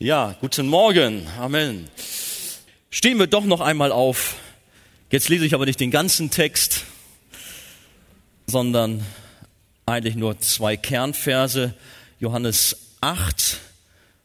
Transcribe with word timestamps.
Ja, 0.00 0.36
guten 0.40 0.68
Morgen. 0.68 1.26
Amen. 1.40 1.88
Stehen 2.88 3.18
wir 3.18 3.26
doch 3.26 3.44
noch 3.44 3.60
einmal 3.60 3.90
auf. 3.90 4.36
Jetzt 5.10 5.28
lese 5.28 5.44
ich 5.44 5.54
aber 5.54 5.66
nicht 5.66 5.80
den 5.80 5.90
ganzen 5.90 6.30
Text, 6.30 6.84
sondern 8.46 9.04
eigentlich 9.86 10.14
nur 10.14 10.38
zwei 10.38 10.76
Kernverse. 10.76 11.74
Johannes 12.20 12.76
8, 13.00 13.58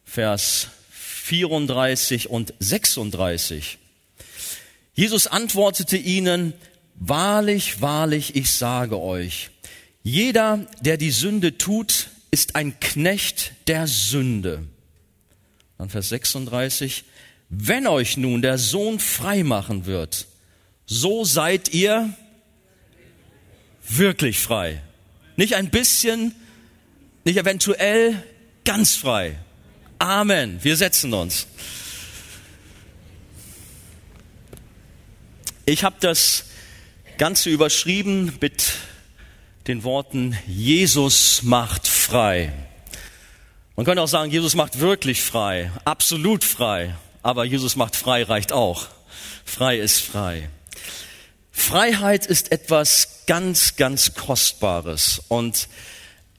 Vers 0.05 0.67
34 0.91 2.29
und 2.29 2.53
36. 2.59 3.79
Jesus 4.93 5.25
antwortete 5.25 5.97
ihnen, 5.97 6.53
Wahrlich, 6.93 7.81
wahrlich, 7.81 8.35
ich 8.35 8.51
sage 8.51 9.01
euch, 9.01 9.49
jeder, 10.03 10.67
der 10.81 10.97
die 10.97 11.09
Sünde 11.09 11.57
tut, 11.57 12.09
ist 12.29 12.55
ein 12.55 12.79
Knecht 12.79 13.53
der 13.65 13.87
Sünde. 13.87 14.67
Dann 15.77 15.89
Vers 15.89 16.09
36. 16.09 17.03
Wenn 17.49 17.87
euch 17.87 18.17
nun 18.17 18.41
der 18.41 18.57
Sohn 18.57 18.99
frei 18.99 19.43
machen 19.43 19.85
wird, 19.85 20.27
so 20.85 21.23
seid 21.23 21.73
ihr 21.73 22.13
wirklich 23.87 24.39
frei. 24.39 24.81
Nicht 25.35 25.55
ein 25.55 25.69
bisschen, 25.69 26.33
nicht 27.25 27.37
eventuell, 27.37 28.21
ganz 28.65 28.95
frei. 28.95 29.37
Amen. 29.99 30.59
Wir 30.63 30.75
setzen 30.77 31.13
uns. 31.13 31.47
Ich 35.65 35.83
habe 35.83 35.95
das 35.99 36.45
Ganze 37.17 37.49
überschrieben 37.49 38.33
mit 38.41 38.73
den 39.67 39.83
Worten, 39.83 40.37
Jesus 40.45 41.41
macht 41.43 41.87
frei. 41.87 42.51
Man 43.75 43.87
könnte 43.87 44.03
auch 44.03 44.07
sagen, 44.07 44.29
Jesus 44.29 44.53
macht 44.53 44.79
wirklich 44.79 45.23
frei, 45.23 45.71
absolut 45.83 46.43
frei, 46.43 46.93
aber 47.23 47.43
Jesus 47.43 47.75
macht 47.75 47.95
frei 47.95 48.21
reicht 48.21 48.53
auch. 48.53 48.85
Frei 49.45 49.79
ist 49.79 49.99
frei. 49.99 50.47
Freiheit 51.51 52.27
ist 52.27 52.51
etwas 52.51 53.23
ganz, 53.25 53.75
ganz 53.75 54.13
Kostbares 54.13 55.23
und 55.27 55.69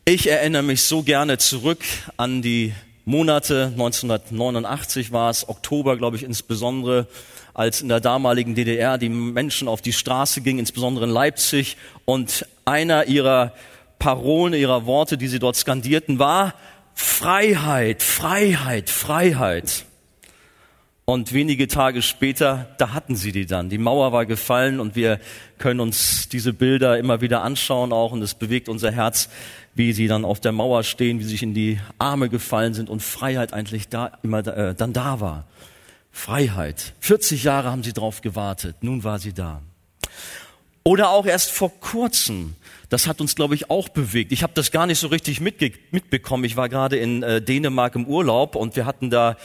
ich 0.05 0.31
erinnere 0.31 0.63
mich 0.63 0.83
so 0.85 1.03
gerne 1.03 1.39
zurück 1.39 1.83
an 2.17 2.41
die 2.41 2.73
Monate, 3.05 3.73
1989 3.73 5.11
war 5.11 5.29
es, 5.29 5.49
Oktober 5.49 5.97
glaube 5.97 6.17
ich 6.17 6.23
insbesondere, 6.23 7.09
als 7.53 7.83
in 7.83 7.89
der 7.89 7.99
damaligen 7.99 8.55
DDR 8.55 8.97
die 8.97 9.09
Menschen 9.09 9.67
auf 9.67 9.83
die 9.83 9.93
Straße 9.93 10.41
gingen, 10.41 10.61
insbesondere 10.61 11.07
in 11.07 11.11
Leipzig, 11.11 11.79
und 12.05 12.47
einer 12.65 13.07
ihrer 13.07 13.55
Parolen, 13.99 14.55
ihrer 14.55 14.87
Worte, 14.87 15.19
die 15.19 15.29
sie 15.29 15.41
dort 15.41 15.57
skandierten, 15.57 16.21
war 16.21 16.55
Freiheit, 16.95 18.03
Freiheit, 18.03 18.89
Freiheit. 18.91 19.85
Und 21.07 21.35
wenige 21.35 21.69
Tage 21.69 22.01
später, 22.01 22.75
da 22.79 22.95
hatten 22.95 23.15
sie 23.15 23.31
die 23.31 23.45
dann. 23.45 23.69
Die 23.69 23.77
Mauer 23.77 24.13
war 24.13 24.25
gefallen 24.25 24.81
und 24.81 24.97
wir 24.97 25.21
können 25.59 25.81
uns 25.81 26.31
diese 26.31 26.55
Bilder 26.55 26.99
immer 26.99 27.21
wieder 27.21 27.43
anschauen 27.43 27.93
auch 27.93 28.13
und 28.13 28.23
es 28.23 28.35
bewegt 28.35 28.71
unser 28.71 28.91
Herz, 28.91 29.29
wie 29.75 29.93
sie 29.93 30.07
dann 30.07 30.25
auf 30.25 30.41
der 30.41 30.53
Mauer 30.53 30.83
stehen, 30.83 31.19
wie 31.19 31.25
sie 31.25 31.31
sich 31.31 31.43
in 31.43 31.53
die 31.53 31.79
Arme 31.99 32.31
gefallen 32.31 32.73
sind 32.73 32.89
und 32.89 33.03
Freiheit 33.03 33.53
eigentlich 33.53 33.89
da 33.89 34.13
immer 34.23 34.47
äh, 34.47 34.75
dann 34.75 34.95
da 34.95 35.21
war. 35.21 35.45
Freiheit. 36.11 36.95
40 37.01 37.45
Jahre 37.45 37.71
haben 37.71 37.83
sie 37.83 37.93
drauf 37.93 38.23
gewartet. 38.23 38.77
Nun 38.81 39.05
war 39.05 39.19
sie 39.19 39.35
da. 39.35 39.61
Oder 40.85 41.09
auch 41.09 41.25
erst 41.25 41.51
vor 41.51 41.73
kurzem. 41.81 42.57
Das 42.91 43.07
hat 43.07 43.23
uns, 43.23 43.35
glaube 43.35 43.55
ich, 43.55 43.71
auch 43.71 43.89
bewegt. 43.89 44.31
Ich 44.33 44.43
habe 44.43 44.53
das 44.55 44.71
gar 44.71 44.87
nicht 44.87 44.99
so 44.99 45.09
richtig 45.09 45.41
mitbekommen. 45.41 46.45
Ich 46.45 46.57
war 46.57 46.69
gerade 46.69 46.97
in 46.97 47.23
äh, 47.23 47.41
Dänemark 47.41 47.95
im 47.95 48.07
Urlaub 48.07 48.55
und 48.55 48.77
wir 48.77 48.85
hatten 48.85 49.09
da 49.09 49.37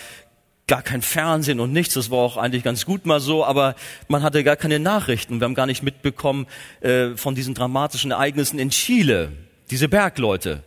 gar 0.68 0.84
kein 0.84 1.02
Fernsehen 1.02 1.62
und 1.62 1.72
nichts. 1.72 1.96
Das 1.96 2.12
war 2.12 2.20
auch 2.20 2.38
eigentlich 2.38 2.64
ganz 2.64 2.86
gut 2.86 3.06
mal 3.06 3.22
so, 3.22 3.46
aber 3.46 3.76
man 4.10 4.22
hatte 4.22 4.44
gar 4.44 4.58
keine 4.58 4.80
Nachrichten. 4.80 5.40
Wir 5.40 5.46
haben 5.46 5.56
gar 5.56 5.66
nicht 5.66 5.82
mitbekommen 5.82 6.46
äh, 6.82 7.16
von 7.16 7.36
diesen 7.36 7.56
dramatischen 7.56 8.12
Ereignissen 8.12 8.60
in 8.60 8.70
Chile. 8.70 9.32
Diese 9.72 9.88
Bergleute, 9.88 10.62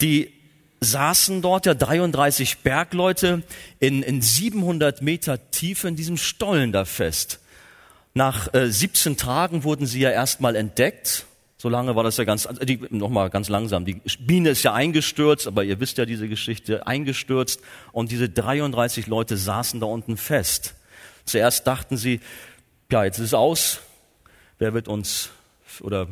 die 0.00 0.32
saßen 0.80 1.42
dort 1.42 1.66
ja 1.66 1.74
33 1.74 2.58
Bergleute 2.58 3.42
in, 3.78 4.02
in 4.02 4.20
700 4.20 5.02
Meter 5.02 5.50
Tiefe 5.50 5.88
in 5.88 5.94
diesem 5.94 6.16
Stollen 6.16 6.72
da 6.72 6.84
fest. 6.84 7.41
Nach 8.14 8.52
äh, 8.52 8.70
17 8.70 9.16
Tagen 9.16 9.64
wurden 9.64 9.86
sie 9.86 10.00
ja 10.00 10.10
erstmal 10.10 10.56
entdeckt. 10.56 11.26
So 11.56 11.68
lange 11.68 11.94
war 11.94 12.02
das 12.02 12.16
ja 12.16 12.24
ganz, 12.24 12.48
die, 12.62 12.80
nochmal 12.90 13.30
ganz 13.30 13.48
langsam. 13.48 13.84
Die 13.84 14.00
Biene 14.18 14.50
ist 14.50 14.64
ja 14.64 14.74
eingestürzt, 14.74 15.46
aber 15.46 15.64
ihr 15.64 15.78
wisst 15.80 15.96
ja 15.96 16.04
diese 16.04 16.28
Geschichte, 16.28 16.86
eingestürzt. 16.86 17.60
Und 17.92 18.10
diese 18.10 18.28
33 18.28 19.06
Leute 19.06 19.36
saßen 19.36 19.80
da 19.80 19.86
unten 19.86 20.16
fest. 20.16 20.74
Zuerst 21.24 21.66
dachten 21.66 21.96
sie, 21.96 22.20
ja, 22.90 23.04
jetzt 23.04 23.18
ist 23.18 23.26
es 23.26 23.34
aus. 23.34 23.80
Wer 24.58 24.74
wird 24.74 24.88
uns 24.88 25.30
oder 25.80 26.08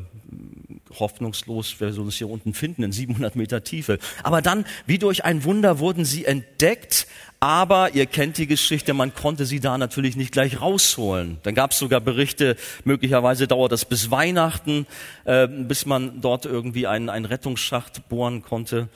hoffnungslos, 0.98 1.76
wer 1.78 1.92
soll 1.92 2.06
uns 2.06 2.16
hier 2.16 2.28
unten 2.28 2.54
finden, 2.54 2.82
in 2.82 2.92
700 2.92 3.36
Meter 3.36 3.62
Tiefe. 3.62 3.98
Aber 4.22 4.42
dann, 4.42 4.64
wie 4.86 4.98
durch 4.98 5.24
ein 5.24 5.44
Wunder, 5.44 5.78
wurden 5.78 6.04
sie 6.04 6.24
entdeckt, 6.24 7.06
aber 7.38 7.94
ihr 7.94 8.06
kennt 8.06 8.38
die 8.38 8.46
Geschichte, 8.46 8.92
man 8.92 9.14
konnte 9.14 9.46
sie 9.46 9.60
da 9.60 9.78
natürlich 9.78 10.16
nicht 10.16 10.32
gleich 10.32 10.60
rausholen. 10.60 11.38
Dann 11.42 11.54
gab 11.54 11.70
es 11.70 11.78
sogar 11.78 12.00
Berichte, 12.00 12.56
möglicherweise 12.84 13.46
dauert 13.46 13.72
das 13.72 13.84
bis 13.84 14.10
Weihnachten, 14.10 14.86
äh, 15.24 15.46
bis 15.46 15.86
man 15.86 16.20
dort 16.20 16.44
irgendwie 16.44 16.86
einen, 16.86 17.08
einen 17.08 17.24
Rettungsschacht 17.24 18.08
bohren 18.08 18.42
konnte. 18.42 18.88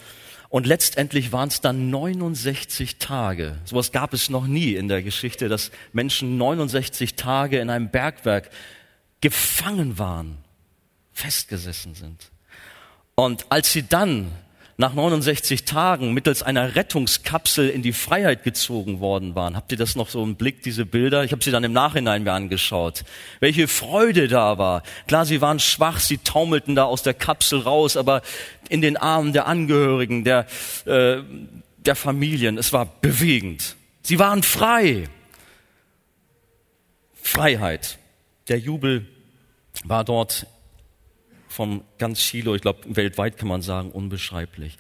Und 0.51 0.67
letztendlich 0.67 1.33
waren 1.33 1.49
es 1.49 1.61
dann 1.61 1.91
69 1.91 2.99
Tage. 2.99 3.57
Sowas 3.65 3.91
gab 3.91 4.13
es 4.13 4.31
noch 4.31 4.47
nie 4.47 4.75
in 4.75 4.89
der 4.89 5.03
Geschichte, 5.03 5.49
dass 5.49 5.73
Menschen 5.93 6.37
69 6.37 7.17
Tage 7.17 7.59
in 7.59 7.71
einem 7.71 7.91
Bergwerk 7.91 8.51
gefangen 9.21 9.99
waren 9.99 10.44
festgesessen 11.15 11.95
sind. 11.95 12.31
Und 13.15 13.47
als 13.49 13.73
sie 13.73 13.87
dann 13.87 14.31
nach 14.77 14.93
69 14.93 15.65
Tagen 15.65 16.13
mittels 16.15 16.43
einer 16.43 16.75
Rettungskapsel 16.75 17.69
in 17.69 17.83
die 17.83 17.93
Freiheit 17.93 18.43
gezogen 18.43 18.99
worden 18.99 19.37
waren. 19.37 19.55
Habt 19.55 19.71
ihr 19.71 19.79
das 19.79 19.95
noch 19.95 20.09
so 20.09 20.23
im 20.23 20.35
Blick, 20.35 20.63
diese 20.63 20.85
Bilder? 20.85 21.23
Ich 21.23 21.31
habe 21.31 21.45
sie 21.45 21.53
dann 21.53 21.63
im 21.63 21.73
Nachhinein 21.73 22.25
mir 22.25 22.33
angeschaut. 22.33 23.05
Welche 23.39 23.69
Freude 23.69 24.27
da 24.27 24.59
war. 24.59 24.83
Klar, 25.07 25.27
sie 25.27 25.41
waren 25.41 25.61
schwach, 25.61 26.01
sie 26.01 26.19
taumelten 26.19 26.75
da 26.75 26.85
aus 26.85 27.03
der 27.03 27.15
Kapsel 27.15 27.61
raus, 27.61 27.97
aber 27.97 28.23
in 28.69 28.81
den 28.81 28.97
Armen 28.97 29.33
der 29.33 29.47
Angehörigen, 29.47 30.25
der, 30.25 30.47
äh, 30.87 31.19
der 31.77 31.95
Familien, 31.95 32.59
es 32.59 32.73
war 32.73 32.87
bewegend. 33.01 33.77
Sie 34.03 34.19
waren 34.19 34.43
frei. 34.43 35.05
Freiheit. 37.23 37.99
Der 38.49 38.59
Jubel 38.59 39.07
war 39.85 40.05
dort 40.05 40.47
von 41.55 41.83
ganz 41.99 42.19
Chilo, 42.19 42.57
ich 42.57 42.63
glaube 42.63 42.81
weltweit 42.87 43.39
kann 43.39 43.47
man 43.47 43.63
sagen, 43.63 43.93
unbeschreiblich. 43.93 44.77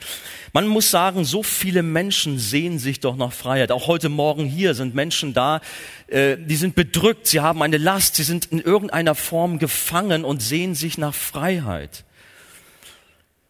Man 0.53 0.67
muss 0.67 0.91
sagen, 0.91 1.25
so 1.25 1.45
viele 1.45 1.85
Menschen 1.85 2.41
sehen 2.41 2.81
sich 2.81 2.99
doch 2.99 3.15
nach 3.15 3.33
Freiheit. 3.33 3.71
Auch 3.71 3.87
heute 3.87 4.09
Morgen 4.09 4.45
hier 4.45 4.75
sind 4.75 4.93
Menschen 4.93 5.35
da, 5.35 5.61
äh, 6.09 6.37
die 6.37 6.57
sind 6.57 6.75
bedrückt, 6.75 7.29
sie 7.29 7.41
haben 7.41 7.63
eine 7.63 7.79
Last, 7.79 8.17
sie 8.17 8.25
sind 8.25 8.47
in 8.47 8.59
irgendeiner 8.61 9.15
Form 9.15 9.61
gefangen 9.61 10.25
und 10.25 10.43
sehen 10.43 10.75
sich 10.75 10.99
nach 10.99 11.15
Freiheit. 11.15 12.05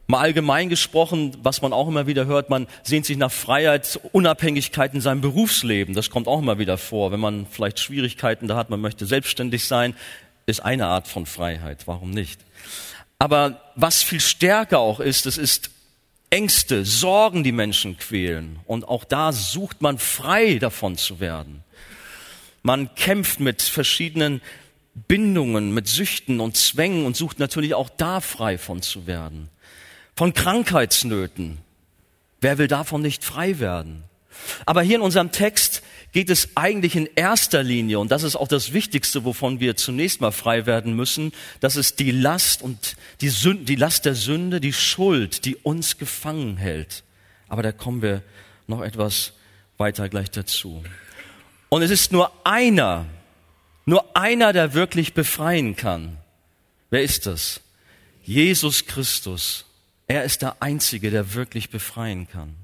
Mal 0.07 0.21
allgemein 0.21 0.69
gesprochen, 0.69 1.35
was 1.43 1.63
man 1.63 1.73
auch 1.73 1.89
immer 1.89 2.07
wieder 2.07 2.27
hört, 2.27 2.51
man 2.51 2.67
sehnt 2.83 3.07
sich 3.07 3.17
nach 3.17 3.33
Freiheit, 3.33 3.99
Unabhängigkeit 4.13 4.93
in 4.93 5.01
seinem 5.01 5.23
Berufsleben. 5.23 5.95
Das 5.95 6.11
kommt 6.11 6.29
auch 6.29 6.41
immer 6.41 6.59
wieder 6.59 6.77
vor. 6.77 7.11
Wenn 7.11 7.21
man 7.21 7.47
vielleicht 7.51 7.81
Schwierigkeiten 7.81 8.49
da 8.49 8.57
hat, 8.57 8.69
man 8.69 8.83
möchte 8.83 9.07
selbstständig 9.07 9.65
sein, 9.65 9.95
ist 10.45 10.61
eine 10.61 10.87
Art 10.87 11.09
von 11.09 11.25
Freiheit. 11.25 11.87
Warum 11.87 12.11
nicht? 12.11 12.39
Aber 13.19 13.61
was 13.75 14.03
viel 14.03 14.21
stärker 14.21 14.79
auch 14.79 15.01
ist, 15.01 15.27
es 15.27 15.39
ist 15.39 15.71
Ängste, 16.31 16.85
Sorgen, 16.85 17.45
die 17.45 17.53
Menschen 17.53 17.97
quälen. 17.97 18.59
Und 18.67 18.89
auch 18.89 19.05
da 19.05 19.33
sucht 19.33 19.83
man 19.83 19.99
frei 19.99 20.59
davon 20.59 20.97
zu 20.97 21.21
werden. 21.21 21.63
Man 22.63 22.95
kämpft 22.95 23.41
mit 23.41 23.63
verschiedenen 23.63 24.41
Bindungen, 24.95 25.73
mit 25.75 25.87
Süchten 25.87 26.41
und 26.41 26.57
Zwängen 26.57 27.05
und 27.05 27.17
sucht 27.17 27.39
natürlich 27.39 27.75
auch 27.75 27.89
da 27.89 28.21
frei 28.21 28.59
von 28.59 28.83
zu 28.83 29.07
werden. 29.07 29.49
Von 30.17 30.33
Krankheitsnöten. 30.33 31.59
Wer 32.41 32.59
will 32.59 32.69
davon 32.69 33.03
nicht 33.03 33.25
frei 33.25 33.59
werden? 33.59 34.05
Aber 34.67 34.83
hier 34.83 34.97
in 34.97 35.03
unserem 35.03 35.31
Text 35.33 35.83
geht 36.15 36.31
es 36.31 36.51
eigentlich 36.55 36.95
in 36.95 37.09
erster 37.17 37.65
Linie, 37.65 37.99
und 37.99 38.13
das 38.13 38.23
ist 38.23 38.37
auch 38.37 38.47
das 38.47 38.73
Wichtigste, 38.73 39.25
wovon 39.25 39.59
wir 39.59 39.77
zunächst 39.77 40.21
mal 40.21 40.31
frei 40.31 40.65
werden 40.65 40.95
müssen, 40.95 41.33
das 41.59 41.75
ist 41.75 41.99
die 41.99 42.13
Last 42.13 42.63
und 42.63 42.95
die, 43.21 43.29
Sünde, 43.29 43.65
die 43.65 43.75
Last 43.75 44.05
der 44.05 44.15
Sünde, 44.15 44.61
die 44.61 44.73
Schuld, 44.73 45.45
die 45.45 45.57
uns 45.57 45.99
gefangen 45.99 46.57
hält. 46.57 47.03
Aber 47.49 47.65
da 47.65 47.73
kommen 47.73 48.01
wir 48.01 48.23
noch 48.69 48.81
etwas 48.81 49.33
weiter 49.77 50.09
gleich 50.09 50.31
dazu. 50.31 50.85
Und 51.69 51.83
es 51.83 51.91
ist 51.91 52.13
nur 52.13 52.31
einer, 52.47 53.07
nur 53.85 54.17
einer, 54.17 54.53
der 54.53 54.73
wirklich 54.73 55.15
befreien 55.15 55.75
kann. 55.75 56.17
Wer 56.91 57.03
ist 57.03 57.27
das? 57.27 57.61
Jesus 58.23 58.87
Christus. 58.87 59.65
Er 60.07 60.23
ist 60.23 60.43
der 60.43 60.63
Einzige, 60.63 61.11
der 61.11 61.35
wirklich 61.35 61.71
befreien 61.71 62.29
kann. 62.29 62.55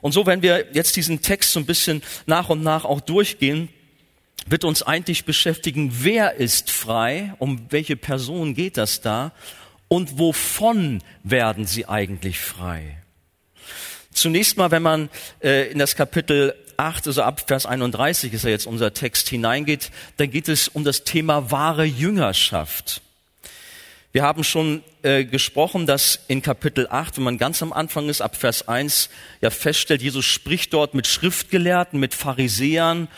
Und 0.00 0.12
so, 0.12 0.26
wenn 0.26 0.42
wir 0.42 0.66
jetzt 0.72 0.96
diesen 0.96 1.22
Text 1.22 1.52
so 1.52 1.60
ein 1.60 1.66
bisschen 1.66 2.02
nach 2.26 2.48
und 2.48 2.62
nach 2.62 2.84
auch 2.84 3.00
durchgehen, 3.00 3.68
wird 4.46 4.64
uns 4.64 4.82
eigentlich 4.82 5.24
beschäftigen, 5.24 5.90
wer 6.02 6.34
ist 6.34 6.70
frei, 6.70 7.34
um 7.38 7.66
welche 7.70 7.96
Person 7.96 8.54
geht 8.54 8.76
das 8.76 9.00
da 9.00 9.32
und 9.88 10.18
wovon 10.18 11.02
werden 11.22 11.66
sie 11.66 11.86
eigentlich 11.86 12.38
frei. 12.38 12.98
Zunächst 14.12 14.56
mal, 14.56 14.70
wenn 14.70 14.82
man 14.82 15.10
äh, 15.42 15.70
in 15.70 15.78
das 15.78 15.96
Kapitel 15.96 16.54
8, 16.76 17.08
also 17.08 17.22
ab 17.22 17.44
Vers 17.46 17.66
31 17.66 18.32
ist 18.32 18.44
ja 18.44 18.50
jetzt 18.50 18.66
unser 18.66 18.94
Text 18.94 19.28
hineingeht, 19.28 19.90
dann 20.16 20.30
geht 20.30 20.48
es 20.48 20.68
um 20.68 20.84
das 20.84 21.04
Thema 21.04 21.50
wahre 21.50 21.84
Jüngerschaft. 21.84 23.02
Wir 24.10 24.22
haben 24.22 24.42
schon 24.42 24.82
äh, 25.02 25.24
gesprochen, 25.24 25.86
dass 25.86 26.20
in 26.28 26.40
Kapitel 26.40 26.86
8, 26.88 27.18
wenn 27.18 27.24
man 27.24 27.38
ganz 27.38 27.62
am 27.62 27.74
Anfang 27.74 28.08
ist, 28.08 28.22
ab 28.22 28.36
Vers 28.36 28.66
1, 28.66 29.10
ja 29.42 29.50
feststellt, 29.50 30.00
Jesus 30.00 30.24
spricht 30.24 30.72
dort 30.72 30.94
mit 30.94 31.06
Schriftgelehrten, 31.06 32.00
mit 32.00 32.14
Pharisäern 32.14 33.08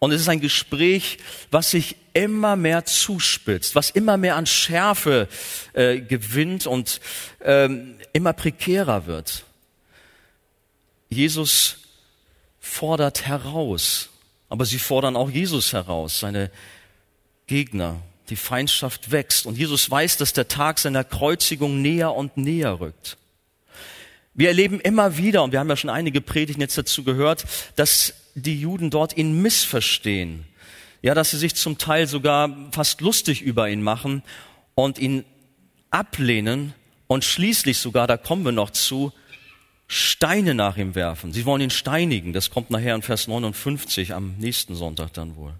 und 0.00 0.12
es 0.12 0.22
ist 0.22 0.28
ein 0.28 0.40
Gespräch, 0.40 1.18
was 1.52 1.70
sich 1.70 1.94
immer 2.14 2.56
mehr 2.56 2.84
zuspitzt, 2.84 3.76
was 3.76 3.90
immer 3.90 4.16
mehr 4.16 4.34
an 4.34 4.46
Schärfe 4.46 5.28
äh, 5.72 6.00
gewinnt 6.00 6.66
und 6.66 7.00
ähm, 7.44 7.96
immer 8.12 8.32
prekärer 8.32 9.06
wird. 9.06 9.44
Jesus 11.10 11.76
fordert 12.58 13.26
heraus, 13.26 14.08
aber 14.48 14.64
sie 14.64 14.78
fordern 14.78 15.16
auch 15.16 15.30
Jesus 15.30 15.72
heraus, 15.72 16.18
seine 16.18 16.50
Gegner. 17.46 18.02
Die 18.30 18.36
Feindschaft 18.36 19.10
wächst 19.10 19.46
und 19.46 19.58
Jesus 19.58 19.90
weiß, 19.90 20.16
dass 20.16 20.32
der 20.32 20.48
Tag 20.48 20.78
seiner 20.78 21.04
Kreuzigung 21.04 21.82
näher 21.82 22.14
und 22.14 22.36
näher 22.36 22.80
rückt. 22.80 23.16
Wir 24.34 24.48
erleben 24.48 24.80
immer 24.80 25.16
wieder, 25.18 25.42
und 25.42 25.52
wir 25.52 25.58
haben 25.58 25.68
ja 25.68 25.76
schon 25.76 25.90
einige 25.90 26.20
Predigten 26.20 26.62
jetzt 26.62 26.78
dazu 26.78 27.02
gehört, 27.04 27.44
dass 27.76 28.14
die 28.34 28.58
Juden 28.58 28.90
dort 28.90 29.16
ihn 29.16 29.42
missverstehen. 29.42 30.46
Ja, 31.02 31.14
dass 31.14 31.32
sie 31.32 31.38
sich 31.38 31.54
zum 31.56 31.78
Teil 31.78 32.06
sogar 32.06 32.56
fast 32.72 33.00
lustig 33.00 33.42
über 33.42 33.68
ihn 33.68 33.82
machen 33.82 34.22
und 34.74 34.98
ihn 34.98 35.24
ablehnen 35.90 36.74
und 37.06 37.24
schließlich 37.24 37.78
sogar, 37.78 38.06
da 38.06 38.16
kommen 38.16 38.44
wir 38.44 38.52
noch 38.52 38.70
zu, 38.70 39.12
Steine 39.88 40.54
nach 40.54 40.76
ihm 40.76 40.94
werfen. 40.94 41.32
Sie 41.32 41.44
wollen 41.44 41.62
ihn 41.62 41.70
steinigen. 41.70 42.32
Das 42.32 42.50
kommt 42.50 42.70
nachher 42.70 42.94
in 42.94 43.02
Vers 43.02 43.26
59 43.26 44.14
am 44.14 44.36
nächsten 44.38 44.76
Sonntag 44.76 45.12
dann 45.14 45.34
wohl. 45.34 45.54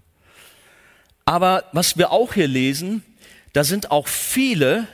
Aber 1.31 1.63
was 1.71 1.97
wir 1.97 2.11
auch 2.11 2.33
hier 2.33 2.49
lesen, 2.49 3.03
da 3.53 3.63
sind 3.63 3.89
auch 3.89 4.09
viele, 4.09 4.85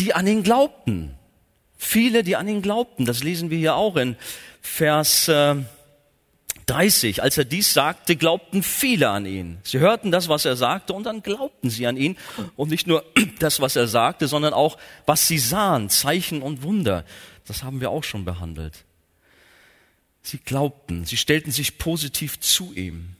die 0.00 0.12
an 0.12 0.26
ihn 0.26 0.42
glaubten. 0.42 1.14
Viele, 1.76 2.24
die 2.24 2.34
an 2.34 2.48
ihn 2.48 2.62
glaubten. 2.62 3.04
Das 3.04 3.22
lesen 3.22 3.48
wir 3.50 3.58
hier 3.58 3.76
auch 3.76 3.94
in 3.94 4.16
Vers 4.60 5.28
äh, 5.28 5.54
30, 6.66 7.22
als 7.22 7.38
er 7.38 7.44
dies 7.44 7.74
sagte, 7.74 8.16
glaubten 8.16 8.64
viele 8.64 9.10
an 9.10 9.24
ihn. 9.24 9.58
Sie 9.62 9.78
hörten 9.78 10.10
das, 10.10 10.28
was 10.28 10.44
er 10.44 10.56
sagte, 10.56 10.94
und 10.94 11.04
dann 11.04 11.22
glaubten 11.22 11.70
sie 11.70 11.86
an 11.86 11.96
ihn. 11.96 12.16
Und 12.56 12.70
nicht 12.70 12.88
nur 12.88 13.04
das, 13.38 13.60
was 13.60 13.76
er 13.76 13.86
sagte, 13.86 14.26
sondern 14.26 14.54
auch, 14.54 14.78
was 15.06 15.28
sie 15.28 15.38
sahen, 15.38 15.90
Zeichen 15.90 16.42
und 16.42 16.64
Wunder. 16.64 17.04
Das 17.46 17.62
haben 17.62 17.80
wir 17.80 17.90
auch 17.90 18.02
schon 18.02 18.24
behandelt. 18.24 18.84
Sie 20.22 20.38
glaubten, 20.38 21.04
sie 21.04 21.16
stellten 21.16 21.52
sich 21.52 21.78
positiv 21.78 22.40
zu 22.40 22.72
ihm. 22.74 23.14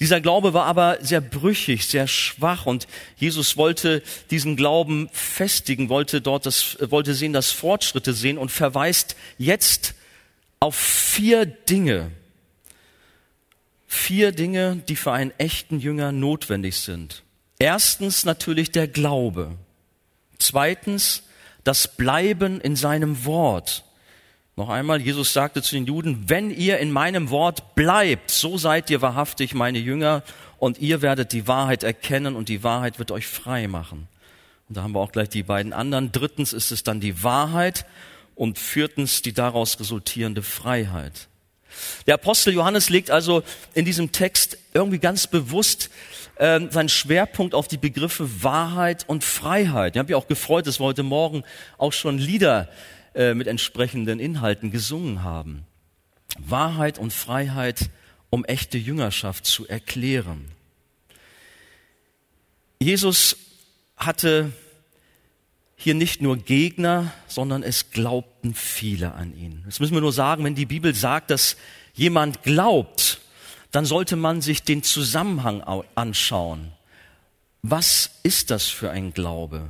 Dieser 0.00 0.20
Glaube 0.20 0.54
war 0.54 0.66
aber 0.66 0.98
sehr 1.00 1.20
brüchig, 1.20 1.86
sehr 1.86 2.06
schwach 2.06 2.66
und 2.66 2.86
Jesus 3.16 3.56
wollte 3.56 4.02
diesen 4.30 4.56
Glauben 4.56 5.08
festigen, 5.12 5.88
wollte 5.88 6.20
dort 6.20 6.46
das, 6.46 6.76
wollte 6.80 7.14
sehen, 7.14 7.32
dass 7.32 7.50
Fortschritte 7.50 8.12
sehen 8.12 8.38
und 8.38 8.50
verweist 8.50 9.16
jetzt 9.38 9.94
auf 10.60 10.74
vier 10.74 11.46
Dinge, 11.46 12.10
vier 13.86 14.32
Dinge, 14.32 14.82
die 14.88 14.96
für 14.96 15.12
einen 15.12 15.32
echten 15.38 15.80
Jünger 15.80 16.12
notwendig 16.12 16.76
sind. 16.76 17.22
Erstens 17.58 18.24
natürlich 18.24 18.70
der 18.70 18.88
Glaube. 18.88 19.56
Zweitens 20.38 21.24
das 21.64 21.96
Bleiben 21.96 22.60
in 22.60 22.76
seinem 22.76 23.24
Wort. 23.24 23.84
Noch 24.58 24.70
einmal, 24.70 25.00
Jesus 25.00 25.32
sagte 25.32 25.62
zu 25.62 25.76
den 25.76 25.86
Juden, 25.86 26.24
wenn 26.26 26.50
ihr 26.50 26.78
in 26.78 26.90
meinem 26.90 27.30
Wort 27.30 27.76
bleibt, 27.76 28.32
so 28.32 28.58
seid 28.58 28.90
ihr 28.90 29.00
wahrhaftig 29.00 29.54
meine 29.54 29.78
Jünger 29.78 30.24
und 30.58 30.80
ihr 30.80 31.00
werdet 31.00 31.32
die 31.32 31.46
Wahrheit 31.46 31.84
erkennen 31.84 32.34
und 32.34 32.48
die 32.48 32.64
Wahrheit 32.64 32.98
wird 32.98 33.12
euch 33.12 33.28
frei 33.28 33.68
machen. 33.68 34.08
Und 34.68 34.76
da 34.76 34.82
haben 34.82 34.96
wir 34.96 34.98
auch 34.98 35.12
gleich 35.12 35.28
die 35.28 35.44
beiden 35.44 35.72
anderen. 35.72 36.10
Drittens 36.10 36.52
ist 36.52 36.72
es 36.72 36.82
dann 36.82 36.98
die 36.98 37.22
Wahrheit 37.22 37.86
und 38.34 38.58
viertens 38.58 39.22
die 39.22 39.32
daraus 39.32 39.78
resultierende 39.78 40.42
Freiheit. 40.42 41.28
Der 42.08 42.14
Apostel 42.14 42.52
Johannes 42.52 42.90
legt 42.90 43.12
also 43.12 43.44
in 43.74 43.84
diesem 43.84 44.10
Text 44.10 44.58
irgendwie 44.74 44.98
ganz 44.98 45.28
bewusst 45.28 45.88
äh, 46.34 46.58
seinen 46.68 46.88
Schwerpunkt 46.88 47.54
auf 47.54 47.68
die 47.68 47.78
Begriffe 47.78 48.42
Wahrheit 48.42 49.04
und 49.08 49.22
Freiheit. 49.22 49.94
Ich 49.94 50.00
habe 50.00 50.08
mich 50.08 50.16
auch 50.16 50.26
gefreut, 50.26 50.66
dass 50.66 50.80
wir 50.80 50.86
heute 50.86 51.04
Morgen 51.04 51.44
auch 51.76 51.92
schon 51.92 52.18
Lieder 52.18 52.68
äh, 53.14 53.34
mit 53.34 53.46
entsprechenden 53.46 54.20
Inhalten 54.20 54.70
gesungen 54.70 55.22
haben. 55.22 55.64
Wahrheit 56.38 56.98
und 56.98 57.12
Freiheit, 57.12 57.90
um 58.30 58.44
echte 58.44 58.78
Jüngerschaft 58.78 59.46
zu 59.46 59.66
erklären. 59.66 60.44
Jesus 62.80 63.36
hatte 63.96 64.52
hier 65.76 65.94
nicht 65.94 66.20
nur 66.20 66.36
Gegner, 66.36 67.12
sondern 67.28 67.62
es 67.62 67.90
glaubten 67.90 68.54
viele 68.54 69.14
an 69.14 69.34
ihn. 69.36 69.62
Das 69.64 69.80
müssen 69.80 69.94
wir 69.94 70.00
nur 70.00 70.12
sagen, 70.12 70.44
wenn 70.44 70.54
die 70.54 70.66
Bibel 70.66 70.94
sagt, 70.94 71.30
dass 71.30 71.56
jemand 71.94 72.42
glaubt, 72.42 73.20
dann 73.70 73.84
sollte 73.84 74.16
man 74.16 74.40
sich 74.40 74.62
den 74.62 74.82
Zusammenhang 74.82 75.62
anschauen. 75.94 76.72
Was 77.62 78.10
ist 78.22 78.50
das 78.50 78.66
für 78.66 78.90
ein 78.90 79.12
Glaube? 79.12 79.68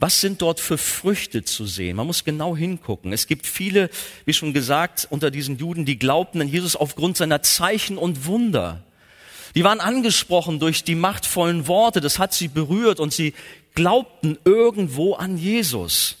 Was 0.00 0.22
sind 0.22 0.40
dort 0.40 0.60
für 0.60 0.78
Früchte 0.78 1.44
zu 1.44 1.66
sehen? 1.66 1.96
Man 1.96 2.06
muss 2.06 2.24
genau 2.24 2.56
hingucken. 2.56 3.12
Es 3.12 3.26
gibt 3.26 3.46
viele, 3.46 3.90
wie 4.24 4.32
schon 4.32 4.54
gesagt, 4.54 5.06
unter 5.10 5.30
diesen 5.30 5.58
Juden, 5.58 5.84
die 5.84 5.98
glaubten 5.98 6.40
an 6.40 6.48
Jesus 6.48 6.74
aufgrund 6.74 7.18
seiner 7.18 7.42
Zeichen 7.42 7.98
und 7.98 8.24
Wunder. 8.24 8.82
Die 9.54 9.62
waren 9.62 9.78
angesprochen 9.78 10.58
durch 10.58 10.84
die 10.84 10.94
machtvollen 10.94 11.66
Worte, 11.68 12.00
das 12.00 12.18
hat 12.18 12.32
sie 12.32 12.48
berührt 12.48 12.98
und 12.98 13.12
sie 13.12 13.34
glaubten 13.74 14.38
irgendwo 14.46 15.14
an 15.14 15.36
Jesus. 15.36 16.16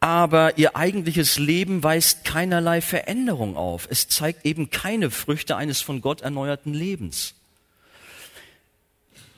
Aber 0.00 0.58
ihr 0.58 0.76
eigentliches 0.76 1.38
Leben 1.38 1.82
weist 1.82 2.24
keinerlei 2.24 2.82
Veränderung 2.82 3.56
auf. 3.56 3.88
Es 3.90 4.08
zeigt 4.08 4.44
eben 4.44 4.68
keine 4.68 5.10
Früchte 5.10 5.56
eines 5.56 5.80
von 5.80 6.02
Gott 6.02 6.20
erneuerten 6.20 6.74
Lebens. 6.74 7.34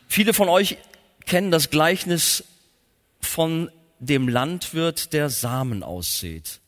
Viele 0.09 0.35
von 0.35 0.49
euch 0.49 0.79
kennen 1.27 1.53
das 1.53 1.71
Gleichnis 1.71 2.43
von 3.25 3.71
dem 3.99 4.29
Landwirt, 4.29 5.13
der 5.13 5.31
Samen 5.31 5.83
aussät. 5.83 6.61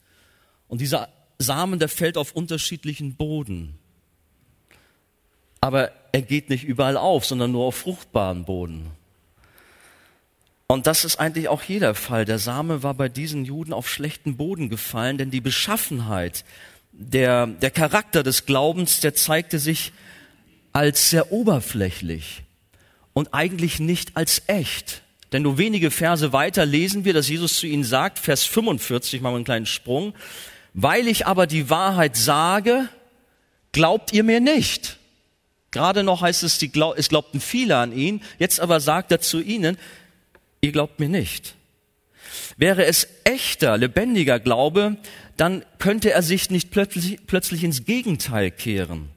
Und 0.68 0.80
dieser 0.80 1.08
Samen, 1.38 1.78
der 1.78 1.88
fällt 1.88 2.16
auf 2.16 2.32
unterschiedlichen 2.32 3.16
Boden. 3.16 3.78
Aber 5.61 5.92
er 6.12 6.23
geht 6.23 6.50
nicht 6.50 6.64
überall 6.64 6.96
auf, 6.96 7.25
sondern 7.25 7.52
nur 7.52 7.64
auf 7.64 7.76
fruchtbaren 7.76 8.44
Boden. 8.44 8.90
Und 10.66 10.87
das 10.87 11.04
ist 11.04 11.16
eigentlich 11.16 11.49
auch 11.49 11.62
jeder 11.62 11.94
Fall. 11.94 12.25
Der 12.25 12.38
Same 12.38 12.82
war 12.82 12.94
bei 12.94 13.08
diesen 13.08 13.44
Juden 13.44 13.73
auf 13.73 13.88
schlechten 13.88 14.37
Boden 14.37 14.70
gefallen, 14.70 15.18
denn 15.18 15.30
die 15.30 15.40
Beschaffenheit, 15.40 16.44
der, 16.92 17.46
der 17.46 17.70
Charakter 17.70 18.23
des 18.23 18.46
Glaubens, 18.46 19.00
der 19.00 19.14
zeigte 19.14 19.58
sich 19.58 19.92
als 20.73 21.11
sehr 21.11 21.30
oberflächlich 21.32 22.42
und 23.12 23.32
eigentlich 23.32 23.78
nicht 23.78 24.16
als 24.16 24.42
echt. 24.49 25.03
Denn 25.35 25.43
nur 25.43 25.59
wenige 25.59 25.91
Verse 25.91 26.33
weiter 26.33 26.64
lesen 26.64 27.05
wir, 27.05 27.12
dass 27.12 27.29
Jesus 27.29 27.59
zu 27.59 27.67
ihnen 27.67 27.83
sagt, 27.83 28.21
Vers 28.21 28.45
45, 28.45 29.21
machen 29.21 29.33
wir 29.33 29.37
einen 29.38 29.45
kleinen 29.45 29.67
Sprung, 29.67 30.14
weil 30.75 31.09
ich 31.09 31.26
aber 31.26 31.49
die 31.49 31.71
Wahrheit 31.71 32.17
sage, 32.17 32.88
glaubt 33.73 34.12
ihr 34.12 34.23
mir 34.23 34.38
nicht. 34.38 34.97
Gerade 35.73 36.05
noch 36.05 36.23
heißt 36.23 36.45
es, 36.45 36.62
es 36.62 37.09
glaubten 37.09 37.41
viele 37.41 37.79
an 37.79 37.93
ihn, 37.93 38.23
jetzt 38.38 38.61
aber 38.61 38.79
sagt 38.79 39.11
er 39.11 39.21
zu 39.21 39.41
ihnen, 39.41 39.76
ihr 40.61 40.71
glaubt 40.71 41.00
mir 41.00 41.09
nicht. 41.09 41.57
Wäre 42.57 42.85
es 42.85 43.09
echter, 43.25 43.76
lebendiger 43.76 44.38
Glaube, 44.38 44.99
dann 45.37 45.64
könnte 45.81 46.12
er 46.12 46.23
sich 46.23 46.49
nicht 46.49 46.71
plötzlich, 46.71 47.26
plötzlich 47.26 47.64
ins 47.64 47.85
Gegenteil 47.85 48.53
kehren. 48.53 49.09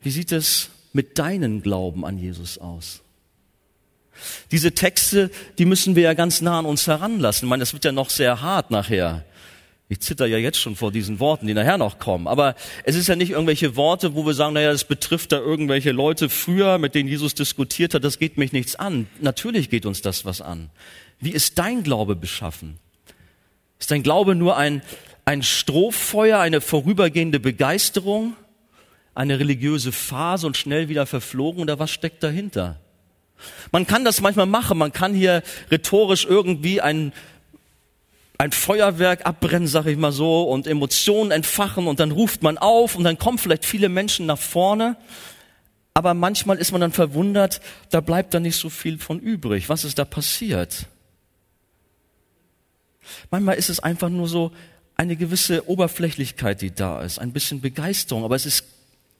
Wie 0.00 0.12
sieht 0.12 0.30
es 0.30 0.70
mit 0.92 1.18
deinen 1.18 1.60
Glauben 1.60 2.04
an 2.04 2.18
Jesus 2.18 2.58
aus? 2.58 3.02
Diese 4.50 4.72
Texte, 4.72 5.30
die 5.58 5.64
müssen 5.64 5.96
wir 5.96 6.02
ja 6.02 6.14
ganz 6.14 6.40
nah 6.40 6.58
an 6.58 6.66
uns 6.66 6.86
heranlassen. 6.86 7.46
Ich 7.46 7.50
meine, 7.50 7.60
das 7.60 7.72
wird 7.72 7.84
ja 7.84 7.92
noch 7.92 8.10
sehr 8.10 8.40
hart 8.40 8.70
nachher. 8.70 9.24
Ich 9.90 10.00
zitter 10.00 10.26
ja 10.26 10.36
jetzt 10.36 10.58
schon 10.58 10.76
vor 10.76 10.92
diesen 10.92 11.18
Worten, 11.18 11.46
die 11.46 11.54
nachher 11.54 11.78
noch 11.78 11.98
kommen. 11.98 12.28
Aber 12.28 12.54
es 12.84 12.94
ist 12.94 13.08
ja 13.08 13.16
nicht 13.16 13.30
irgendwelche 13.30 13.74
Worte, 13.74 14.14
wo 14.14 14.26
wir 14.26 14.34
sagen, 14.34 14.52
naja, 14.52 14.70
das 14.70 14.84
betrifft 14.84 15.32
da 15.32 15.38
irgendwelche 15.38 15.92
Leute 15.92 16.28
früher, 16.28 16.76
mit 16.76 16.94
denen 16.94 17.08
Jesus 17.08 17.34
diskutiert 17.34 17.94
hat, 17.94 18.04
das 18.04 18.18
geht 18.18 18.36
mich 18.36 18.52
nichts 18.52 18.76
an. 18.76 19.06
Natürlich 19.20 19.70
geht 19.70 19.86
uns 19.86 20.02
das 20.02 20.26
was 20.26 20.42
an. 20.42 20.68
Wie 21.20 21.30
ist 21.30 21.58
dein 21.58 21.82
Glaube 21.82 22.16
beschaffen? 22.16 22.78
Ist 23.78 23.90
dein 23.90 24.02
Glaube 24.02 24.34
nur 24.34 24.58
ein, 24.58 24.82
ein 25.24 25.42
Strohfeuer, 25.42 26.38
eine 26.38 26.60
vorübergehende 26.60 27.40
Begeisterung, 27.40 28.36
eine 29.14 29.38
religiöse 29.38 29.92
Phase 29.92 30.46
und 30.46 30.56
schnell 30.56 30.90
wieder 30.90 31.06
verflogen 31.06 31.62
oder 31.62 31.78
was 31.78 31.90
steckt 31.90 32.22
dahinter? 32.22 32.78
Man 33.72 33.86
kann 33.86 34.04
das 34.04 34.20
manchmal 34.20 34.46
machen, 34.46 34.78
man 34.78 34.92
kann 34.92 35.14
hier 35.14 35.42
rhetorisch 35.70 36.24
irgendwie 36.24 36.80
ein, 36.80 37.12
ein 38.38 38.52
Feuerwerk 38.52 39.26
abbrennen, 39.26 39.68
sag 39.68 39.86
ich 39.86 39.96
mal 39.96 40.12
so, 40.12 40.44
und 40.44 40.66
Emotionen 40.66 41.30
entfachen 41.30 41.86
und 41.86 42.00
dann 42.00 42.10
ruft 42.10 42.42
man 42.42 42.58
auf 42.58 42.94
und 42.94 43.04
dann 43.04 43.18
kommen 43.18 43.38
vielleicht 43.38 43.64
viele 43.64 43.88
Menschen 43.88 44.26
nach 44.26 44.38
vorne, 44.38 44.96
aber 45.94 46.14
manchmal 46.14 46.58
ist 46.58 46.72
man 46.72 46.80
dann 46.80 46.92
verwundert, 46.92 47.60
da 47.90 48.00
bleibt 48.00 48.34
dann 48.34 48.42
nicht 48.42 48.56
so 48.56 48.70
viel 48.70 48.98
von 48.98 49.18
übrig. 49.18 49.68
Was 49.68 49.84
ist 49.84 49.98
da 49.98 50.04
passiert? 50.04 50.86
Manchmal 53.30 53.56
ist 53.56 53.68
es 53.68 53.80
einfach 53.80 54.08
nur 54.08 54.28
so, 54.28 54.52
eine 54.98 55.16
gewisse 55.16 55.68
Oberflächlichkeit, 55.68 56.60
die 56.60 56.74
da 56.74 57.02
ist, 57.02 57.18
ein 57.20 57.32
bisschen 57.32 57.60
Begeisterung, 57.60 58.24
aber 58.24 58.34
es 58.34 58.46
ist 58.46 58.64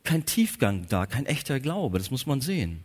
kein 0.02 0.26
Tiefgang 0.26 0.86
da, 0.88 1.06
kein 1.06 1.24
echter 1.24 1.60
Glaube, 1.60 1.98
das 1.98 2.10
muss 2.10 2.26
man 2.26 2.40
sehen. 2.40 2.82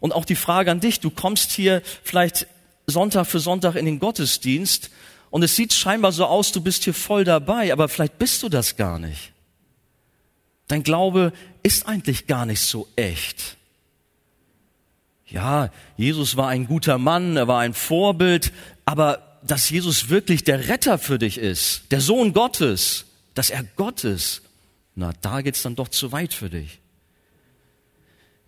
Und 0.00 0.12
auch 0.12 0.24
die 0.24 0.36
Frage 0.36 0.70
an 0.70 0.80
dich, 0.80 1.00
du 1.00 1.10
kommst 1.10 1.52
hier 1.52 1.82
vielleicht 2.02 2.46
Sonntag 2.86 3.26
für 3.26 3.40
Sonntag 3.40 3.74
in 3.74 3.84
den 3.84 3.98
Gottesdienst 3.98 4.90
und 5.30 5.42
es 5.42 5.56
sieht 5.56 5.72
scheinbar 5.72 6.12
so 6.12 6.24
aus, 6.24 6.52
du 6.52 6.60
bist 6.60 6.84
hier 6.84 6.94
voll 6.94 7.24
dabei, 7.24 7.72
aber 7.72 7.88
vielleicht 7.88 8.18
bist 8.18 8.42
du 8.42 8.48
das 8.48 8.76
gar 8.76 8.98
nicht. 8.98 9.32
Dein 10.68 10.82
Glaube 10.82 11.32
ist 11.62 11.86
eigentlich 11.86 12.26
gar 12.26 12.46
nicht 12.46 12.60
so 12.60 12.88
echt. 12.96 13.56
Ja, 15.26 15.70
Jesus 15.96 16.36
war 16.36 16.48
ein 16.48 16.66
guter 16.66 16.96
Mann, 16.98 17.36
er 17.36 17.48
war 17.48 17.60
ein 17.60 17.74
Vorbild, 17.74 18.52
aber 18.86 19.38
dass 19.42 19.68
Jesus 19.68 20.08
wirklich 20.08 20.44
der 20.44 20.68
Retter 20.68 20.98
für 20.98 21.18
dich 21.18 21.38
ist, 21.38 21.82
der 21.90 22.00
Sohn 22.00 22.32
Gottes, 22.32 23.04
dass 23.34 23.50
er 23.50 23.62
Gott 23.76 24.04
ist, 24.04 24.42
na, 24.94 25.12
da 25.20 25.42
geht's 25.42 25.62
dann 25.62 25.76
doch 25.76 25.88
zu 25.88 26.10
weit 26.12 26.32
für 26.32 26.50
dich. 26.50 26.80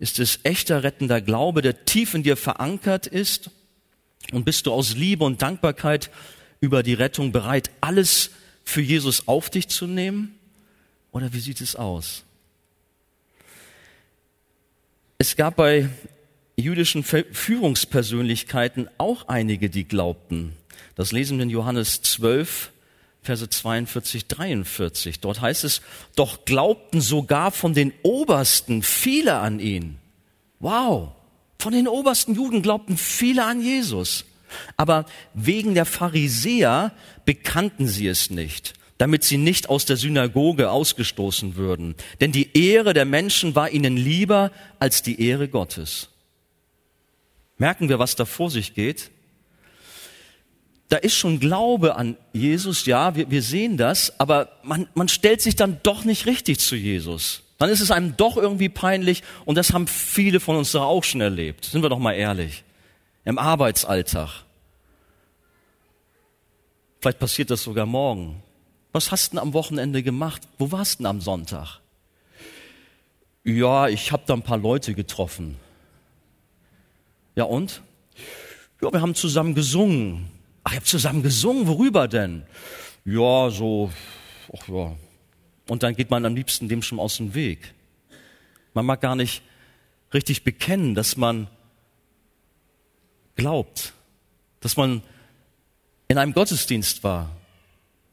Ist 0.01 0.17
es 0.17 0.39
echter 0.41 0.81
rettender 0.81 1.21
Glaube, 1.21 1.61
der 1.61 1.85
tief 1.85 2.15
in 2.15 2.23
dir 2.23 2.35
verankert 2.35 3.05
ist? 3.05 3.51
Und 4.31 4.45
bist 4.45 4.65
du 4.65 4.73
aus 4.73 4.95
Liebe 4.95 5.23
und 5.23 5.43
Dankbarkeit 5.43 6.09
über 6.59 6.81
die 6.81 6.95
Rettung 6.95 7.31
bereit, 7.31 7.69
alles 7.81 8.31
für 8.63 8.81
Jesus 8.81 9.27
auf 9.27 9.51
dich 9.51 9.67
zu 9.67 9.85
nehmen? 9.85 10.39
Oder 11.11 11.33
wie 11.33 11.39
sieht 11.39 11.61
es 11.61 11.75
aus? 11.75 12.23
Es 15.19 15.35
gab 15.35 15.57
bei 15.57 15.87
jüdischen 16.55 17.03
Führungspersönlichkeiten 17.03 18.89
auch 18.97 19.27
einige, 19.27 19.69
die 19.69 19.83
glaubten. 19.83 20.53
Das 20.95 21.11
lesen 21.11 21.37
wir 21.37 21.43
in 21.43 21.51
Johannes 21.51 22.01
12, 22.01 22.71
Verse 23.23 23.47
42, 23.47 24.27
43. 24.27 25.19
Dort 25.19 25.41
heißt 25.41 25.63
es, 25.63 25.81
doch 26.15 26.45
glaubten 26.45 27.01
sogar 27.01 27.51
von 27.51 27.73
den 27.73 27.93
Obersten 28.01 28.81
viele 28.81 29.35
an 29.35 29.59
ihn. 29.59 29.99
Wow, 30.59 31.11
von 31.59 31.73
den 31.73 31.87
obersten 31.87 32.33
Juden 32.33 32.63
glaubten 32.63 32.97
viele 32.97 33.45
an 33.45 33.61
Jesus. 33.61 34.25
Aber 34.75 35.05
wegen 35.33 35.75
der 35.75 35.85
Pharisäer 35.85 36.93
bekannten 37.25 37.87
sie 37.87 38.07
es 38.07 38.31
nicht, 38.31 38.73
damit 38.97 39.23
sie 39.23 39.37
nicht 39.37 39.69
aus 39.69 39.85
der 39.85 39.97
Synagoge 39.97 40.71
ausgestoßen 40.71 41.55
würden. 41.55 41.95
Denn 42.19 42.31
die 42.31 42.57
Ehre 42.57 42.93
der 42.93 43.05
Menschen 43.05 43.53
war 43.55 43.69
ihnen 43.69 43.95
lieber 43.95 44.51
als 44.79 45.03
die 45.03 45.21
Ehre 45.21 45.47
Gottes. 45.47 46.09
Merken 47.57 47.89
wir, 47.89 47.99
was 47.99 48.15
da 48.15 48.25
vor 48.25 48.49
sich 48.49 48.73
geht? 48.73 49.11
Da 50.91 50.97
ist 50.97 51.15
schon 51.15 51.39
Glaube 51.39 51.95
an 51.95 52.17
Jesus, 52.33 52.85
ja, 52.85 53.15
wir, 53.15 53.31
wir 53.31 53.41
sehen 53.41 53.77
das, 53.77 54.19
aber 54.19 54.49
man, 54.61 54.89
man 54.93 55.07
stellt 55.07 55.41
sich 55.41 55.55
dann 55.55 55.79
doch 55.83 56.03
nicht 56.03 56.25
richtig 56.25 56.59
zu 56.59 56.75
Jesus. 56.75 57.43
Dann 57.59 57.69
ist 57.69 57.79
es 57.79 57.91
einem 57.91 58.17
doch 58.17 58.35
irgendwie 58.35 58.67
peinlich 58.67 59.23
und 59.45 59.57
das 59.57 59.71
haben 59.71 59.87
viele 59.87 60.41
von 60.41 60.57
uns 60.57 60.73
da 60.73 60.83
auch 60.83 61.05
schon 61.05 61.21
erlebt. 61.21 61.63
Sind 61.63 61.81
wir 61.81 61.87
doch 61.87 61.97
mal 61.97 62.11
ehrlich. 62.11 62.65
Im 63.23 63.37
Arbeitsalltag. 63.37 64.43
Vielleicht 66.99 67.19
passiert 67.19 67.51
das 67.51 67.63
sogar 67.63 67.85
morgen. 67.85 68.43
Was 68.91 69.11
hast 69.11 69.27
du 69.27 69.37
denn 69.37 69.39
am 69.47 69.53
Wochenende 69.53 70.03
gemacht? 70.03 70.41
Wo 70.57 70.73
warst 70.73 70.95
du 70.95 71.03
denn 71.03 71.05
am 71.05 71.21
Sonntag? 71.21 71.79
Ja, 73.45 73.87
ich 73.87 74.11
habe 74.11 74.23
da 74.25 74.33
ein 74.33 74.43
paar 74.43 74.57
Leute 74.57 74.93
getroffen. 74.93 75.55
Ja 77.37 77.45
und? 77.45 77.81
Ja, 78.81 78.91
wir 78.91 78.99
haben 78.99 79.15
zusammen 79.15 79.55
gesungen. 79.55 80.30
Ach, 80.63 80.73
ihr 80.73 80.77
habt 80.77 80.87
zusammen 80.87 81.23
gesungen, 81.23 81.67
worüber 81.67 82.07
denn? 82.07 82.43
Ja, 83.05 83.49
so, 83.49 83.91
ach 84.55 84.67
ja. 84.67 84.95
Und 85.67 85.83
dann 85.83 85.95
geht 85.95 86.09
man 86.09 86.25
am 86.25 86.35
liebsten 86.35 86.69
dem 86.69 86.81
schon 86.81 86.99
aus 86.99 87.17
dem 87.17 87.33
Weg. 87.33 87.73
Man 88.73 88.85
mag 88.85 89.01
gar 89.01 89.15
nicht 89.15 89.41
richtig 90.13 90.43
bekennen, 90.43 90.95
dass 90.95 91.17
man 91.17 91.47
glaubt, 93.35 93.93
dass 94.59 94.77
man 94.77 95.01
in 96.07 96.17
einem 96.17 96.33
Gottesdienst 96.33 97.03
war. 97.03 97.35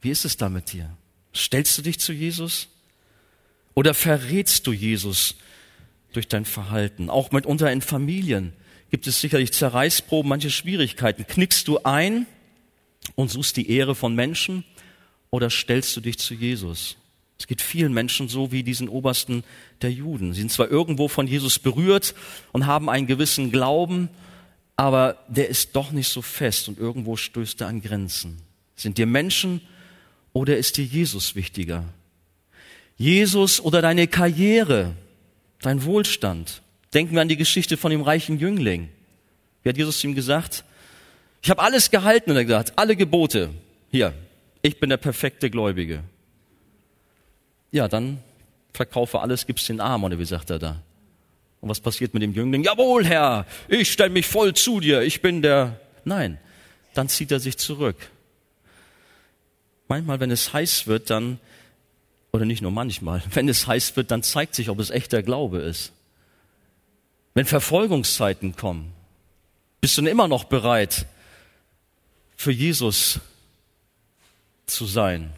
Wie 0.00 0.10
ist 0.10 0.24
es 0.24 0.36
da 0.36 0.48
mit 0.48 0.72
dir? 0.72 0.96
Stellst 1.34 1.76
du 1.78 1.82
dich 1.82 1.98
zu 1.98 2.12
Jesus? 2.12 2.68
Oder 3.74 3.94
verrätst 3.94 4.66
du 4.66 4.72
Jesus 4.72 5.34
durch 6.12 6.28
dein 6.28 6.44
Verhalten? 6.44 7.10
Auch 7.10 7.30
mitunter 7.32 7.70
in 7.70 7.82
Familien 7.82 8.52
gibt 8.90 9.06
es 9.06 9.20
sicherlich 9.20 9.52
Zerreißproben, 9.52 10.28
manche 10.28 10.50
Schwierigkeiten. 10.50 11.26
Knickst 11.26 11.68
du 11.68 11.80
ein 11.82 12.26
und 13.14 13.30
suchst 13.30 13.56
die 13.56 13.70
Ehre 13.70 13.94
von 13.94 14.14
Menschen 14.14 14.64
oder 15.30 15.50
stellst 15.50 15.96
du 15.96 16.00
dich 16.00 16.18
zu 16.18 16.34
Jesus? 16.34 16.96
Es 17.38 17.46
geht 17.46 17.62
vielen 17.62 17.92
Menschen 17.92 18.28
so 18.28 18.50
wie 18.50 18.62
diesen 18.62 18.88
Obersten 18.88 19.44
der 19.80 19.92
Juden. 19.92 20.32
Sie 20.32 20.40
sind 20.40 20.50
zwar 20.50 20.70
irgendwo 20.70 21.06
von 21.06 21.26
Jesus 21.26 21.58
berührt 21.58 22.14
und 22.52 22.66
haben 22.66 22.90
einen 22.90 23.06
gewissen 23.06 23.52
Glauben, 23.52 24.08
aber 24.76 25.18
der 25.28 25.48
ist 25.48 25.76
doch 25.76 25.92
nicht 25.92 26.08
so 26.08 26.20
fest 26.20 26.68
und 26.68 26.78
irgendwo 26.78 27.16
stößt 27.16 27.60
er 27.60 27.68
an 27.68 27.80
Grenzen. 27.80 28.42
Sind 28.74 28.98
dir 28.98 29.06
Menschen 29.06 29.60
oder 30.32 30.56
ist 30.56 30.76
dir 30.76 30.84
Jesus 30.84 31.34
wichtiger? 31.34 31.84
Jesus 32.96 33.60
oder 33.60 33.82
deine 33.82 34.08
Karriere, 34.08 34.94
dein 35.60 35.84
Wohlstand? 35.84 36.62
Denken 36.92 37.14
wir 37.14 37.22
an 37.22 37.28
die 37.28 37.36
Geschichte 37.36 37.76
von 37.76 37.90
dem 37.90 38.02
reichen 38.02 38.38
Jüngling. 38.38 38.88
Wie 39.62 39.68
hat 39.68 39.76
Jesus 39.76 40.02
ihm 40.02 40.14
gesagt? 40.14 40.64
Ich 41.42 41.50
habe 41.50 41.62
alles 41.62 41.90
gehalten 41.90 42.30
und 42.30 42.36
er 42.36 42.44
gesagt, 42.44 42.72
alle 42.76 42.96
Gebote. 42.96 43.50
Hier, 43.90 44.12
ich 44.62 44.80
bin 44.80 44.90
der 44.90 44.96
perfekte 44.96 45.50
Gläubige. 45.50 46.02
Ja, 47.70 47.88
dann 47.88 48.18
verkaufe 48.72 49.20
alles, 49.20 49.46
gib's 49.46 49.66
den 49.66 49.80
Armen, 49.80 50.04
oder 50.04 50.18
wie 50.18 50.24
sagt 50.24 50.50
er 50.50 50.58
da? 50.58 50.82
Und 51.60 51.68
was 51.68 51.80
passiert 51.80 52.14
mit 52.14 52.22
dem 52.22 52.32
Jüngling? 52.32 52.62
Jawohl, 52.62 53.04
Herr, 53.04 53.46
ich 53.68 53.92
stelle 53.92 54.10
mich 54.10 54.26
voll 54.26 54.54
zu 54.54 54.80
dir, 54.80 55.02
ich 55.02 55.22
bin 55.22 55.42
der. 55.42 55.80
Nein, 56.04 56.38
dann 56.94 57.08
zieht 57.08 57.32
er 57.32 57.40
sich 57.40 57.58
zurück. 57.58 57.96
Manchmal, 59.88 60.20
wenn 60.20 60.30
es 60.30 60.52
heiß 60.52 60.86
wird, 60.86 61.10
dann, 61.10 61.40
oder 62.32 62.44
nicht 62.44 62.62
nur 62.62 62.70
manchmal, 62.70 63.22
wenn 63.32 63.48
es 63.48 63.66
heiß 63.66 63.96
wird, 63.96 64.10
dann 64.10 64.22
zeigt 64.22 64.54
sich, 64.54 64.70
ob 64.70 64.78
es 64.78 64.90
echter 64.90 65.22
Glaube 65.22 65.58
ist. 65.58 65.92
Wenn 67.34 67.46
Verfolgungszeiten 67.46 68.56
kommen, 68.56 68.92
bist 69.80 69.96
du 69.96 70.02
denn 70.02 70.10
immer 70.10 70.28
noch 70.28 70.44
bereit, 70.44 71.06
für 72.38 72.52
Jesus 72.52 73.20
zu 74.64 74.86
sein, 74.86 75.32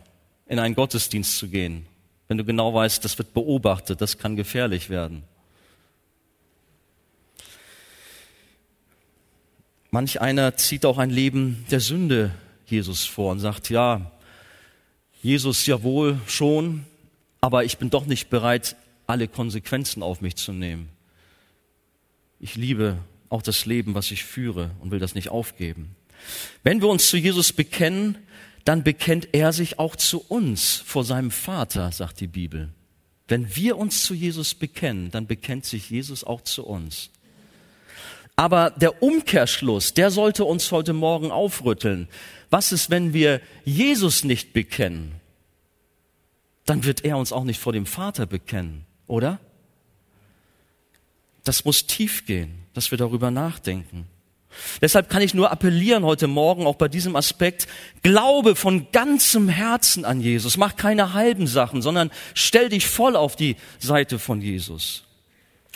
in 0.46 0.58
einen 0.58 0.74
Gottesdienst 0.74 1.38
zu 1.38 1.48
gehen, 1.48 1.86
wenn 2.28 2.36
du 2.36 2.44
genau 2.44 2.74
weißt, 2.74 3.02
das 3.02 3.16
wird 3.16 3.32
beobachtet, 3.32 4.02
das 4.02 4.18
kann 4.18 4.36
gefährlich 4.36 4.90
werden. 4.90 5.24
Manch 9.90 10.20
einer 10.20 10.56
zieht 10.56 10.84
auch 10.84 10.98
ein 10.98 11.08
Leben 11.08 11.64
der 11.70 11.80
Sünde 11.80 12.34
Jesus 12.66 13.06
vor 13.06 13.32
und 13.32 13.40
sagt, 13.40 13.70
ja, 13.70 14.12
Jesus 15.22 15.64
ja 15.64 15.82
wohl 15.82 16.20
schon, 16.26 16.84
aber 17.40 17.64
ich 17.64 17.78
bin 17.78 17.88
doch 17.88 18.04
nicht 18.04 18.28
bereit, 18.28 18.76
alle 19.06 19.26
Konsequenzen 19.26 20.02
auf 20.02 20.20
mich 20.20 20.36
zu 20.36 20.52
nehmen. 20.52 20.90
Ich 22.40 22.56
liebe 22.56 22.98
auch 23.30 23.42
das 23.42 23.64
Leben, 23.64 23.94
was 23.94 24.10
ich 24.10 24.22
führe 24.24 24.70
und 24.80 24.90
will 24.90 24.98
das 24.98 25.14
nicht 25.14 25.30
aufgeben. 25.30 25.96
Wenn 26.62 26.80
wir 26.80 26.88
uns 26.88 27.08
zu 27.08 27.16
Jesus 27.16 27.52
bekennen, 27.52 28.18
dann 28.64 28.84
bekennt 28.84 29.28
er 29.32 29.52
sich 29.52 29.78
auch 29.78 29.96
zu 29.96 30.20
uns 30.20 30.76
vor 30.76 31.04
seinem 31.04 31.30
Vater, 31.30 31.90
sagt 31.92 32.20
die 32.20 32.26
Bibel. 32.26 32.70
Wenn 33.28 33.54
wir 33.56 33.78
uns 33.78 34.04
zu 34.04 34.14
Jesus 34.14 34.54
bekennen, 34.54 35.10
dann 35.10 35.26
bekennt 35.26 35.64
sich 35.64 35.90
Jesus 35.90 36.24
auch 36.24 36.42
zu 36.42 36.66
uns. 36.66 37.10
Aber 38.36 38.70
der 38.70 39.02
Umkehrschluss, 39.02 39.94
der 39.94 40.10
sollte 40.10 40.44
uns 40.44 40.72
heute 40.72 40.92
Morgen 40.92 41.30
aufrütteln. 41.30 42.08
Was 42.48 42.72
ist, 42.72 42.90
wenn 42.90 43.12
wir 43.12 43.40
Jesus 43.64 44.24
nicht 44.24 44.52
bekennen? 44.52 45.20
Dann 46.64 46.84
wird 46.84 47.04
er 47.04 47.18
uns 47.18 47.32
auch 47.32 47.44
nicht 47.44 47.60
vor 47.60 47.72
dem 47.72 47.86
Vater 47.86 48.26
bekennen, 48.26 48.86
oder? 49.06 49.40
Das 51.44 51.64
muss 51.64 51.86
tief 51.86 52.26
gehen, 52.26 52.64
dass 52.74 52.90
wir 52.90 52.98
darüber 52.98 53.30
nachdenken. 53.30 54.06
Deshalb 54.80 55.08
kann 55.08 55.22
ich 55.22 55.34
nur 55.34 55.50
appellieren 55.50 56.04
heute 56.04 56.26
Morgen 56.26 56.66
auch 56.66 56.76
bei 56.76 56.88
diesem 56.88 57.16
Aspekt, 57.16 57.66
glaube 58.02 58.56
von 58.56 58.86
ganzem 58.92 59.48
Herzen 59.48 60.04
an 60.04 60.20
Jesus. 60.20 60.56
Mach 60.56 60.76
keine 60.76 61.14
halben 61.14 61.46
Sachen, 61.46 61.82
sondern 61.82 62.10
stell 62.34 62.68
dich 62.68 62.86
voll 62.86 63.16
auf 63.16 63.36
die 63.36 63.56
Seite 63.78 64.18
von 64.18 64.40
Jesus. 64.40 65.04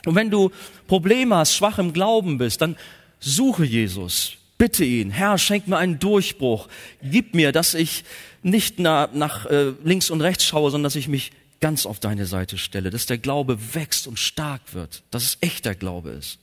Und 0.07 0.15
wenn 0.15 0.31
du 0.31 0.51
Probleme 0.87 1.37
hast, 1.37 1.55
schwach 1.55 1.79
im 1.79 1.93
Glauben 1.93 2.39
bist, 2.39 2.61
dann 2.61 2.77
suche 3.21 3.65
Jesus. 3.65 4.33
Bitte 4.59 4.85
ihn, 4.85 5.11
Herr, 5.11 5.39
schenk 5.39 5.67
mir 5.67 5.79
einen 5.79 5.99
Durchbruch. 5.99 6.69
Gib 7.03 7.35
mir, 7.35 7.53
dass 7.53 7.75
ich 7.75 8.05
nicht 8.43 8.79
nach, 8.79 9.13
nach 9.13 9.47
äh, 9.47 9.73
links 9.83 10.11
und 10.11 10.21
rechts 10.21 10.45
schaue, 10.45 10.71
sondern 10.71 10.85
dass 10.85 10.97
ich 10.97 11.09
mich 11.09 11.33
ganz 11.61 11.87
auf 11.87 11.99
deine 11.99 12.27
Seite 12.27 12.59
stelle, 12.59 12.91
dass 12.91 13.07
der 13.07 13.19
Glaube 13.19 13.75
wächst 13.75 14.07
und 14.07 14.19
stark 14.19 14.75
wird, 14.75 15.03
dass 15.11 15.25
es 15.25 15.39
echter 15.41 15.75
Glaube 15.75 16.11
ist. 16.11 16.39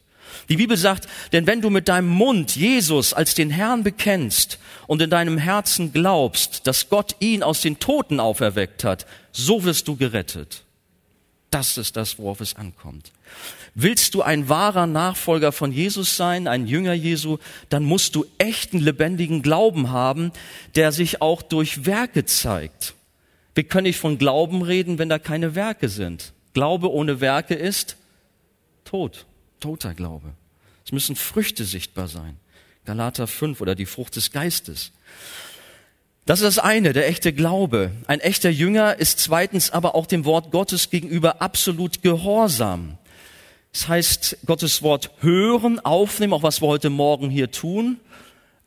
Die 0.49 0.57
Bibel 0.57 0.77
sagt, 0.77 1.07
denn 1.31 1.47
wenn 1.47 1.61
du 1.61 1.69
mit 1.69 1.87
deinem 1.87 2.09
Mund 2.09 2.55
Jesus 2.55 3.13
als 3.13 3.35
den 3.35 3.49
Herrn 3.49 3.83
bekennst 3.83 4.59
und 4.87 5.01
in 5.01 5.09
deinem 5.09 5.37
Herzen 5.37 5.93
glaubst, 5.93 6.67
dass 6.67 6.89
Gott 6.89 7.15
ihn 7.19 7.43
aus 7.43 7.61
den 7.61 7.79
Toten 7.79 8.19
auferweckt 8.19 8.83
hat, 8.83 9.05
so 9.31 9.63
wirst 9.63 9.87
du 9.87 9.95
gerettet. 9.95 10.63
Das 11.51 11.77
ist 11.77 11.97
das, 11.97 12.17
worauf 12.17 12.39
es 12.39 12.55
ankommt. 12.55 13.11
Willst 13.75 14.15
du 14.15 14.21
ein 14.21 14.49
wahrer 14.49 14.87
Nachfolger 14.87 15.51
von 15.51 15.71
Jesus 15.71 16.17
sein, 16.17 16.47
ein 16.47 16.67
Jünger 16.67 16.93
Jesu, 16.93 17.37
dann 17.69 17.83
musst 17.83 18.15
du 18.15 18.25
echten, 18.37 18.79
lebendigen 18.79 19.41
Glauben 19.41 19.91
haben, 19.91 20.31
der 20.75 20.91
sich 20.91 21.21
auch 21.21 21.41
durch 21.41 21.85
Werke 21.85 22.25
zeigt. 22.25 22.95
Wir 23.53 23.65
können 23.65 23.83
nicht 23.83 23.99
von 23.99 24.17
Glauben 24.17 24.61
reden, 24.61 24.97
wenn 24.97 25.09
da 25.09 25.19
keine 25.19 25.55
Werke 25.55 25.89
sind. 25.89 26.33
Glaube 26.53 26.91
ohne 26.91 27.21
Werke 27.21 27.53
ist 27.53 27.97
tot, 28.85 29.25
toter 29.61 29.93
Glaube. 29.93 30.33
Es 30.85 30.91
müssen 30.91 31.15
Früchte 31.15 31.63
sichtbar 31.63 32.09
sein. 32.09 32.37
Galater 32.85 33.27
5 33.27 33.61
oder 33.61 33.75
die 33.75 33.85
Frucht 33.85 34.15
des 34.15 34.31
Geistes. 34.31 34.91
Das 36.25 36.41
ist 36.41 36.57
das 36.57 36.59
eine, 36.59 36.93
der 36.93 37.07
echte 37.07 37.33
Glaube. 37.33 37.91
Ein 38.07 38.19
echter 38.19 38.49
Jünger 38.49 38.97
ist 38.97 39.19
zweitens 39.19 39.71
aber 39.71 39.95
auch 39.95 40.05
dem 40.05 40.25
Wort 40.25 40.51
Gottes 40.51 40.89
gegenüber 40.89 41.41
absolut 41.41 42.01
gehorsam. 42.01 42.97
Das 43.73 43.87
heißt, 43.87 44.37
Gottes 44.45 44.83
Wort 44.83 45.11
hören, 45.21 45.79
aufnehmen, 45.79 46.33
auch 46.33 46.43
was 46.43 46.61
wir 46.61 46.67
heute 46.67 46.89
Morgen 46.89 47.29
hier 47.29 47.51
tun, 47.51 47.99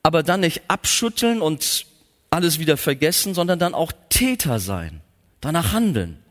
aber 0.02 0.22
dann 0.22 0.40
nicht 0.40 0.62
abschütteln 0.68 1.42
und 1.42 1.86
alles 2.30 2.58
wieder 2.58 2.76
vergessen, 2.76 3.34
sondern 3.34 3.58
dann 3.58 3.74
auch 3.74 3.92
Täter 4.08 4.58
sein, 4.58 5.00
danach 5.40 5.72
handeln. 5.72 6.23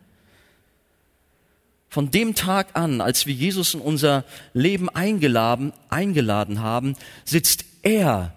Von 1.94 2.10
dem 2.10 2.34
Tag 2.34 2.70
an, 2.74 3.02
als 3.02 3.28
wir 3.28 3.36
Jesus 3.36 3.76
in 3.76 3.80
unser 3.80 4.26
Leben 4.56 4.90
eingeladen, 4.90 5.74
eingeladen 5.90 6.60
haben, 6.60 6.96
sitzt 7.24 7.66
er 7.84 8.34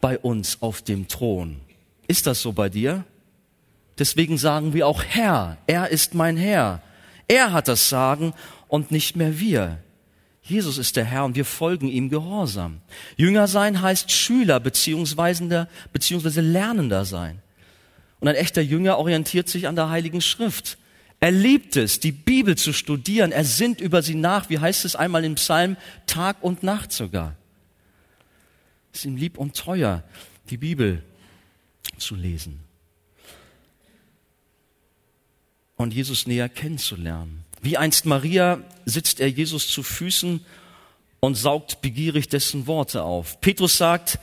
bei 0.00 0.16
uns 0.16 0.62
auf 0.62 0.80
dem 0.80 1.08
Thron. 1.08 1.56
Ist 2.06 2.28
das 2.28 2.40
so 2.40 2.52
bei 2.52 2.68
dir? 2.68 3.02
Deswegen 3.98 4.38
sagen 4.38 4.74
wir 4.74 4.86
auch 4.86 5.02
Herr, 5.02 5.56
er 5.66 5.88
ist 5.88 6.14
mein 6.14 6.36
Herr. 6.36 6.82
Er 7.26 7.52
hat 7.52 7.66
das 7.66 7.88
Sagen 7.88 8.32
und 8.68 8.92
nicht 8.92 9.16
mehr 9.16 9.40
wir. 9.40 9.78
Jesus 10.44 10.78
ist 10.78 10.94
der 10.94 11.04
Herr 11.04 11.24
und 11.24 11.34
wir 11.34 11.44
folgen 11.44 11.88
ihm 11.88 12.10
gehorsam. 12.10 12.80
Jünger 13.16 13.48
sein 13.48 13.82
heißt 13.82 14.12
Schüler 14.12 14.60
beziehungsweise, 14.60 15.66
beziehungsweise 15.92 16.42
Lernender 16.42 17.04
sein. 17.04 17.42
Und 18.20 18.28
ein 18.28 18.36
echter 18.36 18.62
Jünger 18.62 18.98
orientiert 18.98 19.48
sich 19.48 19.66
an 19.66 19.74
der 19.74 19.90
Heiligen 19.90 20.20
Schrift. 20.20 20.78
Er 21.20 21.30
liebt 21.30 21.76
es, 21.76 22.00
die 22.00 22.12
Bibel 22.12 22.56
zu 22.56 22.72
studieren. 22.72 23.30
Er 23.30 23.44
sinnt 23.44 23.80
über 23.80 24.02
sie 24.02 24.14
nach. 24.14 24.48
Wie 24.48 24.58
heißt 24.58 24.86
es 24.86 24.96
einmal 24.96 25.24
im 25.24 25.34
Psalm? 25.34 25.76
Tag 26.06 26.42
und 26.42 26.62
Nacht 26.62 26.92
sogar. 26.92 27.36
Es 28.92 29.00
ist 29.00 29.04
ihm 29.04 29.16
lieb 29.16 29.38
und 29.38 29.54
teuer, 29.54 30.02
die 30.48 30.56
Bibel 30.56 31.02
zu 31.98 32.14
lesen. 32.14 32.60
Und 35.76 35.94
Jesus 35.94 36.26
näher 36.26 36.48
kennenzulernen. 36.48 37.44
Wie 37.62 37.76
einst 37.76 38.06
Maria 38.06 38.62
sitzt 38.86 39.20
er 39.20 39.28
Jesus 39.28 39.68
zu 39.68 39.82
Füßen 39.82 40.44
und 41.20 41.34
saugt 41.34 41.82
begierig 41.82 42.28
dessen 42.28 42.66
Worte 42.66 43.02
auf. 43.02 43.40
Petrus 43.42 43.76
sagt, 43.76 44.18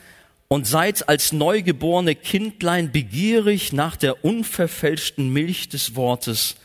und 0.48 0.66
seid 0.66 1.10
als 1.10 1.34
neugeborene 1.34 2.16
Kindlein 2.16 2.92
begierig 2.92 3.74
nach 3.74 3.98
der 3.98 4.24
unverfälschten 4.24 5.30
Milch 5.30 5.70
des 5.70 5.96
Wortes, 5.96 6.56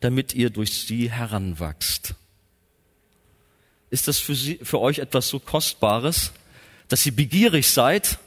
damit 0.00 0.34
ihr 0.34 0.50
durch 0.50 0.72
sie 0.72 1.10
heranwachst. 1.10 2.14
Ist 3.90 4.08
das 4.08 4.18
für, 4.18 4.34
sie, 4.34 4.58
für 4.62 4.80
euch 4.80 4.98
etwas 4.98 5.28
so 5.28 5.38
Kostbares, 5.38 6.32
dass 6.88 7.04
ihr 7.06 7.14
begierig 7.14 7.70
seid, 7.70 8.18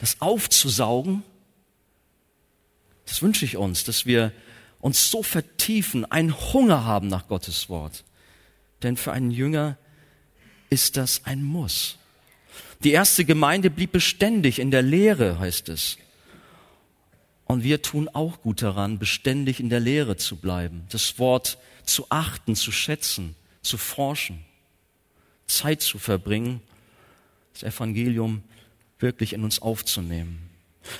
das 0.00 0.20
aufzusaugen? 0.20 1.22
Das 3.06 3.22
wünsche 3.22 3.44
ich 3.44 3.56
uns, 3.56 3.84
dass 3.84 4.06
wir 4.06 4.32
uns 4.80 5.10
so 5.10 5.22
vertiefen, 5.22 6.10
einen 6.10 6.34
Hunger 6.52 6.84
haben 6.84 7.08
nach 7.08 7.28
Gottes 7.28 7.68
Wort. 7.68 8.04
Denn 8.82 8.96
für 8.96 9.12
einen 9.12 9.30
Jünger 9.30 9.76
ist 10.70 10.96
das 10.96 11.24
ein 11.24 11.42
Muss. 11.42 11.98
Die 12.82 12.92
erste 12.92 13.24
Gemeinde 13.24 13.70
blieb 13.70 13.92
beständig 13.92 14.58
in 14.58 14.70
der 14.70 14.82
Lehre, 14.82 15.38
heißt 15.38 15.68
es. 15.68 15.98
Und 17.50 17.64
wir 17.64 17.82
tun 17.82 18.08
auch 18.12 18.42
gut 18.42 18.62
daran, 18.62 19.00
beständig 19.00 19.58
in 19.58 19.70
der 19.70 19.80
Lehre 19.80 20.16
zu 20.16 20.36
bleiben, 20.36 20.84
das 20.90 21.18
Wort 21.18 21.58
zu 21.84 22.06
achten, 22.08 22.54
zu 22.54 22.70
schätzen, 22.70 23.34
zu 23.60 23.76
forschen, 23.76 24.38
Zeit 25.48 25.82
zu 25.82 25.98
verbringen, 25.98 26.60
das 27.52 27.64
Evangelium 27.64 28.44
wirklich 29.00 29.32
in 29.32 29.42
uns 29.42 29.60
aufzunehmen. 29.60 30.48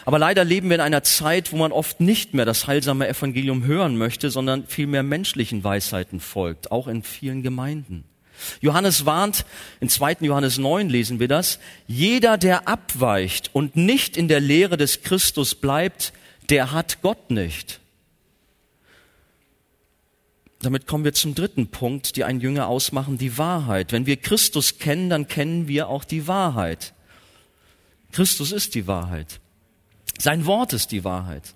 Aber 0.05 0.19
leider 0.19 0.45
leben 0.45 0.71
wir 0.71 0.75
in 0.75 0.81
einer 0.81 1.05
Zeit, 1.05 1.53
wo 1.53 1.57
man 1.57 1.71
oft 1.71 2.01
nicht 2.01 2.35
mehr 2.35 2.47
das 2.47 2.67
heilsame 2.67 3.07
Evangelium 3.07 3.65
hören 3.65 3.97
möchte, 3.97 4.29
sondern 4.33 4.67
vielmehr 4.67 5.05
menschlichen 5.05 5.63
Weisheiten 5.63 6.19
folgt, 6.19 6.73
auch 6.73 6.89
in 6.89 7.05
vielen 7.05 7.45
Gemeinden. 7.45 8.03
Johannes 8.61 9.07
warnt, 9.07 9.45
in 9.79 9.89
2. 9.89 10.17
Johannes 10.23 10.59
9 10.59 10.89
lesen 10.89 11.21
wir 11.21 11.29
das, 11.29 11.61
jeder, 11.87 12.39
der 12.39 12.67
abweicht 12.67 13.51
und 13.53 13.77
nicht 13.77 14.17
in 14.17 14.27
der 14.27 14.41
Lehre 14.41 14.77
des 14.77 15.03
Christus 15.03 15.55
bleibt, 15.55 16.13
der 16.51 16.73
hat 16.73 17.01
Gott 17.01 17.31
nicht. 17.31 17.81
Damit 20.63 20.87
kommen 20.87 21.05
wir 21.05 21.15
zum 21.15 21.35
dritten 21.35 21.69
Punkt, 21.69 22.17
die 22.17 22.25
einen 22.25 22.41
Jünger 22.41 22.67
ausmachen, 22.67 23.17
die 23.17 23.39
Wahrheit. 23.39 23.93
Wenn 23.93 24.05
wir 24.05 24.19
Christus 24.19 24.79
kennen, 24.79 25.09
dann 25.09 25.27
kennen 25.27 25.69
wir 25.69 25.89
auch 25.89 26.05
die 26.05 26.27
Wahrheit. 26.27 26.93
Christus 28.13 28.53
ist 28.53 28.75
die 28.75 28.87
Wahrheit. 28.87 29.41
Sein 30.19 30.45
Wort 30.45 30.75
ist 30.75 30.93
die 30.93 31.03
Wahrheit. 31.05 31.55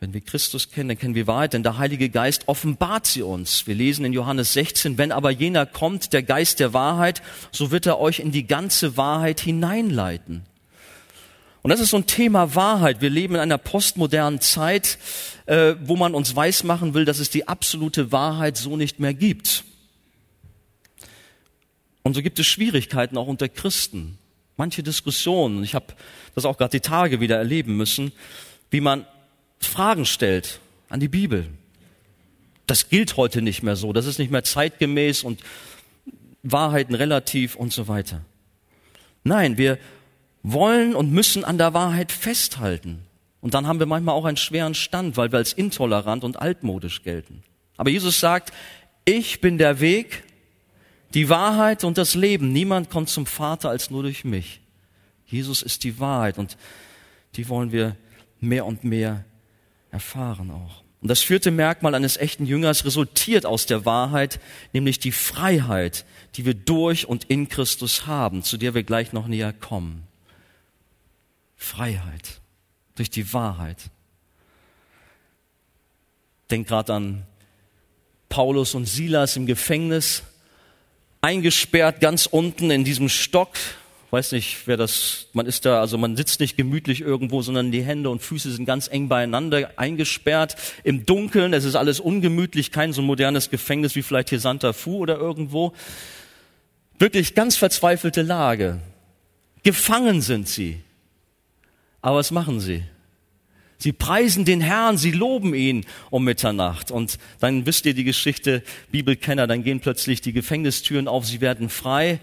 Wenn 0.00 0.14
wir 0.14 0.22
Christus 0.22 0.70
kennen, 0.70 0.88
dann 0.88 0.98
kennen 0.98 1.14
wir 1.14 1.26
Wahrheit, 1.26 1.52
denn 1.52 1.62
der 1.62 1.78
Heilige 1.78 2.08
Geist 2.08 2.48
offenbart 2.48 3.06
sie 3.06 3.22
uns. 3.22 3.66
Wir 3.66 3.74
lesen 3.74 4.04
in 4.04 4.12
Johannes 4.12 4.54
16, 4.54 4.96
wenn 4.98 5.12
aber 5.12 5.30
jener 5.30 5.66
kommt, 5.66 6.12
der 6.12 6.22
Geist 6.22 6.60
der 6.60 6.72
Wahrheit, 6.72 7.22
so 7.52 7.70
wird 7.70 7.86
er 7.86 8.00
euch 8.00 8.20
in 8.20 8.32
die 8.32 8.46
ganze 8.46 8.96
Wahrheit 8.96 9.38
hineinleiten. 9.38 10.44
Und 11.62 11.70
das 11.70 11.80
ist 11.80 11.90
so 11.90 11.96
ein 11.96 12.06
Thema 12.06 12.54
Wahrheit. 12.56 13.00
Wir 13.00 13.10
leben 13.10 13.34
in 13.34 13.40
einer 13.40 13.58
postmodernen 13.58 14.40
Zeit, 14.40 14.98
äh, 15.46 15.74
wo 15.80 15.96
man 15.96 16.14
uns 16.14 16.34
weismachen 16.34 16.94
will, 16.94 17.04
dass 17.04 17.20
es 17.20 17.30
die 17.30 17.46
absolute 17.46 18.10
Wahrheit 18.10 18.56
so 18.56 18.76
nicht 18.76 18.98
mehr 18.98 19.14
gibt. 19.14 19.64
Und 22.02 22.14
so 22.14 22.22
gibt 22.22 22.40
es 22.40 22.46
Schwierigkeiten 22.46 23.16
auch 23.16 23.28
unter 23.28 23.48
Christen. 23.48 24.18
Manche 24.56 24.82
Diskussionen, 24.82 25.62
ich 25.62 25.74
habe 25.74 25.86
das 26.34 26.44
auch 26.44 26.58
gerade 26.58 26.72
die 26.72 26.80
Tage 26.80 27.20
wieder 27.20 27.36
erleben 27.36 27.76
müssen, 27.76 28.12
wie 28.70 28.80
man 28.80 29.06
Fragen 29.60 30.04
stellt 30.04 30.58
an 30.88 30.98
die 30.98 31.08
Bibel. 31.08 31.46
Das 32.66 32.88
gilt 32.88 33.16
heute 33.16 33.40
nicht 33.40 33.62
mehr 33.62 33.76
so, 33.76 33.92
das 33.92 34.06
ist 34.06 34.18
nicht 34.18 34.30
mehr 34.30 34.44
zeitgemäß 34.44 35.22
und 35.22 35.40
Wahrheiten 36.42 36.94
relativ 36.94 37.54
und 37.54 37.72
so 37.72 37.86
weiter. 37.86 38.22
Nein, 39.24 39.58
wir 39.58 39.78
wollen 40.42 40.94
und 40.94 41.12
müssen 41.12 41.44
an 41.44 41.58
der 41.58 41.74
Wahrheit 41.74 42.12
festhalten. 42.12 43.04
Und 43.40 43.54
dann 43.54 43.66
haben 43.66 43.78
wir 43.78 43.86
manchmal 43.86 44.14
auch 44.14 44.24
einen 44.24 44.36
schweren 44.36 44.74
Stand, 44.74 45.16
weil 45.16 45.32
wir 45.32 45.38
als 45.38 45.52
intolerant 45.52 46.24
und 46.24 46.40
altmodisch 46.40 47.02
gelten. 47.02 47.42
Aber 47.76 47.90
Jesus 47.90 48.20
sagt, 48.20 48.52
ich 49.04 49.40
bin 49.40 49.58
der 49.58 49.80
Weg, 49.80 50.24
die 51.14 51.28
Wahrheit 51.28 51.84
und 51.84 51.98
das 51.98 52.14
Leben. 52.14 52.52
Niemand 52.52 52.90
kommt 52.90 53.08
zum 53.08 53.26
Vater 53.26 53.70
als 53.70 53.90
nur 53.90 54.02
durch 54.02 54.24
mich. 54.24 54.60
Jesus 55.26 55.62
ist 55.62 55.84
die 55.84 55.98
Wahrheit 55.98 56.38
und 56.38 56.56
die 57.36 57.48
wollen 57.48 57.72
wir 57.72 57.96
mehr 58.40 58.66
und 58.66 58.84
mehr 58.84 59.24
erfahren 59.90 60.50
auch. 60.50 60.82
Und 61.00 61.08
das 61.08 61.20
vierte 61.20 61.50
Merkmal 61.50 61.96
eines 61.96 62.16
echten 62.16 62.46
Jüngers 62.46 62.84
resultiert 62.84 63.44
aus 63.44 63.66
der 63.66 63.84
Wahrheit, 63.84 64.38
nämlich 64.72 65.00
die 65.00 65.10
Freiheit, 65.10 66.04
die 66.36 66.44
wir 66.44 66.54
durch 66.54 67.08
und 67.08 67.24
in 67.24 67.48
Christus 67.48 68.06
haben, 68.06 68.44
zu 68.44 68.56
der 68.56 68.74
wir 68.74 68.84
gleich 68.84 69.12
noch 69.12 69.26
näher 69.26 69.52
kommen. 69.52 70.06
Freiheit 71.62 72.40
durch 72.96 73.10
die 73.10 73.32
Wahrheit. 73.32 73.78
Denk 76.50 76.68
gerade 76.68 76.92
an 76.92 77.22
Paulus 78.28 78.74
und 78.74 78.86
Silas 78.86 79.36
im 79.36 79.46
Gefängnis. 79.46 80.22
eingesperrt 81.20 82.00
ganz 82.00 82.26
unten 82.26 82.70
in 82.72 82.82
diesem 82.82 83.08
Stock. 83.08 83.50
Weiß 84.10 84.32
nicht, 84.32 84.66
wer 84.66 84.76
das, 84.76 85.28
man 85.32 85.46
ist 85.46 85.64
da, 85.64 85.80
also 85.80 85.96
man 85.96 86.16
sitzt 86.16 86.40
nicht 86.40 86.56
gemütlich 86.56 87.00
irgendwo, 87.00 87.42
sondern 87.42 87.70
die 87.70 87.82
Hände 87.82 88.10
und 88.10 88.20
Füße 88.20 88.50
sind 88.50 88.66
ganz 88.66 88.88
eng 88.88 89.08
beieinander 89.08 89.70
eingesperrt 89.76 90.56
im 90.82 91.06
Dunkeln. 91.06 91.54
Es 91.54 91.64
ist 91.64 91.76
alles 91.76 92.00
ungemütlich, 92.00 92.72
kein 92.72 92.92
so 92.92 93.02
modernes 93.02 93.50
Gefängnis 93.50 93.94
wie 93.94 94.02
vielleicht 94.02 94.30
hier 94.30 94.40
Santa 94.40 94.72
Fu 94.72 94.96
oder 94.96 95.16
irgendwo. 95.16 95.72
Wirklich 96.98 97.34
ganz 97.34 97.56
verzweifelte 97.56 98.22
Lage. 98.22 98.80
Gefangen 99.62 100.20
sind 100.20 100.48
sie. 100.48 100.82
Aber 102.02 102.18
was 102.18 102.30
machen 102.30 102.60
sie? 102.60 102.82
Sie 103.78 103.92
preisen 103.92 104.44
den 104.44 104.60
Herrn, 104.60 104.96
sie 104.96 105.10
loben 105.10 105.54
ihn 105.54 105.86
um 106.10 106.24
Mitternacht. 106.24 106.90
Und 106.90 107.18
dann 107.40 107.66
wisst 107.66 107.86
ihr 107.86 107.94
die 107.94 108.04
Geschichte, 108.04 108.62
Bibelkenner, 108.90 109.46
dann 109.46 109.64
gehen 109.64 109.80
plötzlich 109.80 110.20
die 110.20 110.32
Gefängnistüren 110.32 111.08
auf, 111.08 111.26
sie 111.26 111.40
werden 111.40 111.68
frei. 111.68 112.20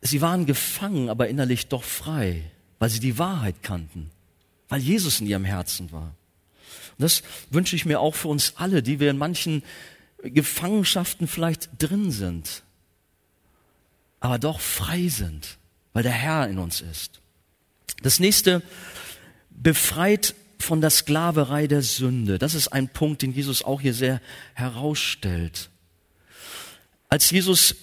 Sie 0.00 0.20
waren 0.20 0.46
gefangen, 0.46 1.10
aber 1.10 1.28
innerlich 1.28 1.66
doch 1.66 1.84
frei, 1.84 2.42
weil 2.78 2.88
sie 2.88 3.00
die 3.00 3.18
Wahrheit 3.18 3.56
kannten, 3.62 4.10
weil 4.68 4.80
Jesus 4.80 5.20
in 5.20 5.26
ihrem 5.26 5.44
Herzen 5.44 5.92
war. 5.92 6.14
Und 6.96 7.04
das 7.04 7.22
wünsche 7.50 7.76
ich 7.76 7.84
mir 7.84 8.00
auch 8.00 8.14
für 8.14 8.28
uns 8.28 8.54
alle, 8.56 8.82
die 8.82 8.98
wir 8.98 9.10
in 9.10 9.18
manchen 9.18 9.62
Gefangenschaften 10.22 11.28
vielleicht 11.28 11.70
drin 11.78 12.10
sind, 12.10 12.62
aber 14.20 14.38
doch 14.38 14.60
frei 14.60 15.08
sind, 15.08 15.58
weil 15.92 16.02
der 16.02 16.12
Herr 16.12 16.48
in 16.48 16.58
uns 16.58 16.80
ist. 16.80 17.21
Das 18.02 18.20
nächste, 18.20 18.62
befreit 19.50 20.34
von 20.58 20.80
der 20.80 20.90
Sklaverei 20.90 21.66
der 21.66 21.82
Sünde. 21.82 22.38
Das 22.38 22.54
ist 22.54 22.68
ein 22.68 22.88
Punkt, 22.88 23.22
den 23.22 23.32
Jesus 23.32 23.64
auch 23.64 23.80
hier 23.80 23.94
sehr 23.94 24.20
herausstellt. 24.54 25.70
Als 27.08 27.30
Jesus 27.30 27.74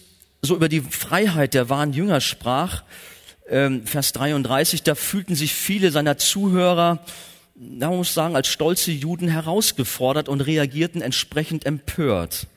so 0.42 0.56
über 0.56 0.70
die 0.70 0.82
Freiheit 0.82 1.54
der 1.54 1.70
wahren 1.70 1.94
Jünger 1.94 2.22
sprach, 2.22 2.84
ähm, 3.48 3.86
Vers 3.86 4.14
33, 4.14 4.84
da 4.84 4.96
fühlten 4.96 5.36
sich 5.36 5.54
viele 5.54 5.92
seiner 5.92 6.18
Zuhörer, 6.18 7.04
da 7.56 7.90
muss 7.90 8.08
ich 8.08 8.14
sagen, 8.14 8.36
als 8.36 8.48
stolze 8.48 8.92
Juden 8.92 9.28
herausgefordert 9.28 10.30
und 10.30 10.42
reagierten 10.42 11.02
entsprechend 11.02 11.66
empört. 11.66 12.48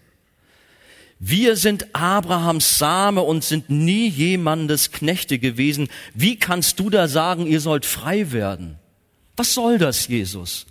Wir 1.24 1.54
sind 1.54 1.94
Abrahams 1.94 2.78
Same 2.78 3.22
und 3.22 3.44
sind 3.44 3.70
nie 3.70 4.08
jemandes 4.08 4.90
Knechte 4.90 5.38
gewesen. 5.38 5.88
Wie 6.14 6.37
kannst 6.37 6.80
du 6.80 6.90
da 6.90 7.06
sagen, 7.06 7.46
ihr 7.46 7.61
sollt 7.61 7.87
frei 7.87 8.32
werden? 8.32 8.76
Was 9.37 9.54
soll 9.54 9.78
das, 9.78 10.08
Jesus? 10.08 10.66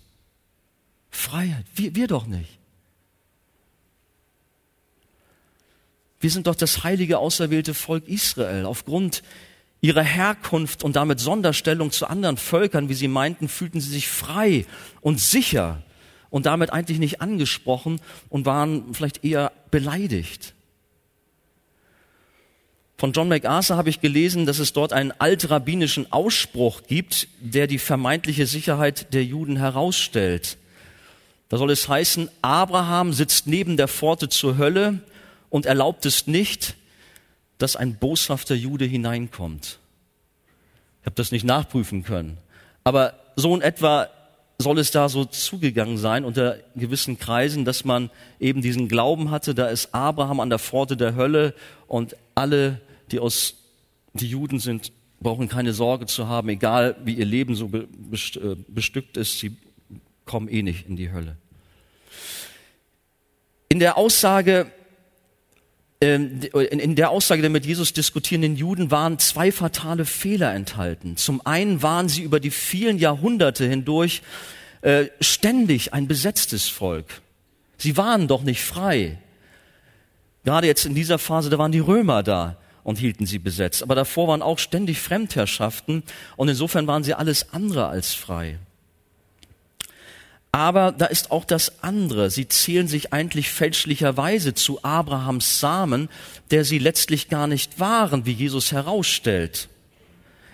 Freiheit. 1.09 1.63
Wir, 1.73 1.95
wir 1.95 2.07
doch 2.07 2.25
nicht. 2.25 2.59
Wir 6.19 6.29
sind 6.29 6.47
doch 6.47 6.55
das 6.55 6.83
heilige, 6.83 7.19
auserwählte 7.19 7.73
Volk 7.73 8.09
Israel. 8.09 8.65
Aufgrund 8.65 9.23
ihrer 9.79 10.03
Herkunft 10.03 10.83
und 10.83 10.97
damit 10.97 11.21
Sonderstellung 11.21 11.91
zu 11.91 12.07
anderen 12.07 12.35
Völkern, 12.35 12.89
wie 12.89 12.93
sie 12.93 13.07
meinten, 13.07 13.47
fühlten 13.47 13.79
sie 13.79 13.89
sich 13.89 14.09
frei 14.09 14.65
und 14.99 15.21
sicher 15.21 15.81
und 16.31 16.47
damit 16.47 16.73
eigentlich 16.73 16.97
nicht 16.97 17.21
angesprochen 17.21 18.01
und 18.29 18.47
waren 18.47 18.95
vielleicht 18.95 19.23
eher 19.23 19.51
beleidigt. 19.69 20.55
Von 22.97 23.13
John 23.13 23.29
MacArthur 23.29 23.77
habe 23.77 23.89
ich 23.89 23.99
gelesen, 23.99 24.45
dass 24.45 24.59
es 24.59 24.73
dort 24.73 24.93
einen 24.93 25.11
altrabbinischen 25.11 26.11
Ausspruch 26.11 26.83
gibt, 26.87 27.27
der 27.39 27.67
die 27.67 27.79
vermeintliche 27.79 28.47
Sicherheit 28.47 29.13
der 29.13 29.25
Juden 29.25 29.57
herausstellt. 29.57 30.57
Da 31.49 31.57
soll 31.57 31.71
es 31.71 31.89
heißen, 31.89 32.29
Abraham 32.41 33.11
sitzt 33.11 33.47
neben 33.47 33.75
der 33.75 33.87
Pforte 33.87 34.29
zur 34.29 34.57
Hölle 34.57 34.99
und 35.49 35.65
erlaubt 35.65 36.05
es 36.05 36.27
nicht, 36.27 36.75
dass 37.57 37.75
ein 37.75 37.95
boshafter 37.95 38.55
Jude 38.55 38.85
hineinkommt. 38.85 39.79
Ich 41.01 41.05
habe 41.07 41.15
das 41.15 41.31
nicht 41.31 41.43
nachprüfen 41.43 42.03
können. 42.03 42.37
Aber 42.83 43.15
so 43.35 43.55
in 43.55 43.61
etwa 43.61 44.09
soll 44.61 44.79
es 44.79 44.91
da 44.91 45.09
so 45.09 45.25
zugegangen 45.25 45.97
sein 45.97 46.23
unter 46.23 46.57
gewissen 46.75 47.17
Kreisen, 47.17 47.65
dass 47.65 47.85
man 47.85 48.09
eben 48.39 48.61
diesen 48.61 48.87
Glauben 48.87 49.31
hatte, 49.31 49.53
da 49.53 49.67
ist 49.67 49.93
Abraham 49.93 50.39
an 50.39 50.49
der 50.49 50.59
Pforte 50.59 50.95
der 50.95 51.15
Hölle 51.15 51.53
und 51.87 52.15
alle, 52.35 52.81
die 53.11 53.19
aus, 53.19 53.55
die 54.13 54.27
Juden 54.27 54.59
sind, 54.59 54.91
brauchen 55.19 55.47
keine 55.47 55.73
Sorge 55.73 56.05
zu 56.05 56.27
haben, 56.27 56.49
egal 56.49 56.95
wie 57.03 57.13
ihr 57.13 57.25
Leben 57.25 57.55
so 57.55 57.69
äh, 57.73 58.55
bestückt 58.67 59.17
ist, 59.17 59.39
sie 59.39 59.55
kommen 60.25 60.47
eh 60.47 60.63
nicht 60.63 60.87
in 60.87 60.95
die 60.95 61.11
Hölle. 61.11 61.37
In 63.69 63.79
der 63.79 63.97
Aussage, 63.97 64.71
in 66.01 66.95
der 66.95 67.11
Aussage 67.11 67.41
der 67.41 67.51
mit 67.51 67.63
Jesus 67.63 67.93
diskutierenden 67.93 68.55
Juden 68.55 68.89
waren 68.89 69.19
zwei 69.19 69.51
fatale 69.51 70.05
Fehler 70.05 70.51
enthalten. 70.53 71.15
Zum 71.15 71.45
einen 71.45 71.83
waren 71.83 72.09
sie 72.09 72.23
über 72.23 72.39
die 72.39 72.49
vielen 72.49 72.97
Jahrhunderte 72.97 73.67
hindurch 73.67 74.23
äh, 74.81 75.05
ständig 75.19 75.93
ein 75.93 76.07
besetztes 76.07 76.67
Volk. 76.67 77.21
Sie 77.77 77.97
waren 77.97 78.27
doch 78.27 78.41
nicht 78.41 78.63
frei. 78.63 79.19
Gerade 80.43 80.65
jetzt 80.65 80.85
in 80.87 80.95
dieser 80.95 81.19
Phase, 81.19 81.51
da 81.51 81.59
waren 81.59 81.71
die 81.71 81.79
Römer 81.79 82.23
da 82.23 82.57
und 82.83 82.97
hielten 82.97 83.27
sie 83.27 83.37
besetzt. 83.37 83.83
Aber 83.83 83.93
davor 83.93 84.27
waren 84.27 84.41
auch 84.41 84.57
ständig 84.57 84.99
Fremdherrschaften 84.99 86.01
und 86.35 86.49
insofern 86.49 86.87
waren 86.87 87.03
sie 87.03 87.13
alles 87.13 87.53
andere 87.53 87.87
als 87.87 88.15
frei. 88.15 88.57
Aber 90.51 90.91
da 90.91 91.05
ist 91.05 91.31
auch 91.31 91.45
das 91.45 91.81
andere. 91.81 92.29
Sie 92.29 92.47
zählen 92.47 92.87
sich 92.87 93.13
eigentlich 93.13 93.49
fälschlicherweise 93.49 94.53
zu 94.53 94.83
Abrahams 94.83 95.59
Samen, 95.59 96.09
der 96.51 96.65
sie 96.65 96.77
letztlich 96.77 97.29
gar 97.29 97.47
nicht 97.47 97.79
waren, 97.79 98.25
wie 98.25 98.33
Jesus 98.33 98.73
herausstellt. 98.73 99.69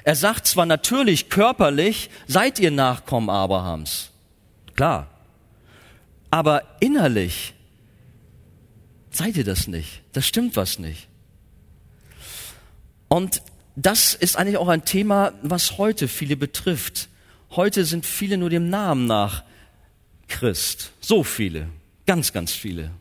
Er 0.03 0.15
sagt 0.15 0.47
zwar 0.47 0.65
natürlich 0.65 1.29
körperlich, 1.29 2.09
seid 2.27 2.59
ihr 2.59 2.71
Nachkommen 2.71 3.29
Abrahams. 3.29 4.11
Klar. 4.75 5.09
Aber 6.29 6.63
innerlich 6.79 7.55
seid 9.09 9.35
ihr 9.35 9.43
das 9.43 9.67
nicht. 9.67 10.03
Das 10.13 10.27
stimmt 10.27 10.55
was 10.55 10.77
nicht. 10.77 11.07
Und 13.07 13.41
das 13.75 14.13
ist 14.13 14.37
eigentlich 14.37 14.57
auch 14.57 14.67
ein 14.67 14.85
Thema, 14.85 15.33
was 15.41 15.77
heute 15.77 16.07
viele 16.07 16.35
betrifft. 16.35 17.09
Heute 17.51 17.85
sind 17.85 18.05
viele 18.05 18.37
nur 18.37 18.49
dem 18.49 18.69
Namen 18.69 19.07
nach 19.07 19.43
Christ. 20.27 20.91
So 20.99 21.23
viele. 21.23 21.69
Ganz, 22.05 22.33
ganz 22.33 22.51
viele. 22.51 22.91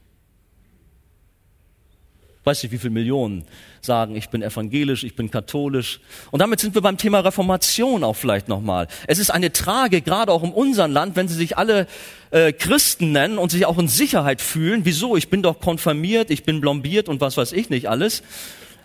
Weiß 2.47 2.63
nicht, 2.63 2.71
wie 2.71 2.79
viele 2.79 2.93
Millionen 2.93 3.45
sagen, 3.81 4.15
ich 4.15 4.29
bin 4.29 4.41
evangelisch, 4.41 5.03
ich 5.03 5.17
bin 5.17 5.33
katholisch. 5.33 5.99
Und 6.31 6.39
damit 6.39 6.61
sind 6.61 6.77
wir 6.77 6.81
beim 6.81 6.97
Thema 6.97 7.19
Reformation 7.19 8.05
auch 8.05 8.15
vielleicht 8.15 8.47
nochmal. 8.47 8.87
Es 9.09 9.19
ist 9.19 9.31
eine 9.31 9.53
Trage, 9.53 10.01
gerade 10.01 10.31
auch 10.31 10.45
in 10.45 10.53
unserem 10.53 10.93
Land, 10.93 11.17
wenn 11.17 11.27
sie 11.27 11.35
sich 11.35 11.59
alle 11.59 11.89
äh, 12.31 12.53
Christen 12.53 13.11
nennen 13.11 13.39
und 13.39 13.51
sich 13.51 13.67
auch 13.67 13.79
in 13.79 13.89
Sicherheit 13.89 14.41
fühlen. 14.41 14.85
Wieso? 14.85 15.17
Ich 15.17 15.29
bin 15.29 15.43
doch 15.43 15.59
konfirmiert, 15.59 16.31
ich 16.31 16.45
bin 16.45 16.61
blombiert 16.61 17.09
und 17.09 17.21
was 17.21 17.37
weiß 17.37 17.51
ich 17.51 17.69
nicht 17.69 17.89
alles. 17.89 18.23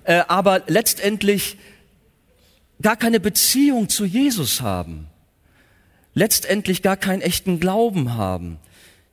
Äh, 0.06 0.24
aber 0.28 0.64
letztendlich 0.66 1.58
gar 2.82 2.96
keine 2.96 3.20
Beziehung 3.20 3.90
zu 3.90 4.06
Jesus 4.06 4.62
haben 4.62 5.11
letztendlich 6.14 6.82
gar 6.82 6.98
keinen 6.98 7.22
echten 7.22 7.60
Glauben 7.60 8.16
haben. 8.16 8.58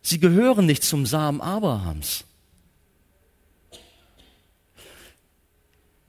Sie 0.03 0.21
gehören 0.21 0.67
nicht 0.67 0.85
zum 0.85 1.07
Samen 1.07 1.41
Abrahams. 1.41 2.25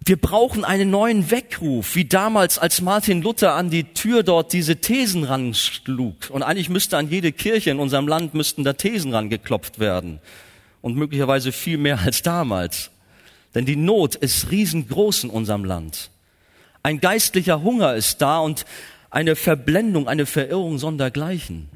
Wir 0.09 0.17
brauchen 0.17 0.65
einen 0.65 0.89
neuen 0.89 1.29
Weckruf, 1.29 1.93
wie 1.95 2.05
damals, 2.05 2.57
als 2.57 2.81
Martin 2.81 3.21
Luther 3.21 3.53
an 3.53 3.69
die 3.69 3.93
Tür 3.93 4.23
dort 4.23 4.53
diese 4.53 4.77
Thesen 4.77 5.23
ranschlug. 5.23 6.31
Und 6.31 6.41
eigentlich 6.41 6.69
müsste 6.69 6.97
an 6.97 7.09
jede 7.09 7.31
Kirche 7.31 7.69
in 7.69 7.79
unserem 7.79 8.07
Land 8.07 8.33
müssten 8.33 8.63
da 8.63 8.73
Thesen 8.73 9.13
rangeklopft 9.13 9.77
werden. 9.77 10.19
Und 10.81 10.95
möglicherweise 10.95 11.51
viel 11.51 11.77
mehr 11.77 11.99
als 12.03 12.23
damals. 12.23 12.89
Denn 13.53 13.65
die 13.65 13.75
Not 13.75 14.15
ist 14.15 14.49
riesengroß 14.49 15.25
in 15.25 15.29
unserem 15.29 15.63
Land. 15.63 16.09
Ein 16.81 16.99
geistlicher 16.99 17.61
Hunger 17.61 17.93
ist 17.93 18.19
da 18.21 18.39
und 18.39 18.65
eine 19.09 19.35
Verblendung, 19.35 20.07
eine 20.07 20.25
Verirrung 20.25 20.77
sondergleichen. 20.77 21.69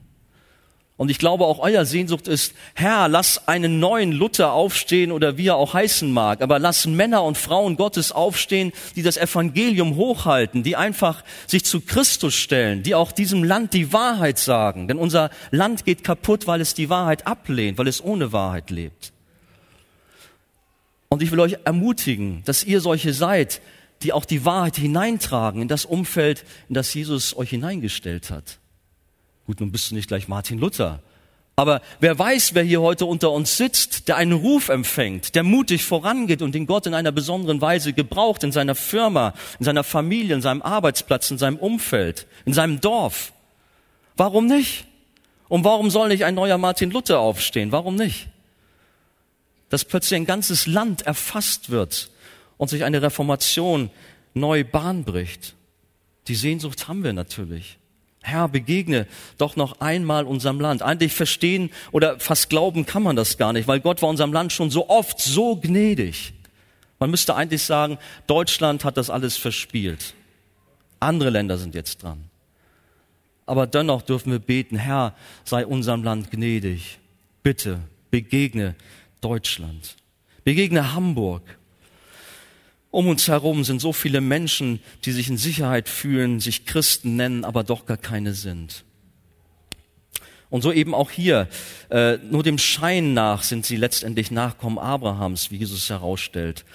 Und 0.96 1.10
ich 1.10 1.18
glaube, 1.18 1.46
auch 1.46 1.58
euer 1.58 1.86
Sehnsucht 1.86 2.28
ist, 2.28 2.54
Herr, 2.76 3.08
lass 3.08 3.48
einen 3.48 3.80
neuen 3.80 4.12
Luther 4.12 4.54
aufstehen 4.54 5.12
oder 5.12 5.38
wie 5.38 5.48
er 5.48 5.56
auch 5.56 5.74
heißen 5.74 6.12
mag, 6.12 6.42
aber 6.42 6.60
lass 6.60 6.86
Männer 6.86 7.24
und 7.24 7.36
Frauen 7.36 7.78
Gottes 7.78 8.12
aufstehen, 8.12 8.72
die 8.96 9.02
das 9.02 9.18
Evangelium 9.18 9.96
hochhalten, 9.96 10.62
die 10.62 10.76
einfach 10.76 11.24
sich 11.48 11.66
zu 11.66 11.82
Christus 11.82 12.36
stellen, 12.36 12.84
die 12.84 12.94
auch 12.94 13.12
diesem 13.12 13.44
Land 13.44 13.74
die 13.74 13.92
Wahrheit 13.92 14.38
sagen. 14.38 14.88
Denn 14.88 15.00
unser 15.00 15.32
Land 15.50 15.84
geht 15.84 16.04
kaputt, 16.04 16.46
weil 16.46 16.62
es 16.62 16.76
die 16.76 16.90
Wahrheit 16.90 17.26
ablehnt, 17.26 17.80
weil 17.80 17.88
es 17.88 18.04
ohne 18.04 18.32
Wahrheit 18.32 18.70
lebt. 18.70 19.14
Und 21.10 21.24
ich 21.24 21.32
will 21.32 21.40
euch 21.40 21.58
ermutigen, 21.66 22.44
dass 22.46 22.64
ihr 22.64 22.82
solche 22.82 23.14
seid, 23.14 23.62
die 24.04 24.14
auch 24.14 24.26
die 24.26 24.46
Wahrheit 24.46 24.76
hineintragen 24.76 25.62
in 25.62 25.68
das 25.68 25.86
Umfeld, 25.86 26.46
in 26.70 26.76
das 26.76 26.94
Jesus 26.94 27.36
euch 27.36 27.50
hineingestellt 27.50 28.30
hat. 28.30 28.60
Gut, 29.46 29.60
nun 29.60 29.72
bist 29.72 29.92
du 29.92 29.96
nicht 29.96 30.08
gleich 30.08 30.28
Martin 30.28 30.60
Luther, 30.60 31.02
Aber 31.56 31.82
wer 32.00 32.18
weiß, 32.18 32.56
wer 32.56 32.64
hier 32.64 32.82
heute 32.82 33.06
unter 33.06 33.32
uns 33.32 33.58
sitzt, 33.58 34.08
der 34.08 34.18
einen 34.18 34.32
Ruf 34.32 34.70
empfängt, 34.70 35.36
der 35.36 35.44
mutig 35.44 35.84
vorangeht 35.84 36.42
und 36.42 36.56
den 36.56 36.66
Gott 36.66 36.88
in 36.88 36.96
einer 36.96 37.12
besonderen 37.12 37.62
Weise 37.62 37.94
gebraucht, 37.94 38.44
in 38.44 38.52
seiner 38.52 38.74
Firma, 38.74 39.34
in 39.60 39.66
seiner 39.66 39.84
Familie, 39.84 40.36
in 40.36 40.42
seinem 40.42 40.64
Arbeitsplatz, 40.64 41.30
in 41.30 41.38
seinem 41.38 41.58
Umfeld, 41.58 42.26
in 42.46 42.54
seinem 42.54 42.82
Dorf. 42.82 43.34
Warum 44.18 44.48
nicht? 44.48 44.86
Und 45.48 45.64
warum 45.64 45.92
soll 45.92 46.08
nicht 46.08 46.26
ein 46.26 46.34
neuer 46.34 46.58
Martin 46.58 46.90
Luther 46.90 47.20
aufstehen? 47.20 47.72
Warum 47.72 47.96
nicht? 47.96 48.30
Dass 49.70 49.86
plötzlich 49.86 50.20
ein 50.20 50.26
ganzes 50.26 50.66
Land 50.66 51.04
erfasst 51.04 51.70
wird 51.70 52.10
und 52.64 52.70
sich 52.70 52.84
eine 52.84 53.02
Reformation 53.02 53.90
neu 54.34 54.64
Bahn 54.64 55.04
bricht. 55.04 55.56
Die 56.28 56.36
Sehnsucht 56.36 56.88
haben 56.88 57.04
wir 57.04 57.14
natürlich. 57.14 57.78
Herr, 58.22 58.48
begegne 58.48 59.06
doch 59.38 59.58
noch 59.58 59.82
einmal 59.82 60.24
unserem 60.24 60.62
Land. 60.62 60.82
Eigentlich 60.82 61.14
verstehen 61.14 61.72
oder 61.92 62.20
fast 62.22 62.50
glauben 62.50 62.86
kann 62.86 63.04
man 63.04 63.18
das 63.18 63.38
gar 63.38 63.52
nicht, 63.52 63.68
weil 63.68 63.82
Gott 63.82 64.02
war 64.02 64.08
unserem 64.08 64.32
Land 64.32 64.54
schon 64.54 64.70
so 64.72 64.90
oft 64.90 65.20
so 65.20 65.58
gnädig. 65.58 66.34
Man 67.00 67.12
müsste 67.12 67.36
eigentlich 67.36 67.64
sagen, 67.64 67.98
Deutschland 68.28 68.86
hat 68.86 68.96
das 68.96 69.10
alles 69.10 69.36
verspielt. 69.36 70.14
Andere 71.02 71.32
Länder 71.32 71.58
sind 71.58 71.76
jetzt 71.76 72.02
dran. 72.02 72.30
Aber 73.46 73.68
dennoch 73.68 74.04
dürfen 74.04 74.32
wir 74.32 74.40
beten, 74.40 74.78
Herr, 74.78 75.14
sei 75.44 75.66
unserem 75.66 76.02
Land 76.02 76.32
gnädig. 76.32 77.00
Bitte 77.44 77.82
begegne 78.10 78.76
Deutschland. 79.20 79.98
Begegne 80.46 80.94
Hamburg. 80.94 81.44
Um 82.94 83.08
uns 83.08 83.28
herum 83.28 83.64
sind 83.64 83.82
so 83.82 83.92
viele 83.92 84.22
Menschen, 84.22 84.80
die 85.04 85.14
sich 85.14 85.28
in 85.28 85.38
Sicherheit 85.38 85.90
fühlen, 85.90 86.40
sich 86.40 86.68
Christen 86.68 87.16
nennen, 87.16 87.44
aber 87.44 87.64
doch 87.64 87.88
gar 87.88 87.98
keine 87.98 88.36
sind. 88.36 88.84
Und 90.52 90.62
so 90.62 90.72
eben 90.72 90.94
auch 90.94 91.10
hier, 91.10 91.48
äh, 91.90 92.18
nur 92.18 92.44
dem 92.44 92.60
Schein 92.60 93.16
nach 93.16 93.42
sind 93.42 93.66
sie 93.66 93.78
letztendlich 93.78 94.30
Nachkommen 94.30 94.78
Abrahams, 94.78 95.50
wie 95.50 95.56
Jesus 95.56 95.90
herausstellt. 95.90 96.66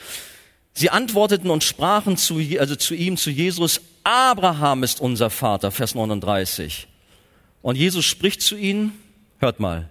Sie 0.72 0.90
antworteten 0.90 1.50
und 1.50 1.62
sprachen 1.62 2.16
zu, 2.16 2.40
also 2.58 2.74
zu 2.74 2.96
ihm, 2.96 3.16
zu 3.16 3.30
Jesus, 3.30 3.80
Abraham 4.02 4.82
ist 4.82 5.00
unser 5.00 5.30
Vater, 5.30 5.70
Vers 5.70 5.94
39. 5.94 6.88
Und 7.62 7.76
Jesus 7.76 8.04
spricht 8.04 8.42
zu 8.42 8.56
ihnen, 8.56 8.90
hört 9.38 9.60
mal, 9.60 9.88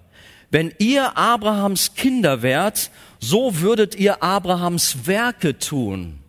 wenn 0.52 0.74
ihr 0.78 1.18
Abrahams 1.18 1.94
Kinder 1.94 2.42
wärt, 2.42 2.92
so 3.20 3.60
würdet 3.60 3.96
ihr 3.96 4.22
Abrahams 4.24 5.08
Werke 5.08 5.58
tun. 5.58 6.20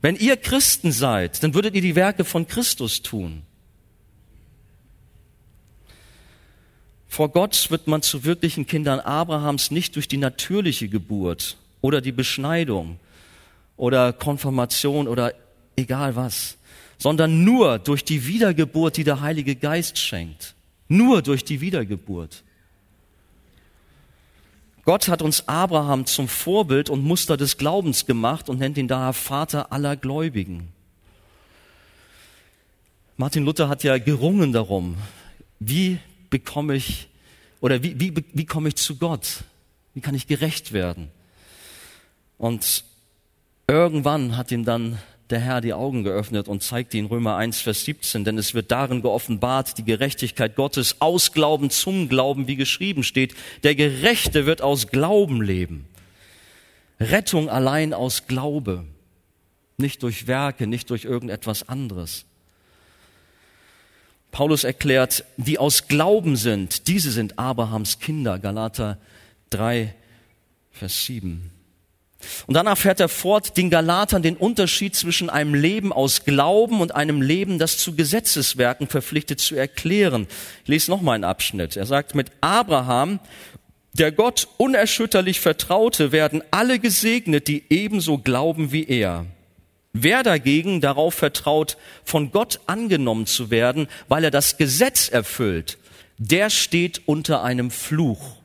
Wenn 0.00 0.16
ihr 0.16 0.36
Christen 0.36 0.92
seid, 0.92 1.42
dann 1.42 1.54
würdet 1.54 1.74
ihr 1.74 1.82
die 1.82 1.96
Werke 1.96 2.24
von 2.24 2.46
Christus 2.46 3.02
tun. 3.02 3.42
Vor 7.08 7.30
Gott 7.30 7.70
wird 7.70 7.86
man 7.86 8.02
zu 8.02 8.24
wirklichen 8.24 8.66
Kindern 8.66 9.00
Abrahams 9.00 9.70
nicht 9.70 9.96
durch 9.96 10.06
die 10.06 10.18
natürliche 10.18 10.88
Geburt 10.88 11.56
oder 11.80 12.00
die 12.00 12.12
Beschneidung 12.12 12.98
oder 13.76 14.12
Konfirmation 14.12 15.08
oder 15.08 15.32
egal 15.76 16.14
was, 16.14 16.56
sondern 16.98 17.44
nur 17.44 17.78
durch 17.78 18.04
die 18.04 18.26
Wiedergeburt, 18.26 18.96
die 18.96 19.04
der 19.04 19.20
Heilige 19.20 19.56
Geist 19.56 19.98
schenkt. 19.98 20.54
Nur 20.88 21.22
durch 21.22 21.44
die 21.44 21.60
Wiedergeburt. 21.60 22.44
Gott 24.86 25.08
hat 25.08 25.20
uns 25.20 25.48
Abraham 25.48 26.06
zum 26.06 26.28
Vorbild 26.28 26.90
und 26.90 27.02
Muster 27.02 27.36
des 27.36 27.58
Glaubens 27.58 28.06
gemacht 28.06 28.48
und 28.48 28.60
nennt 28.60 28.78
ihn 28.78 28.86
daher 28.86 29.12
Vater 29.12 29.72
aller 29.72 29.96
Gläubigen. 29.96 30.68
Martin 33.16 33.44
Luther 33.44 33.68
hat 33.68 33.82
ja 33.82 33.98
gerungen 33.98 34.52
darum, 34.52 34.96
wie 35.58 35.98
bekomme 36.30 36.76
ich 36.76 37.08
oder 37.60 37.82
wie, 37.82 37.98
wie, 37.98 38.14
wie 38.32 38.46
komme 38.46 38.68
ich 38.68 38.76
zu 38.76 38.94
Gott? 38.94 39.42
Wie 39.94 40.00
kann 40.00 40.14
ich 40.14 40.28
gerecht 40.28 40.72
werden? 40.72 41.10
Und 42.38 42.84
irgendwann 43.66 44.36
hat 44.36 44.52
ihm 44.52 44.64
dann 44.64 45.00
der 45.30 45.40
Herr 45.40 45.60
die 45.60 45.72
Augen 45.72 46.04
geöffnet 46.04 46.48
und 46.48 46.62
zeigt 46.62 46.94
in 46.94 47.06
Römer 47.06 47.36
1, 47.36 47.60
Vers 47.60 47.84
17, 47.84 48.24
denn 48.24 48.38
es 48.38 48.54
wird 48.54 48.70
darin 48.70 49.02
geoffenbart, 49.02 49.76
die 49.78 49.84
Gerechtigkeit 49.84 50.54
Gottes 50.54 51.00
aus 51.00 51.32
Glauben 51.32 51.70
zum 51.70 52.08
Glauben, 52.08 52.46
wie 52.46 52.56
geschrieben 52.56 53.02
steht. 53.02 53.34
Der 53.64 53.74
Gerechte 53.74 54.46
wird 54.46 54.62
aus 54.62 54.88
Glauben 54.88 55.42
leben. 55.42 55.86
Rettung 57.00 57.48
allein 57.48 57.92
aus 57.92 58.26
Glaube, 58.26 58.84
nicht 59.76 60.02
durch 60.02 60.26
Werke, 60.26 60.66
nicht 60.66 60.90
durch 60.90 61.04
irgendetwas 61.04 61.68
anderes. 61.68 62.24
Paulus 64.30 64.64
erklärt, 64.64 65.24
die 65.36 65.58
aus 65.58 65.88
Glauben 65.88 66.36
sind, 66.36 66.88
diese 66.88 67.10
sind 67.10 67.38
Abrahams 67.38 67.98
Kinder, 67.98 68.38
Galater 68.38 68.98
3, 69.50 69.94
Vers 70.72 71.04
7. 71.04 71.55
Und 72.46 72.54
danach 72.54 72.78
fährt 72.78 73.00
er 73.00 73.08
fort, 73.08 73.56
den 73.56 73.70
Galatern 73.70 74.22
den 74.22 74.36
Unterschied 74.36 74.94
zwischen 74.94 75.30
einem 75.30 75.54
Leben 75.54 75.92
aus 75.92 76.24
Glauben 76.24 76.80
und 76.80 76.94
einem 76.94 77.20
Leben, 77.22 77.58
das 77.58 77.78
zu 77.78 77.94
Gesetzeswerken 77.94 78.88
verpflichtet 78.88 79.40
zu 79.40 79.54
erklären. 79.54 80.26
Ich 80.62 80.68
lese 80.68 80.90
noch 80.90 81.02
mal 81.02 81.12
einen 81.12 81.24
Abschnitt. 81.24 81.76
Er 81.76 81.86
sagt, 81.86 82.14
mit 82.14 82.30
Abraham, 82.40 83.20
der 83.92 84.12
Gott 84.12 84.48
unerschütterlich 84.56 85.40
vertraute, 85.40 86.12
werden 86.12 86.42
alle 86.50 86.78
gesegnet, 86.78 87.48
die 87.48 87.64
ebenso 87.70 88.18
glauben 88.18 88.72
wie 88.72 88.86
er. 88.86 89.26
Wer 89.92 90.22
dagegen 90.22 90.82
darauf 90.82 91.14
vertraut, 91.14 91.78
von 92.04 92.30
Gott 92.30 92.60
angenommen 92.66 93.26
zu 93.26 93.50
werden, 93.50 93.88
weil 94.08 94.24
er 94.24 94.30
das 94.30 94.58
Gesetz 94.58 95.08
erfüllt, 95.08 95.78
der 96.18 96.50
steht 96.50 97.02
unter 97.06 97.42
einem 97.42 97.70
Fluch. 97.70 98.36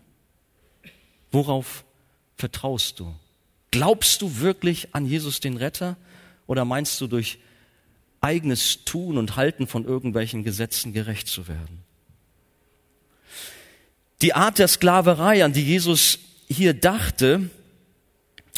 Worauf 1.31 1.83
vertraust 2.37 2.99
du? 2.99 3.13
Glaubst 3.71 4.21
du 4.21 4.39
wirklich 4.39 4.93
an 4.93 5.05
Jesus 5.05 5.39
den 5.39 5.57
Retter 5.57 5.95
oder 6.45 6.65
meinst 6.65 6.99
du 6.99 7.07
durch 7.07 7.39
eigenes 8.19 8.83
Tun 8.83 9.17
und 9.17 9.35
Halten 9.37 9.65
von 9.65 9.85
irgendwelchen 9.85 10.43
Gesetzen 10.43 10.93
gerecht 10.93 11.27
zu 11.27 11.47
werden? 11.47 11.83
Die 14.21 14.33
Art 14.33 14.59
der 14.59 14.67
Sklaverei, 14.67 15.43
an 15.43 15.53
die 15.53 15.63
Jesus 15.63 16.19
hier 16.47 16.73
dachte, 16.73 17.49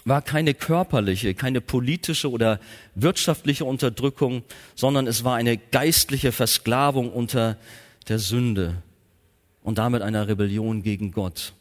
war 0.04 0.22
keine 0.22 0.54
körperliche, 0.54 1.34
keine 1.34 1.62
politische 1.62 2.30
oder 2.30 2.60
wirtschaftliche 2.96 3.64
Unterdrückung, 3.64 4.44
sondern 4.76 5.08
es 5.08 5.24
war 5.24 5.36
eine 5.36 5.58
geistliche 5.58 6.34
Versklavung 6.34 7.12
unter 7.12 7.58
der 8.10 8.20
Sünde 8.20 8.82
und 9.62 9.78
damit 9.78 10.02
einer 10.02 10.28
Rebellion 10.28 10.84
gegen 10.84 11.12
Gott. 11.12 11.54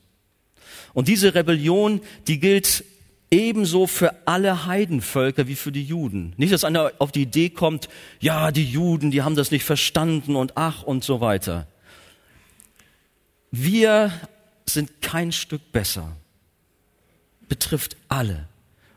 Und 0.93 1.07
diese 1.07 1.35
Rebellion, 1.35 2.01
die 2.27 2.41
gilt 2.41 2.85
ebenso 3.33 3.87
für 3.87 4.15
alle 4.27 4.67
Heidenvölker 4.67 5.49
wie 5.49 5.57
für 5.57 5.73
die 5.73 5.83
Juden. 5.83 6.35
Nicht, 6.37 6.53
dass 6.53 6.65
einer 6.65 6.93
auf 6.99 7.11
die 7.11 7.23
Idee 7.23 7.49
kommt, 7.49 7.89
ja, 8.21 8.53
die 8.53 8.65
Juden, 8.65 9.11
die 9.11 9.23
haben 9.23 9.35
das 9.35 9.51
nicht 9.51 9.65
verstanden 9.65 10.37
und 10.37 10.57
ach 10.57 10.83
und 10.83 11.03
so 11.03 11.21
weiter. 11.21 11.67
Wir 13.51 14.13
sind 14.67 15.01
kein 15.01 15.33
Stück 15.33 15.73
besser. 15.73 16.15
Betrifft 17.49 17.97
alle, 18.09 18.49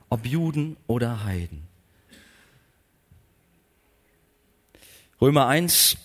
ob 0.09 0.25
Juden 0.25 0.75
oder 0.85 1.23
Heiden. 1.23 1.65
Römer 5.21 5.47
1 5.47 5.95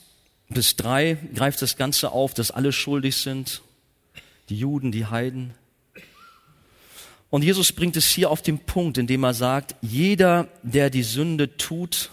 bis 0.49 0.77
3 0.77 1.19
greift 1.35 1.63
das 1.63 1.77
Ganze 1.77 2.13
auf, 2.13 2.33
dass 2.33 2.53
alle 2.53 2.73
schuldig 2.73 3.17
sind, 3.17 3.61
die 4.49 4.57
Juden, 4.57 4.93
die 4.93 5.07
Heiden. 5.07 5.53
Und 7.31 7.43
Jesus 7.43 7.73
bringt 7.73 7.97
es 7.97 8.09
hier 8.09 8.31
auf 8.31 8.43
den 8.43 8.59
Punkt, 8.59 8.99
indem 8.99 9.23
er 9.25 9.35
sagt, 9.35 9.77
jeder, 9.81 10.49
der 10.63 10.91
die 10.91 11.05
Sünde 11.05 11.57
tut, 11.57 12.11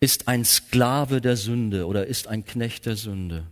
ist 0.00 0.28
ein 0.28 0.44
Sklave 0.44 1.20
der 1.20 1.36
Sünde 1.36 1.86
oder 1.86 2.06
ist 2.06 2.26
ein 2.26 2.44
Knecht 2.44 2.84
der 2.86 2.96
Sünde. 2.96 3.46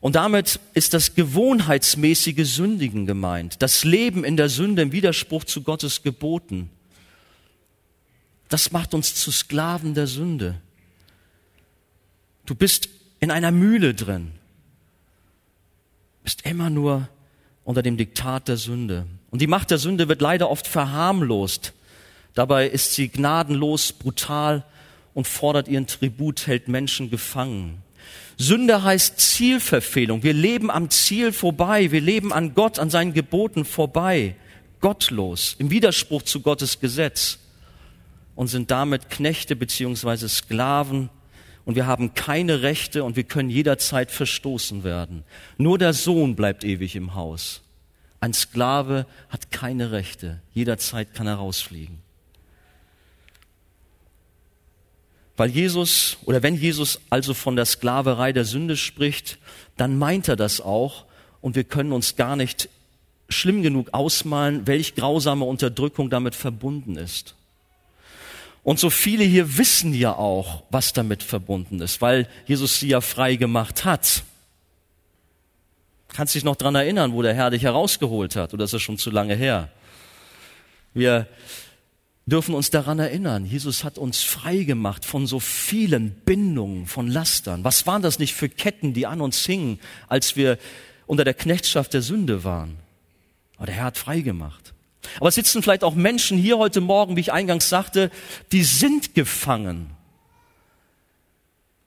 Und 0.00 0.16
damit 0.16 0.60
ist 0.74 0.92
das 0.92 1.14
gewohnheitsmäßige 1.14 2.46
Sündigen 2.46 3.06
gemeint, 3.06 3.62
das 3.62 3.84
Leben 3.84 4.22
in 4.22 4.36
der 4.36 4.50
Sünde 4.50 4.82
im 4.82 4.92
Widerspruch 4.92 5.44
zu 5.44 5.62
Gottes 5.62 6.02
Geboten. 6.02 6.68
Das 8.48 8.70
macht 8.70 8.92
uns 8.92 9.14
zu 9.14 9.30
Sklaven 9.30 9.94
der 9.94 10.06
Sünde. 10.06 10.60
Du 12.44 12.54
bist 12.54 12.90
in 13.20 13.30
einer 13.30 13.50
Mühle 13.50 13.94
drin, 13.94 14.32
bist 16.22 16.44
immer 16.44 16.68
nur 16.68 17.08
unter 17.64 17.82
dem 17.82 17.96
Diktat 17.96 18.48
der 18.48 18.58
Sünde. 18.58 19.06
Und 19.34 19.40
die 19.40 19.48
Macht 19.48 19.72
der 19.72 19.78
Sünde 19.78 20.06
wird 20.08 20.20
leider 20.20 20.48
oft 20.48 20.68
verharmlost. 20.68 21.72
Dabei 22.34 22.68
ist 22.68 22.94
sie 22.94 23.08
gnadenlos, 23.08 23.90
brutal 23.90 24.62
und 25.12 25.26
fordert 25.26 25.66
ihren 25.66 25.88
Tribut, 25.88 26.46
hält 26.46 26.68
Menschen 26.68 27.10
gefangen. 27.10 27.82
Sünde 28.38 28.84
heißt 28.84 29.18
Zielverfehlung. 29.18 30.22
Wir 30.22 30.34
leben 30.34 30.70
am 30.70 30.88
Ziel 30.88 31.32
vorbei. 31.32 31.90
Wir 31.90 32.00
leben 32.00 32.32
an 32.32 32.54
Gott, 32.54 32.78
an 32.78 32.90
seinen 32.90 33.12
Geboten 33.12 33.64
vorbei. 33.64 34.36
Gottlos, 34.80 35.56
im 35.58 35.68
Widerspruch 35.68 36.22
zu 36.22 36.40
Gottes 36.40 36.78
Gesetz. 36.78 37.40
Und 38.36 38.46
sind 38.46 38.70
damit 38.70 39.10
Knechte 39.10 39.56
beziehungsweise 39.56 40.28
Sklaven 40.28 41.10
und 41.64 41.74
wir 41.74 41.88
haben 41.88 42.14
keine 42.14 42.62
Rechte 42.62 43.02
und 43.02 43.16
wir 43.16 43.24
können 43.24 43.50
jederzeit 43.50 44.12
verstoßen 44.12 44.84
werden. 44.84 45.24
Nur 45.58 45.76
der 45.76 45.92
Sohn 45.92 46.36
bleibt 46.36 46.62
ewig 46.62 46.94
im 46.94 47.16
Haus. 47.16 47.63
Ein 48.24 48.32
Sklave 48.32 49.04
hat 49.28 49.50
keine 49.50 49.90
Rechte. 49.90 50.40
Jederzeit 50.54 51.12
kann 51.12 51.26
er 51.26 51.34
rausfliegen. 51.34 51.98
Weil 55.36 55.50
Jesus 55.50 56.16
oder 56.24 56.42
wenn 56.42 56.56
Jesus 56.56 57.00
also 57.10 57.34
von 57.34 57.54
der 57.54 57.66
Sklaverei 57.66 58.32
der 58.32 58.46
Sünde 58.46 58.78
spricht, 58.78 59.36
dann 59.76 59.98
meint 59.98 60.26
er 60.28 60.36
das 60.36 60.62
auch 60.62 61.04
und 61.42 61.54
wir 61.54 61.64
können 61.64 61.92
uns 61.92 62.16
gar 62.16 62.34
nicht 62.34 62.70
schlimm 63.28 63.62
genug 63.62 63.92
ausmalen, 63.92 64.66
welch 64.66 64.94
grausame 64.94 65.44
Unterdrückung 65.44 66.08
damit 66.08 66.34
verbunden 66.34 66.96
ist. 66.96 67.34
Und 68.62 68.80
so 68.80 68.88
viele 68.88 69.24
hier 69.24 69.58
wissen 69.58 69.92
ja 69.92 70.14
auch, 70.14 70.62
was 70.70 70.94
damit 70.94 71.22
verbunden 71.22 71.82
ist, 71.82 72.00
weil 72.00 72.26
Jesus 72.46 72.80
sie 72.80 72.88
ja 72.88 73.02
frei 73.02 73.36
gemacht 73.36 73.84
hat. 73.84 74.22
Kannst 76.14 76.36
dich 76.36 76.44
noch 76.44 76.54
dran 76.54 76.76
erinnern, 76.76 77.12
wo 77.12 77.22
der 77.22 77.34
Herr 77.34 77.50
dich 77.50 77.64
herausgeholt 77.64 78.36
hat, 78.36 78.54
oder 78.54 78.64
ist 78.64 78.72
das 78.72 78.80
schon 78.80 78.98
zu 78.98 79.10
lange 79.10 79.34
her? 79.34 79.68
Wir 80.94 81.26
dürfen 82.24 82.54
uns 82.54 82.70
daran 82.70 83.00
erinnern, 83.00 83.44
Jesus 83.44 83.82
hat 83.82 83.98
uns 83.98 84.22
frei 84.22 84.62
gemacht 84.62 85.04
von 85.04 85.26
so 85.26 85.40
vielen 85.40 86.12
Bindungen, 86.12 86.86
von 86.86 87.08
Lastern. 87.08 87.64
Was 87.64 87.88
waren 87.88 88.00
das 88.00 88.20
nicht 88.20 88.32
für 88.32 88.48
Ketten, 88.48 88.94
die 88.94 89.06
an 89.06 89.20
uns 89.20 89.44
hingen, 89.44 89.80
als 90.06 90.36
wir 90.36 90.56
unter 91.06 91.24
der 91.24 91.34
Knechtschaft 91.34 91.92
der 91.92 92.02
Sünde 92.02 92.44
waren? 92.44 92.76
Aber 93.56 93.66
der 93.66 93.74
Herr 93.74 93.86
hat 93.86 93.98
frei 93.98 94.20
gemacht. 94.20 94.72
Aber 95.16 95.28
es 95.28 95.34
sitzen 95.34 95.64
vielleicht 95.64 95.82
auch 95.82 95.96
Menschen 95.96 96.38
hier 96.38 96.58
heute 96.58 96.80
Morgen, 96.80 97.16
wie 97.16 97.22
ich 97.22 97.32
eingangs 97.32 97.68
sagte, 97.68 98.12
die 98.52 98.62
sind 98.62 99.16
gefangen. 99.16 99.90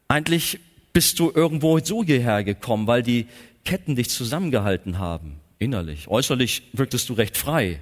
Eigentlich 0.10 0.60
bist 0.98 1.20
du 1.20 1.32
irgendwo 1.34 1.80
so 1.80 2.04
hierher 2.04 2.44
gekommen, 2.44 2.88
weil 2.88 3.04
die 3.04 3.28
Ketten 3.68 3.98
dich 3.98 4.10
zusammengehalten 4.10 4.98
haben, 4.98 5.42
innerlich. 5.60 6.08
Äußerlich 6.08 6.64
wirktest 6.72 7.10
du 7.10 7.14
recht 7.14 7.36
frei. 7.36 7.82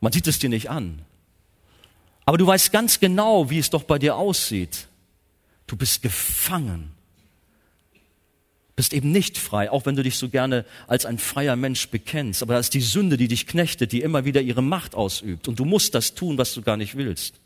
Man 0.00 0.10
sieht 0.10 0.26
es 0.26 0.40
dir 0.40 0.48
nicht 0.48 0.68
an. 0.68 1.02
Aber 2.24 2.38
du 2.38 2.44
weißt 2.44 2.72
ganz 2.72 2.98
genau, 2.98 3.50
wie 3.50 3.60
es 3.60 3.70
doch 3.70 3.84
bei 3.84 4.00
dir 4.00 4.16
aussieht. 4.16 4.88
Du 5.68 5.76
bist 5.76 6.02
gefangen. 6.02 6.90
Bist 8.74 8.92
eben 8.92 9.12
nicht 9.12 9.38
frei, 9.38 9.70
auch 9.70 9.86
wenn 9.86 9.94
du 9.94 10.02
dich 10.02 10.18
so 10.18 10.28
gerne 10.28 10.64
als 10.88 11.06
ein 11.06 11.18
freier 11.18 11.54
Mensch 11.54 11.88
bekennst. 11.90 12.42
Aber 12.42 12.54
das 12.54 12.66
ist 12.66 12.74
die 12.74 12.80
Sünde, 12.80 13.16
die 13.16 13.28
dich 13.28 13.46
knechtet, 13.46 13.92
die 13.92 14.00
immer 14.00 14.24
wieder 14.24 14.40
ihre 14.40 14.60
Macht 14.60 14.96
ausübt. 14.96 15.46
Und 15.46 15.60
du 15.60 15.64
musst 15.64 15.94
das 15.94 16.16
tun, 16.16 16.36
was 16.36 16.52
du 16.52 16.62
gar 16.62 16.76
nicht 16.76 16.96
willst. 16.96 17.36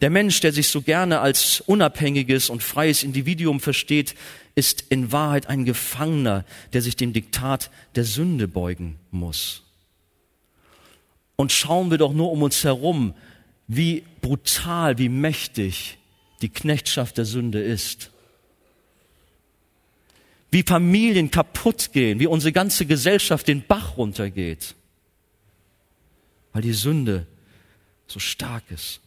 Der 0.00 0.10
Mensch, 0.10 0.40
der 0.40 0.52
sich 0.52 0.68
so 0.68 0.80
gerne 0.80 1.20
als 1.20 1.60
unabhängiges 1.60 2.48
und 2.48 2.62
freies 2.62 3.02
Individuum 3.02 3.60
versteht, 3.60 4.14
ist 4.54 4.84
in 4.88 5.12
Wahrheit 5.12 5.46
ein 5.46 5.64
Gefangener, 5.64 6.44
der 6.72 6.80
sich 6.82 6.96
dem 6.96 7.12
Diktat 7.12 7.70
der 7.94 8.04
Sünde 8.04 8.48
beugen 8.48 8.98
muss. 9.10 9.62
Und 11.36 11.52
schauen 11.52 11.90
wir 11.90 11.98
doch 11.98 12.12
nur 12.12 12.32
um 12.32 12.42
uns 12.42 12.64
herum, 12.64 13.14
wie 13.66 14.04
brutal, 14.20 14.98
wie 14.98 15.08
mächtig 15.08 15.98
die 16.42 16.48
Knechtschaft 16.48 17.18
der 17.18 17.24
Sünde 17.24 17.62
ist. 17.62 18.10
Wie 20.50 20.62
Familien 20.62 21.30
kaputt 21.30 21.92
gehen, 21.92 22.18
wie 22.18 22.26
unsere 22.26 22.52
ganze 22.52 22.86
Gesellschaft 22.86 23.46
den 23.46 23.64
Bach 23.66 23.96
runtergeht, 23.96 24.74
weil 26.52 26.62
die 26.62 26.72
Sünde 26.72 27.26
so 28.06 28.18
stark 28.18 28.64
ist. 28.70 29.00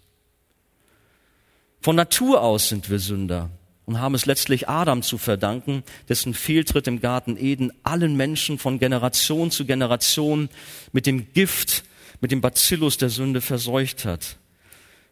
Von 1.83 1.97
Natur 1.97 2.41
aus 2.41 2.69
sind 2.69 2.89
wir 2.89 2.97
Sünder 2.97 3.49
und 3.85 3.99
haben 3.99 4.15
es 4.15 4.25
letztlich 4.25 4.69
Adam 4.69 5.01
zu 5.03 5.17
verdanken, 5.17 5.83
dessen 6.07 6.33
Fehltritt 6.33 6.87
im 6.87 7.01
Garten 7.01 7.35
Eden 7.35 7.73
allen 7.83 8.15
Menschen 8.15 8.57
von 8.57 8.79
Generation 8.79 9.51
zu 9.51 9.65
Generation 9.65 10.47
mit 10.93 11.05
dem 11.05 11.33
Gift 11.33 11.83
mit 12.21 12.31
dem 12.31 12.39
Bacillus 12.39 12.97
der 12.97 13.09
Sünde 13.09 13.41
verseucht 13.41 14.05
hat. 14.05 14.37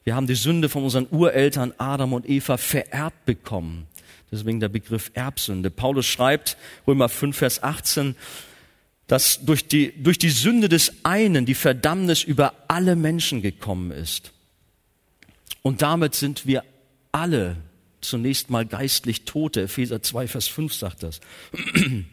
Wir 0.05 0.15
haben 0.15 0.27
die 0.27 0.35
Sünde 0.35 0.69
von 0.69 0.85
unseren 0.85 1.07
Ureltern 1.11 1.73
Adam 1.77 2.13
und 2.13 2.29
Eva 2.29 2.55
vererbt 2.55 3.25
bekommen. 3.25 3.85
Deswegen 4.31 4.61
der 4.61 4.69
Begriff 4.69 5.11
Erbsünde. 5.13 5.71
Paulus 5.71 6.05
schreibt, 6.05 6.55
Römer 6.87 7.09
5, 7.09 7.35
Vers 7.35 7.63
18, 7.63 8.15
dass 9.07 9.43
durch 9.43 9.67
die, 9.67 9.91
durch 10.01 10.19
die 10.19 10.29
Sünde 10.29 10.69
des 10.69 11.03
einen 11.03 11.45
die 11.45 11.53
Verdammnis 11.53 12.23
über 12.23 12.53
alle 12.69 12.95
Menschen 12.95 13.41
gekommen 13.41 13.91
ist. 13.91 14.31
Und 15.61 15.81
damit 15.81 16.15
sind 16.15 16.45
wir 16.45 16.63
alle 17.11 17.57
zunächst 18.01 18.49
mal 18.49 18.65
geistlich 18.65 19.25
Tote. 19.25 19.63
Epheser 19.63 20.01
2, 20.01 20.27
Vers 20.27 20.47
5 20.47 20.73
sagt 20.73 21.03
das. 21.03 21.21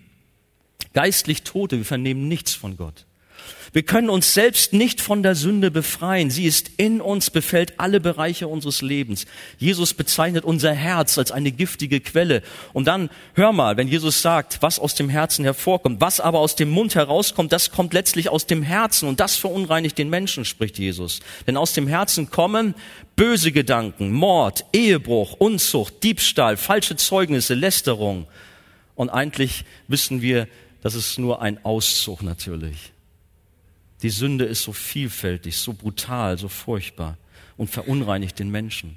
geistlich 0.93 1.43
Tote, 1.43 1.79
wir 1.79 1.85
vernehmen 1.85 2.29
nichts 2.29 2.55
von 2.55 2.77
Gott. 2.77 3.07
Wir 3.73 3.83
können 3.83 4.09
uns 4.09 4.35
selbst 4.35 4.73
nicht 4.73 5.01
von 5.01 5.23
der 5.23 5.35
Sünde 5.35 5.71
befreien. 5.71 6.31
Sie 6.31 6.45
ist 6.45 6.71
in 6.79 7.01
uns, 7.01 7.31
befällt 7.31 7.79
alle 7.79 8.01
Bereiche 8.01 8.49
unseres 8.49 8.83
Lebens. 8.83 9.27
Jesus 9.59 9.95
bezeichnet 9.95 10.45
unser 10.45 10.73
Herz 10.73 11.19
als 11.19 11.31
eine 11.31 11.53
giftige 11.53 12.01
Quelle. 12.01 12.43
Und 12.73 12.87
dann, 12.87 13.11
hör 13.35 13.53
mal, 13.53 13.77
wenn 13.77 13.89
Jesus 13.89 14.23
sagt, 14.23 14.63
was 14.63 14.79
aus 14.79 14.95
dem 14.95 15.09
Herzen 15.09 15.45
hervorkommt, 15.45 16.01
was 16.01 16.21
aber 16.21 16.39
aus 16.39 16.57
dem 16.57 16.71
Mund 16.71 16.95
herauskommt, 16.95 17.53
das 17.53 17.71
kommt 17.71 17.93
letztlich 17.93 18.31
aus 18.31 18.47
dem 18.47 18.63
Herzen. 18.63 19.09
Und 19.09 19.21
das 19.21 19.37
verunreinigt 19.37 19.99
den 19.99 20.09
Menschen, 20.09 20.45
spricht 20.45 20.79
Jesus. 20.79 21.21
Denn 21.47 21.57
aus 21.57 21.75
dem 21.75 21.89
Herzen 21.89 22.31
kommen 22.31 22.75
böse 23.19 23.51
Gedanken, 23.51 24.13
Mord, 24.13 24.65
Ehebruch, 24.73 25.35
Unzucht, 25.35 26.05
Diebstahl, 26.05 26.57
falsche 26.57 26.97
Zeugnisse, 26.97 27.55
Lästerung. 27.55 28.27
Und 28.95 29.11
eigentlich 29.11 29.65
wissen 29.89 30.23
wir, 30.23 30.47
das 30.83 30.95
ist 30.95 31.19
nur 31.19 31.43
ein 31.43 31.63
Auszug 31.65 32.23
natürlich. 32.23 32.93
Die 34.03 34.11
Sünde 34.11 34.45
ist 34.45 34.63
so 34.63 34.73
vielfältig, 34.73 35.57
so 35.57 35.73
brutal, 35.73 36.39
so 36.39 36.49
furchtbar 36.49 37.19
und 37.57 37.69
verunreinigt 37.69 38.39
den 38.39 38.51
Menschen. 38.51 38.97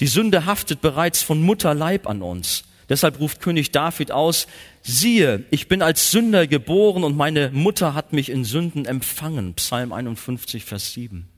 Die 0.00 0.08
Sünde 0.08 0.44
haftet 0.44 0.80
bereits 0.80 1.22
von 1.22 1.40
Mutterleib 1.40 2.08
an 2.08 2.20
uns. 2.20 2.64
Deshalb 2.88 3.20
ruft 3.20 3.40
König 3.40 3.70
David 3.70 4.10
aus, 4.10 4.48
siehe, 4.82 5.44
ich 5.52 5.68
bin 5.68 5.82
als 5.82 6.10
Sünder 6.10 6.48
geboren 6.48 7.04
und 7.04 7.16
meine 7.16 7.50
Mutter 7.52 7.94
hat 7.94 8.12
mich 8.12 8.28
in 8.28 8.44
Sünden 8.44 8.86
empfangen. 8.86 9.54
Psalm 9.54 9.92
51, 9.92 10.64
Vers 10.64 10.92
7. 10.94 11.28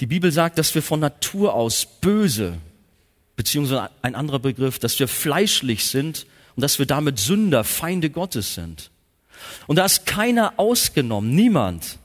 Die 0.00 0.06
Bibel 0.06 0.30
sagt, 0.30 0.58
dass 0.58 0.74
wir 0.74 0.82
von 0.82 1.00
Natur 1.00 1.54
aus 1.54 1.86
böse, 2.00 2.58
beziehungsweise 3.34 3.90
ein 4.02 4.14
anderer 4.14 4.38
Begriff, 4.38 4.78
dass 4.78 4.98
wir 4.98 5.08
fleischlich 5.08 5.86
sind 5.86 6.26
und 6.54 6.62
dass 6.62 6.78
wir 6.78 6.86
damit 6.86 7.18
Sünder, 7.18 7.64
Feinde 7.64 8.10
Gottes 8.10 8.54
sind. 8.54 8.90
Und 9.66 9.76
da 9.76 9.84
ist 9.84 10.06
keiner 10.06 10.54
ausgenommen, 10.58 11.34
niemand. 11.34 11.98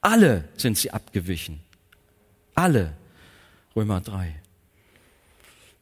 Alle 0.00 0.48
sind 0.56 0.76
sie 0.78 0.90
abgewichen. 0.90 1.60
Alle. 2.54 2.92
Römer 3.74 4.00
3. 4.00 4.34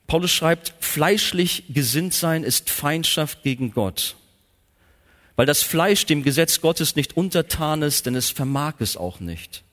Paulus 0.07 0.31
schreibt, 0.31 0.75
fleischlich 0.81 1.64
gesinnt 1.68 2.14
sein 2.14 2.45
ist 2.45 2.71
Feindschaft 2.71 3.42
gegen 3.42 3.73
Gott. 3.73 4.16
Weil 5.37 5.47
das 5.47 5.62
Fleisch 5.62 6.07
dem 6.07 6.23
Gesetz 6.23 6.61
Gottes 6.61 6.97
nicht 6.97 7.16
untertan 7.16 7.83
ist, 7.83 8.07
denn 8.07 8.14
es 8.14 8.31
vermag 8.31 8.75
es 8.81 8.97
auch 8.97 9.21
nicht. 9.21 9.64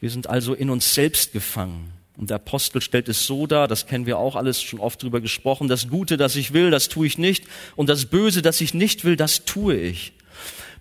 Wir 0.00 0.10
sind 0.10 0.28
also 0.28 0.54
in 0.54 0.70
uns 0.70 0.94
selbst 0.94 1.32
gefangen. 1.32 1.92
Und 2.16 2.30
der 2.30 2.36
Apostel 2.36 2.82
stellt 2.82 3.08
es 3.08 3.26
so 3.26 3.46
dar, 3.46 3.68
das 3.68 3.86
kennen 3.86 4.04
wir 4.04 4.18
auch 4.18 4.36
alles 4.36 4.60
schon 4.60 4.80
oft 4.80 5.02
drüber 5.02 5.20
gesprochen, 5.20 5.68
das 5.68 5.88
Gute, 5.88 6.16
das 6.16 6.36
ich 6.36 6.52
will, 6.52 6.70
das 6.70 6.88
tue 6.88 7.06
ich 7.06 7.16
nicht, 7.16 7.44
und 7.76 7.88
das 7.88 8.06
Böse, 8.06 8.42
das 8.42 8.60
ich 8.60 8.74
nicht 8.74 9.04
will, 9.04 9.16
das 9.16 9.46
tue 9.46 9.74
ich. 9.76 10.12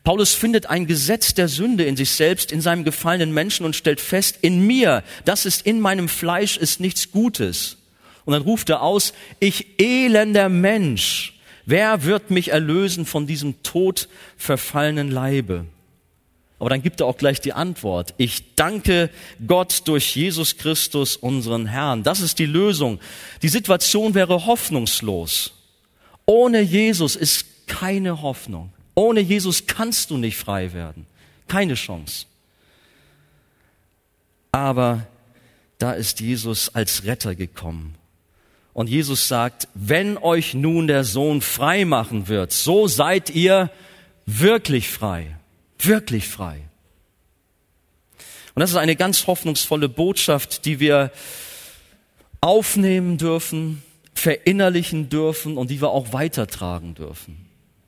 Paulus 0.03 0.33
findet 0.33 0.65
ein 0.65 0.85
Gesetz 0.85 1.33
der 1.33 1.47
Sünde 1.47 1.83
in 1.85 1.95
sich 1.95 2.11
selbst, 2.11 2.51
in 2.51 2.61
seinem 2.61 2.83
gefallenen 2.83 3.33
Menschen 3.33 3.65
und 3.65 3.75
stellt 3.75 4.01
fest, 4.01 4.39
in 4.41 4.65
mir, 4.65 5.03
das 5.23 5.45
ist 5.45 5.65
in 5.65 5.79
meinem 5.79 6.09
Fleisch, 6.09 6.57
ist 6.57 6.79
nichts 6.79 7.11
Gutes. 7.11 7.77
Und 8.25 8.33
dann 8.33 8.41
ruft 8.41 8.69
er 8.69 8.81
aus, 8.81 9.13
ich 9.39 9.79
elender 9.79 10.49
Mensch, 10.49 11.39
wer 11.65 12.03
wird 12.03 12.31
mich 12.31 12.49
erlösen 12.49 13.05
von 13.05 13.27
diesem 13.27 13.63
tot 13.63 14.09
verfallenen 14.37 15.09
Leibe? 15.09 15.65
Aber 16.59 16.69
dann 16.69 16.81
gibt 16.81 16.99
er 16.99 17.07
auch 17.07 17.17
gleich 17.17 17.39
die 17.39 17.53
Antwort. 17.53 18.13
Ich 18.17 18.55
danke 18.55 19.09
Gott 19.47 19.83
durch 19.85 20.15
Jesus 20.15 20.57
Christus, 20.57 21.15
unseren 21.15 21.65
Herrn. 21.65 22.03
Das 22.03 22.19
ist 22.19 22.37
die 22.37 22.45
Lösung. 22.45 22.99
Die 23.41 23.49
Situation 23.49 24.13
wäre 24.13 24.45
hoffnungslos. 24.45 25.53
Ohne 26.25 26.59
Jesus 26.59 27.15
ist 27.15 27.67
keine 27.67 28.21
Hoffnung. 28.21 28.73
Ohne 28.93 29.21
Jesus 29.21 29.67
kannst 29.67 30.11
du 30.11 30.17
nicht 30.17 30.35
frei 30.35 30.73
werden. 30.73 31.05
Keine 31.47 31.75
Chance. 31.75 32.25
Aber 34.51 35.07
da 35.77 35.93
ist 35.93 36.19
Jesus 36.19 36.75
als 36.75 37.05
Retter 37.05 37.35
gekommen. 37.35 37.95
Und 38.73 38.89
Jesus 38.89 39.29
sagt, 39.29 39.69
wenn 39.73 40.17
euch 40.17 40.53
nun 40.53 40.87
der 40.87 41.05
Sohn 41.05 41.41
frei 41.41 41.85
machen 41.85 42.27
wird, 42.27 42.51
so 42.51 42.87
seid 42.87 43.29
ihr 43.29 43.71
wirklich 44.25 44.89
frei 44.89 45.38
wirklich 45.79 46.27
frei. 46.27 46.61
Und 48.55 48.61
das 48.61 48.71
ist 48.71 48.75
eine 48.75 48.95
ganz 48.95 49.27
hoffnungsvolle 49.27 49.89
Botschaft, 49.89 50.65
die 50.65 50.79
wir 50.79 51.11
aufnehmen 52.41 53.17
dürfen, 53.17 53.83
verinnerlichen 54.13 55.09
dürfen 55.09 55.57
und 55.57 55.69
die 55.69 55.81
wir 55.81 55.89
auch 55.89 56.13
weitertragen 56.13 56.95
dürfen. 56.95 57.45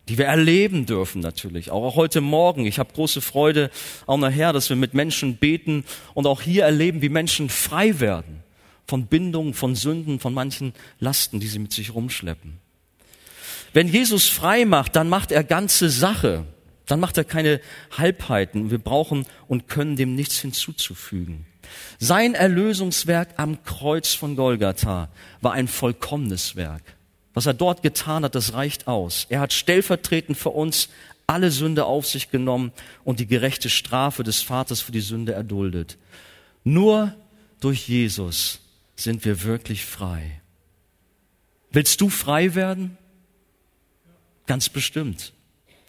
Die 0.08 0.18
wir 0.18 0.26
erleben 0.26 0.86
dürfen 0.86 1.22
natürlich, 1.22 1.72
auch 1.72 1.96
heute 1.96 2.22
Morgen. 2.22 2.66
Ich 2.66 2.80
habe 2.80 2.94
große 2.94 3.22
Freude 3.22 3.70
auch 4.08 4.18
nachher, 4.18 4.52
dass 4.52 4.70
wir 4.70 4.76
mit 4.76 4.94
Menschen 4.94 5.38
beten 5.38 5.86
und 6.14 6.28
auch 6.28 6.42
hier 6.42 6.64
erleben, 6.64 7.02
wie 7.02 7.10
Menschen 7.10 7.50
frei 7.50 8.00
werden 8.00 8.44
von 8.88 9.06
Bindungen, 9.06 9.54
von 9.54 9.76
Sünden, 9.76 10.20
von 10.20 10.34
manchen 10.34 10.74
Lasten, 11.00 11.40
die 11.40 11.48
sie 11.48 11.60
mit 11.60 11.72
sich 11.72 11.94
rumschleppen. 11.94 12.60
Wenn 13.74 13.88
Jesus 13.88 14.28
frei 14.28 14.66
macht, 14.66 14.96
dann 14.96 15.08
macht 15.08 15.32
er 15.32 15.44
ganze 15.44 15.90
Sache. 15.90 16.46
Dann 16.92 17.00
macht 17.00 17.18
er 17.18 17.24
keine 17.24 17.62
Halbheiten. 17.98 18.70
Wir 18.70 18.78
brauchen 18.78 19.26
und 19.48 19.70
können 19.70 19.96
dem 19.96 20.14
nichts 20.14 20.40
hinzuzufügen. 20.40 21.46
Sein 22.00 22.34
Erlösungswerk 22.34 23.30
am 23.38 23.64
Kreuz 23.64 24.14
von 24.14 24.36
Golgatha 24.36 25.08
war 25.40 25.54
ein 25.54 25.70
vollkommenes 25.70 26.58
Werk. 26.58 26.84
Was 27.34 27.46
er 27.46 27.54
dort 27.54 27.82
getan 27.82 28.26
hat, 28.26 28.36
das 28.36 28.56
reicht 28.56 28.90
aus. 28.90 29.26
Er 29.30 29.40
hat 29.40 29.54
stellvertretend 29.54 30.38
für 30.38 30.50
uns 30.50 30.90
alle 31.28 31.52
Sünde 31.52 31.86
auf 31.86 32.06
sich 32.06 32.30
genommen 32.30 32.74
und 33.06 33.22
die 33.22 33.28
gerechte 33.28 33.70
Strafe 33.70 34.24
des 34.24 34.42
Vaters 34.42 34.82
für 34.82 34.92
die 34.92 35.00
Sünde 35.00 35.32
erduldet. 35.32 35.98
Nur 36.66 37.16
durch 37.62 37.88
Jesus 37.88 38.60
sind 38.98 39.24
wir 39.24 39.44
wirklich 39.44 39.86
frei. 39.86 40.42
Willst 41.72 42.02
du 42.02 42.10
frei 42.10 42.54
werden? 42.54 42.98
Ganz 44.46 44.68
bestimmt. 44.68 45.32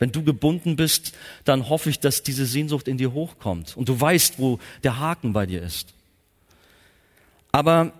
Wenn 0.02 0.10
du 0.10 0.24
gebunden 0.24 0.74
bist, 0.74 1.12
dann 1.44 1.68
hoffe 1.68 1.88
ich, 1.88 2.00
dass 2.00 2.24
diese 2.24 2.44
Sehnsucht 2.44 2.88
in 2.88 2.98
dir 2.98 3.12
hochkommt 3.12 3.76
und 3.76 3.88
du 3.88 4.00
weißt, 4.00 4.40
wo 4.40 4.58
der 4.82 4.98
Haken 4.98 5.32
bei 5.32 5.46
dir 5.46 5.62
ist. 5.62 5.94
Aber 7.52 7.92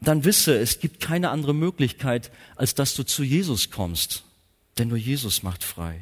dann 0.00 0.24
wisse, 0.24 0.56
es 0.56 0.78
gibt 0.78 1.00
keine 1.00 1.30
andere 1.30 1.56
Möglichkeit, 1.56 2.30
als 2.54 2.76
dass 2.76 2.94
du 2.94 3.02
zu 3.02 3.24
Jesus 3.24 3.72
kommst, 3.72 4.22
denn 4.78 4.86
nur 4.86 4.98
Jesus 4.98 5.42
macht 5.42 5.64
frei. 5.64 6.00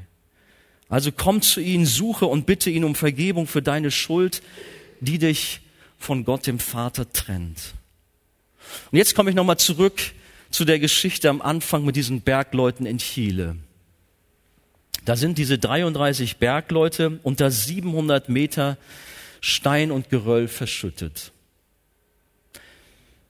Also 0.91 1.11
komm 1.11 1.41
zu 1.41 1.63
ihm, 1.63 1.87
suche 1.87 2.27
und 2.27 2.45
bitte 2.45 2.69
ihn 2.69 2.85
um 2.85 2.95
Vergebung 2.95 3.47
für 3.47 3.63
deine 3.63 3.91
Schuld, 3.91 4.43
die 5.01 5.17
dich 5.17 5.63
von 5.97 6.27
Gott 6.27 6.47
dem 6.47 6.59
Vater 6.59 7.11
trennt. 7.11 7.73
Und 8.93 8.99
jetzt 8.99 9.15
komme 9.15 9.31
ich 9.31 9.37
nochmal 9.37 9.57
zurück 9.57 10.03
zu 10.51 10.67
der 10.67 10.81
Geschichte 10.81 11.31
am 11.31 11.41
Anfang 11.41 11.87
mit 11.87 11.97
diesen 11.97 12.21
Bergleuten 12.21 12.85
in 12.85 12.99
Chile. 12.99 13.57
Da 15.07 15.17
sind 15.17 15.39
diese 15.39 15.57
33 15.57 16.37
Bergleute 16.39 17.21
unter 17.23 17.51
700 17.51 18.29
Meter 18.29 18.77
Stein 19.41 19.93
und 19.93 20.11
Geröll 20.11 20.49
verschüttet. 20.49 21.33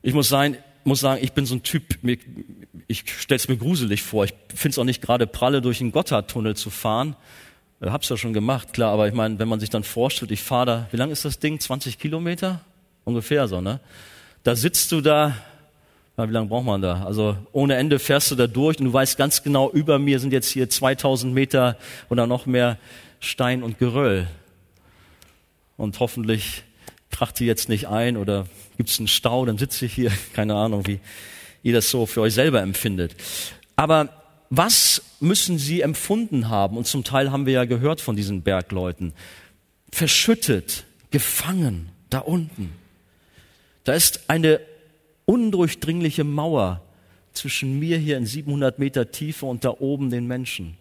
Ich 0.02 0.14
muss 0.14 0.28
sagen, 0.28 0.56
muss 0.84 1.00
sagen, 1.00 1.22
ich 1.22 1.32
bin 1.32 1.44
so 1.44 1.54
ein 1.54 1.62
Typ, 1.62 1.98
ich 2.86 3.04
stelle 3.20 3.36
es 3.36 3.48
mir 3.48 3.58
gruselig 3.58 4.02
vor. 4.02 4.24
Ich 4.24 4.32
finde 4.54 4.70
es 4.70 4.78
auch 4.78 4.84
nicht 4.84 5.02
gerade 5.02 5.26
pralle, 5.26 5.60
durch 5.60 5.78
den 5.78 5.92
Gotthardtunnel 5.92 6.56
zu 6.56 6.70
fahren. 6.70 7.14
Ich 7.82 7.90
hab's 7.90 8.08
ja 8.08 8.16
schon 8.16 8.32
gemacht, 8.32 8.72
klar, 8.72 8.92
aber 8.92 9.06
ich 9.06 9.12
meine, 9.14 9.38
wenn 9.38 9.48
man 9.48 9.60
sich 9.60 9.68
dann 9.68 9.82
vorstellt, 9.82 10.30
ich 10.30 10.40
fahre 10.40 10.66
da, 10.66 10.88
wie 10.92 10.96
lang 10.96 11.10
ist 11.10 11.26
das 11.26 11.40
Ding? 11.40 11.60
20 11.60 11.98
Kilometer? 11.98 12.62
Ungefähr 13.04 13.48
so, 13.48 13.60
ne? 13.60 13.80
Da 14.44 14.56
sitzt 14.56 14.92
du 14.92 15.02
da, 15.02 15.36
na, 16.16 16.28
wie 16.28 16.32
lange 16.32 16.48
braucht 16.48 16.64
man 16.64 16.80
da? 16.80 17.04
Also 17.04 17.36
ohne 17.52 17.76
Ende 17.76 17.98
fährst 17.98 18.30
du 18.30 18.36
da 18.36 18.46
durch 18.46 18.78
und 18.78 18.86
du 18.86 18.92
weißt 18.92 19.18
ganz 19.18 19.42
genau, 19.42 19.70
über 19.70 19.98
mir 19.98 20.18
sind 20.18 20.32
jetzt 20.32 20.48
hier 20.48 20.68
2000 20.68 21.32
Meter 21.34 21.76
oder 22.08 22.26
noch 22.26 22.46
mehr 22.46 22.78
Stein 23.20 23.62
und 23.62 23.78
Geröll. 23.78 24.26
Und 25.76 26.00
hoffentlich 26.00 26.62
kracht 27.10 27.38
die 27.38 27.44
jetzt 27.44 27.68
nicht 27.68 27.88
ein 27.88 28.16
oder 28.16 28.46
gibt 28.78 28.88
es 28.88 28.98
einen 28.98 29.08
Stau, 29.08 29.44
dann 29.44 29.58
sitze 29.58 29.84
ich 29.84 29.92
hier, 29.92 30.10
keine 30.32 30.54
Ahnung, 30.54 30.86
wie 30.86 31.00
ihr 31.62 31.74
das 31.74 31.90
so 31.90 32.06
für 32.06 32.22
euch 32.22 32.32
selber 32.32 32.62
empfindet. 32.62 33.14
Aber 33.74 34.08
was 34.48 35.02
müssen 35.20 35.58
sie 35.58 35.82
empfunden 35.82 36.48
haben? 36.48 36.78
Und 36.78 36.86
zum 36.86 37.04
Teil 37.04 37.30
haben 37.30 37.44
wir 37.44 37.52
ja 37.52 37.64
gehört 37.64 38.00
von 38.00 38.16
diesen 38.16 38.42
Bergleuten. 38.42 39.12
Verschüttet, 39.92 40.84
gefangen, 41.10 41.90
da 42.08 42.20
unten. 42.20 42.72
Da 43.84 43.92
ist 43.92 44.30
eine 44.30 44.60
undurchdringliche 45.26 46.24
Mauer 46.24 46.82
zwischen 47.34 47.78
mir 47.78 47.98
hier 47.98 48.16
in 48.16 48.24
700 48.24 48.78
Meter 48.78 49.10
Tiefe 49.10 49.44
und 49.46 49.64
da 49.64 49.74
oben 49.78 50.10
den 50.10 50.26
Menschen. 50.26 50.76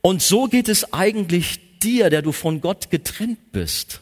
Und 0.00 0.20
so 0.20 0.46
geht 0.46 0.68
es 0.68 0.92
eigentlich 0.92 1.78
dir, 1.78 2.10
der 2.10 2.22
du 2.22 2.32
von 2.32 2.60
Gott 2.60 2.90
getrennt 2.90 3.52
bist. 3.52 4.00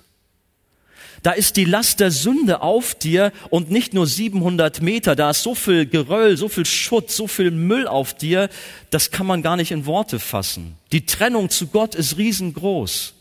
Da 1.23 1.31
ist 1.31 1.57
die 1.57 1.65
Last 1.65 2.01
der 2.01 2.11
Sünde 2.11 2.63
auf 2.63 2.97
dir 2.97 3.33
und 3.51 3.71
nicht 3.71 3.95
nur 3.95 4.09
700 4.09 4.83
Meter, 4.83 5.15
da 5.15 5.31
ist 5.31 5.45
so 5.45 5.55
viel 5.55 5.87
Geröll, 5.87 6.37
so 6.37 6.49
viel 6.49 6.67
Schutt, 6.67 7.13
so 7.13 7.29
viel 7.29 7.53
Müll 7.53 7.87
auf 7.87 8.15
dir, 8.15 8.49
das 8.91 9.13
kann 9.13 9.27
man 9.27 9.41
gar 9.41 9.57
nicht 9.57 9.71
in 9.71 9.87
Worte 9.87 10.19
fassen. 10.19 10.77
Die 10.91 11.07
Trennung 11.07 11.49
zu 11.49 11.69
Gott 11.69 11.95
ist 11.95 12.19
riesengroß. 12.19 13.15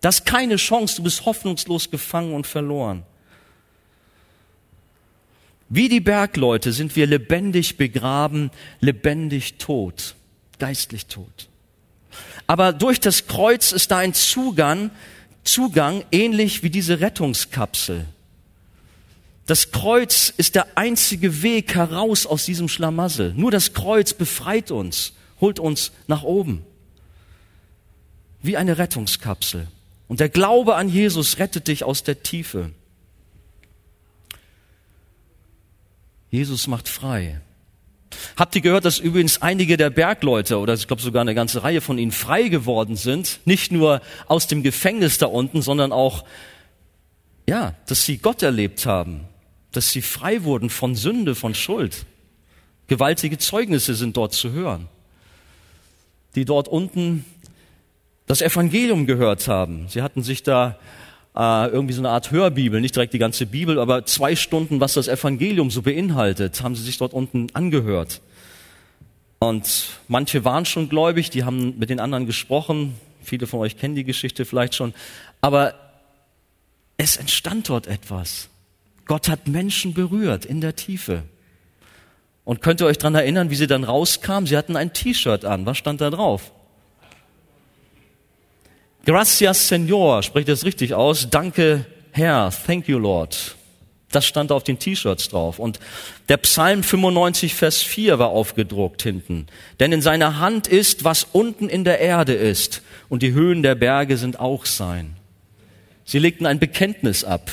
Das 0.00 0.16
ist 0.16 0.26
keine 0.26 0.56
Chance, 0.56 0.96
du 0.96 1.04
bist 1.04 1.24
hoffnungslos 1.26 1.90
gefangen 1.90 2.34
und 2.34 2.46
verloren. 2.46 3.04
Wie 5.68 5.88
die 5.88 6.00
Bergleute 6.00 6.72
sind 6.72 6.96
wir 6.96 7.06
lebendig 7.06 7.76
begraben, 7.76 8.50
lebendig 8.80 9.58
tot, 9.58 10.14
geistlich 10.58 11.06
tot. 11.06 11.48
Aber 12.46 12.72
durch 12.72 13.00
das 13.00 13.26
Kreuz 13.26 13.72
ist 13.72 13.90
da 13.90 13.98
ein 13.98 14.14
Zugang, 14.14 14.90
Zugang 15.44 16.04
ähnlich 16.10 16.62
wie 16.62 16.70
diese 16.70 17.00
Rettungskapsel. 17.00 18.06
Das 19.46 19.70
Kreuz 19.70 20.32
ist 20.36 20.54
der 20.54 20.76
einzige 20.76 21.42
Weg 21.42 21.74
heraus 21.74 22.26
aus 22.26 22.44
diesem 22.44 22.68
Schlamassel. 22.68 23.32
Nur 23.34 23.50
das 23.50 23.72
Kreuz 23.72 24.12
befreit 24.12 24.70
uns, 24.70 25.14
holt 25.40 25.58
uns 25.58 25.92
nach 26.06 26.22
oben. 26.22 26.64
Wie 28.42 28.58
eine 28.58 28.76
Rettungskapsel. 28.76 29.66
Und 30.06 30.20
der 30.20 30.28
Glaube 30.28 30.76
an 30.76 30.88
Jesus 30.88 31.38
rettet 31.38 31.68
dich 31.68 31.84
aus 31.84 32.02
der 32.02 32.22
Tiefe. 32.22 32.72
Jesus 36.30 36.66
macht 36.66 36.88
frei. 36.88 37.40
Habt 38.36 38.54
ihr 38.54 38.62
gehört, 38.62 38.84
dass 38.84 38.98
übrigens 38.98 39.42
einige 39.42 39.76
der 39.76 39.90
Bergleute 39.90 40.58
oder 40.58 40.74
ich 40.74 40.86
glaube 40.86 41.02
sogar 41.02 41.22
eine 41.22 41.34
ganze 41.34 41.62
Reihe 41.62 41.80
von 41.80 41.98
ihnen 41.98 42.12
frei 42.12 42.48
geworden 42.48 42.96
sind? 42.96 43.40
Nicht 43.44 43.72
nur 43.72 44.00
aus 44.26 44.46
dem 44.46 44.62
Gefängnis 44.62 45.18
da 45.18 45.26
unten, 45.26 45.62
sondern 45.62 45.92
auch, 45.92 46.24
ja, 47.46 47.74
dass 47.86 48.04
sie 48.04 48.18
Gott 48.18 48.42
erlebt 48.42 48.86
haben, 48.86 49.22
dass 49.72 49.90
sie 49.90 50.02
frei 50.02 50.44
wurden 50.44 50.70
von 50.70 50.94
Sünde, 50.94 51.34
von 51.34 51.54
Schuld. 51.54 52.06
Gewaltige 52.86 53.38
Zeugnisse 53.38 53.94
sind 53.94 54.16
dort 54.16 54.32
zu 54.32 54.52
hören, 54.52 54.88
die 56.34 56.44
dort 56.44 56.68
unten 56.68 57.24
das 58.26 58.42
Evangelium 58.42 59.06
gehört 59.06 59.48
haben. 59.48 59.88
Sie 59.88 60.02
hatten 60.02 60.22
sich 60.22 60.42
da 60.42 60.78
äh, 61.38 61.68
irgendwie 61.68 61.94
so 61.94 62.00
eine 62.00 62.10
Art 62.10 62.32
Hörbibel, 62.32 62.80
nicht 62.80 62.96
direkt 62.96 63.14
die 63.14 63.18
ganze 63.18 63.46
Bibel, 63.46 63.78
aber 63.78 64.04
zwei 64.04 64.34
Stunden, 64.34 64.80
was 64.80 64.94
das 64.94 65.06
Evangelium 65.06 65.70
so 65.70 65.82
beinhaltet, 65.82 66.62
haben 66.62 66.74
sie 66.74 66.82
sich 66.82 66.98
dort 66.98 67.12
unten 67.12 67.46
angehört. 67.52 68.20
Und 69.38 69.90
manche 70.08 70.44
waren 70.44 70.64
schon 70.64 70.88
gläubig, 70.88 71.30
die 71.30 71.44
haben 71.44 71.78
mit 71.78 71.90
den 71.90 72.00
anderen 72.00 72.26
gesprochen. 72.26 72.94
Viele 73.22 73.46
von 73.46 73.60
euch 73.60 73.78
kennen 73.78 73.94
die 73.94 74.02
Geschichte 74.02 74.44
vielleicht 74.44 74.74
schon. 74.74 74.94
Aber 75.40 75.74
es 76.96 77.16
entstand 77.16 77.68
dort 77.68 77.86
etwas. 77.86 78.48
Gott 79.06 79.28
hat 79.28 79.46
Menschen 79.46 79.94
berührt 79.94 80.44
in 80.44 80.60
der 80.60 80.74
Tiefe. 80.74 81.22
Und 82.44 82.62
könnt 82.62 82.80
ihr 82.80 82.86
euch 82.86 82.98
dran 82.98 83.14
erinnern, 83.14 83.50
wie 83.50 83.54
sie 83.54 83.68
dann 83.68 83.84
rauskamen? 83.84 84.46
Sie 84.48 84.56
hatten 84.56 84.74
ein 84.74 84.92
T-Shirt 84.92 85.44
an. 85.44 85.66
Was 85.66 85.78
stand 85.78 86.00
da 86.00 86.10
drauf? 86.10 86.50
Gracias, 89.08 89.70
Señor, 89.70 90.22
spricht 90.22 90.50
das 90.50 90.66
richtig 90.66 90.92
aus. 90.92 91.30
Danke, 91.30 91.86
Herr. 92.12 92.52
Thank 92.66 92.88
you, 92.88 92.98
Lord. 92.98 93.56
Das 94.12 94.26
stand 94.26 94.52
auf 94.52 94.64
den 94.64 94.78
T-Shirts 94.78 95.30
drauf. 95.30 95.58
Und 95.58 95.80
der 96.28 96.36
Psalm 96.36 96.82
95, 96.82 97.54
Vers 97.54 97.82
4 97.82 98.18
war 98.18 98.28
aufgedruckt 98.28 99.02
hinten. 99.02 99.46
Denn 99.80 99.92
in 99.92 100.02
seiner 100.02 100.40
Hand 100.40 100.66
ist, 100.66 101.04
was 101.04 101.26
unten 101.32 101.70
in 101.70 101.84
der 101.84 102.00
Erde 102.00 102.34
ist. 102.34 102.82
Und 103.08 103.22
die 103.22 103.32
Höhen 103.32 103.62
der 103.62 103.76
Berge 103.76 104.18
sind 104.18 104.40
auch 104.40 104.66
sein. 104.66 105.16
Sie 106.04 106.18
legten 106.18 106.44
ein 106.44 106.58
Bekenntnis 106.58 107.24
ab 107.24 107.50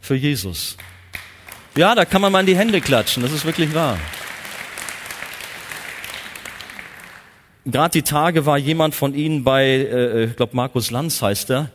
für 0.00 0.14
Jesus. 0.14 0.78
Ja, 1.76 1.94
da 1.94 2.06
kann 2.06 2.22
man 2.22 2.32
mal 2.32 2.40
in 2.40 2.46
die 2.46 2.56
Hände 2.56 2.80
klatschen. 2.80 3.22
Das 3.22 3.32
ist 3.32 3.44
wirklich 3.44 3.74
wahr. 3.74 3.98
Gerade 7.64 7.92
die 7.92 8.02
Tage 8.02 8.44
war 8.44 8.58
jemand 8.58 8.94
von 8.94 9.14
Ihnen 9.14 9.44
bei, 9.44 9.64
äh, 9.64 10.22
äh 10.22 10.24
ich 10.24 10.36
glaube 10.36 10.56
Markus 10.56 10.90
Lanz 10.90 11.22
heißt 11.22 11.50
er, 11.50 11.70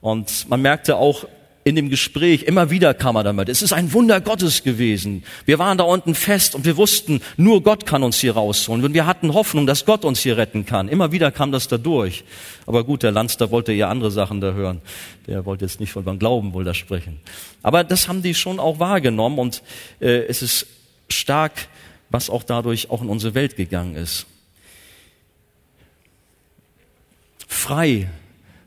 und 0.00 0.48
man 0.48 0.60
merkte 0.60 0.96
auch, 0.96 1.26
in 1.64 1.76
dem 1.76 1.90
Gespräch, 1.90 2.42
immer 2.42 2.70
wieder 2.70 2.92
kam 2.92 3.16
er 3.16 3.22
damit. 3.22 3.48
Es 3.48 3.62
ist 3.62 3.72
ein 3.72 3.92
Wunder 3.92 4.20
Gottes 4.20 4.64
gewesen. 4.64 5.22
Wir 5.44 5.58
waren 5.58 5.78
da 5.78 5.84
unten 5.84 6.14
fest 6.14 6.54
und 6.54 6.64
wir 6.64 6.76
wussten, 6.76 7.20
nur 7.36 7.62
Gott 7.62 7.86
kann 7.86 8.02
uns 8.02 8.18
hier 8.18 8.34
rausholen. 8.34 8.84
Und 8.84 8.94
wir 8.94 9.06
hatten 9.06 9.32
Hoffnung, 9.32 9.66
dass 9.66 9.84
Gott 9.84 10.04
uns 10.04 10.20
hier 10.20 10.36
retten 10.36 10.66
kann. 10.66 10.88
Immer 10.88 11.12
wieder 11.12 11.30
kam 11.30 11.52
das 11.52 11.68
da 11.68 11.78
durch. 11.78 12.24
Aber 12.66 12.82
gut, 12.82 13.04
der 13.04 13.12
Lanster 13.12 13.52
wollte 13.52 13.72
ja 13.72 13.88
andere 13.88 14.10
Sachen 14.10 14.40
da 14.40 14.52
hören. 14.52 14.80
Der 15.28 15.44
wollte 15.44 15.64
jetzt 15.64 15.78
nicht 15.78 15.92
von 15.92 16.02
beim 16.02 16.18
Glauben 16.18 16.52
wohl 16.52 16.64
da 16.64 16.74
sprechen. 16.74 17.20
Aber 17.62 17.84
das 17.84 18.08
haben 18.08 18.22
die 18.22 18.34
schon 18.34 18.58
auch 18.58 18.80
wahrgenommen 18.80 19.38
und 19.38 19.62
äh, 20.00 20.24
es 20.26 20.42
ist 20.42 20.66
stark, 21.08 21.52
was 22.10 22.28
auch 22.28 22.42
dadurch 22.42 22.90
auch 22.90 23.02
in 23.02 23.08
unsere 23.08 23.34
Welt 23.34 23.56
gegangen 23.56 23.94
ist. 23.94 24.26
Frei 27.52 28.08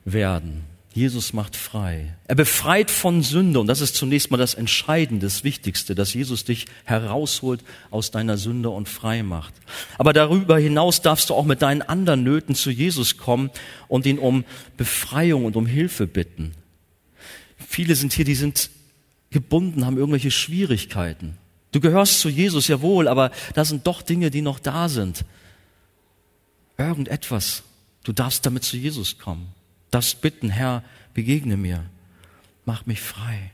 werden 0.06 0.64
Jesus 0.96 1.34
macht 1.34 1.58
frei. 1.58 2.16
Er 2.26 2.36
befreit 2.36 2.90
von 2.90 3.22
Sünde 3.22 3.60
und 3.60 3.68
das 3.68 3.82
ist 3.82 3.96
zunächst 3.96 4.32
mal 4.32 4.38
das 4.38 4.54
Entscheidende, 4.54 5.26
das 5.26 5.44
Wichtigste, 5.44 5.94
dass 5.94 6.14
Jesus 6.14 6.46
dich 6.46 6.68
herausholt 6.86 7.66
aus 7.92 8.12
deiner 8.12 8.38
Sünde 8.38 8.70
und 8.70 8.88
frei 8.88 9.22
macht. 9.22 9.54
Aber 9.98 10.14
darüber 10.14 10.58
hinaus 10.58 11.02
darfst 11.02 11.30
du 11.30 11.34
auch 11.34 11.44
mit 11.44 11.62
deinen 11.62 11.82
anderen 11.82 12.24
Nöten 12.24 12.56
zu 12.56 12.72
Jesus 12.72 13.18
kommen 13.18 13.52
und 13.90 14.06
ihn 14.06 14.18
um 14.18 14.46
Befreiung 14.78 15.44
und 15.44 15.58
um 15.58 15.66
Hilfe 15.66 16.08
bitten. 16.08 16.54
Viele 17.58 17.96
sind 17.96 18.14
hier, 18.14 18.24
die 18.24 18.36
sind 18.36 18.70
gebunden, 19.32 19.86
haben 19.86 19.98
irgendwelche 19.98 20.32
Schwierigkeiten. 20.32 21.38
Du 21.74 21.82
gehörst 21.82 22.22
zu 22.22 22.30
Jesus, 22.30 22.70
jawohl, 22.70 23.10
aber 23.10 23.32
da 23.54 23.66
sind 23.66 23.86
doch 23.86 24.02
Dinge, 24.02 24.32
die 24.32 24.42
noch 24.42 24.60
da 24.60 24.88
sind. 24.88 25.26
Irgendetwas. 26.78 27.64
Du 28.06 28.14
darfst 28.14 28.46
damit 28.46 28.64
zu 28.64 28.78
Jesus 28.78 29.18
kommen 29.18 29.54
darfst 29.96 30.20
bitten, 30.20 30.50
Herr, 30.50 30.84
begegne 31.14 31.56
mir, 31.56 31.86
mach 32.66 32.86
mich 32.86 33.00
frei. 33.02 33.52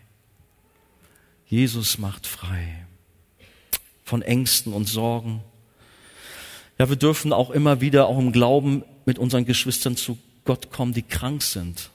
Jesus 1.45 1.99
macht 1.99 2.26
frei 2.26 2.86
von 4.04 4.24
Ängsten 4.24 4.74
und 4.74 4.86
Sorgen. 4.86 5.43
Ja, 6.80 6.89
wir 6.89 6.95
dürfen 6.95 7.32
auch 7.32 7.52
immer 7.52 7.80
wieder, 7.80 8.08
auch 8.08 8.18
im 8.18 8.32
Glauben, 8.32 8.84
mit 9.06 9.20
unseren 9.20 9.45
Geschwistern 9.45 9.95
zu 9.95 10.18
Gott 10.43 10.72
kommen, 10.72 10.93
die 10.93 11.04
krank 11.04 11.43
sind. 11.43 11.91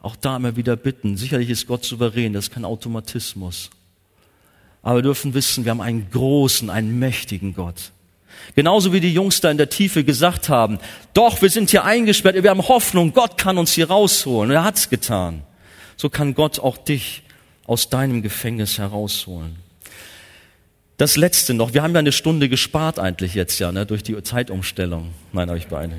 Auch 0.00 0.16
da 0.16 0.36
immer 0.36 0.56
wieder 0.56 0.76
bitten. 0.76 1.16
Sicherlich 1.16 1.48
ist 1.48 1.66
Gott 1.66 1.84
souverän, 1.84 2.34
das 2.34 2.48
ist 2.48 2.54
kein 2.54 2.66
Automatismus. 2.66 3.70
Aber 4.82 4.98
wir 4.98 5.02
dürfen 5.02 5.32
wissen, 5.32 5.64
wir 5.64 5.70
haben 5.70 5.80
einen 5.80 6.10
großen, 6.10 6.68
einen 6.68 6.98
mächtigen 6.98 7.54
Gott. 7.54 7.92
Genauso 8.54 8.92
wie 8.92 9.00
die 9.00 9.12
Jungs 9.12 9.40
da 9.40 9.50
in 9.50 9.58
der 9.58 9.68
Tiefe 9.68 10.04
gesagt 10.04 10.48
haben, 10.48 10.78
doch, 11.12 11.42
wir 11.42 11.50
sind 11.50 11.70
hier 11.70 11.84
eingesperrt, 11.84 12.40
wir 12.42 12.50
haben 12.50 12.68
Hoffnung, 12.68 13.12
Gott 13.12 13.38
kann 13.38 13.58
uns 13.58 13.72
hier 13.72 13.88
rausholen. 13.88 14.50
Und 14.50 14.56
er 14.56 14.64
hat's 14.64 14.90
getan. 14.90 15.42
So 15.96 16.08
kann 16.08 16.34
Gott 16.34 16.58
auch 16.58 16.76
dich 16.76 17.22
aus 17.66 17.88
deinem 17.88 18.22
Gefängnis 18.22 18.78
herausholen. 18.78 19.56
Das 20.96 21.16
letzte 21.16 21.54
noch, 21.54 21.74
wir 21.74 21.82
haben 21.82 21.92
ja 21.92 21.98
eine 21.98 22.12
Stunde 22.12 22.48
gespart 22.48 22.98
eigentlich 22.98 23.34
jetzt 23.34 23.58
ja, 23.58 23.72
ne, 23.72 23.84
durch 23.84 24.04
die 24.04 24.20
Zeitumstellung. 24.22 25.10
Nein, 25.32 25.48
habe 25.48 25.58
ich 25.58 25.66
Beine. 25.66 25.94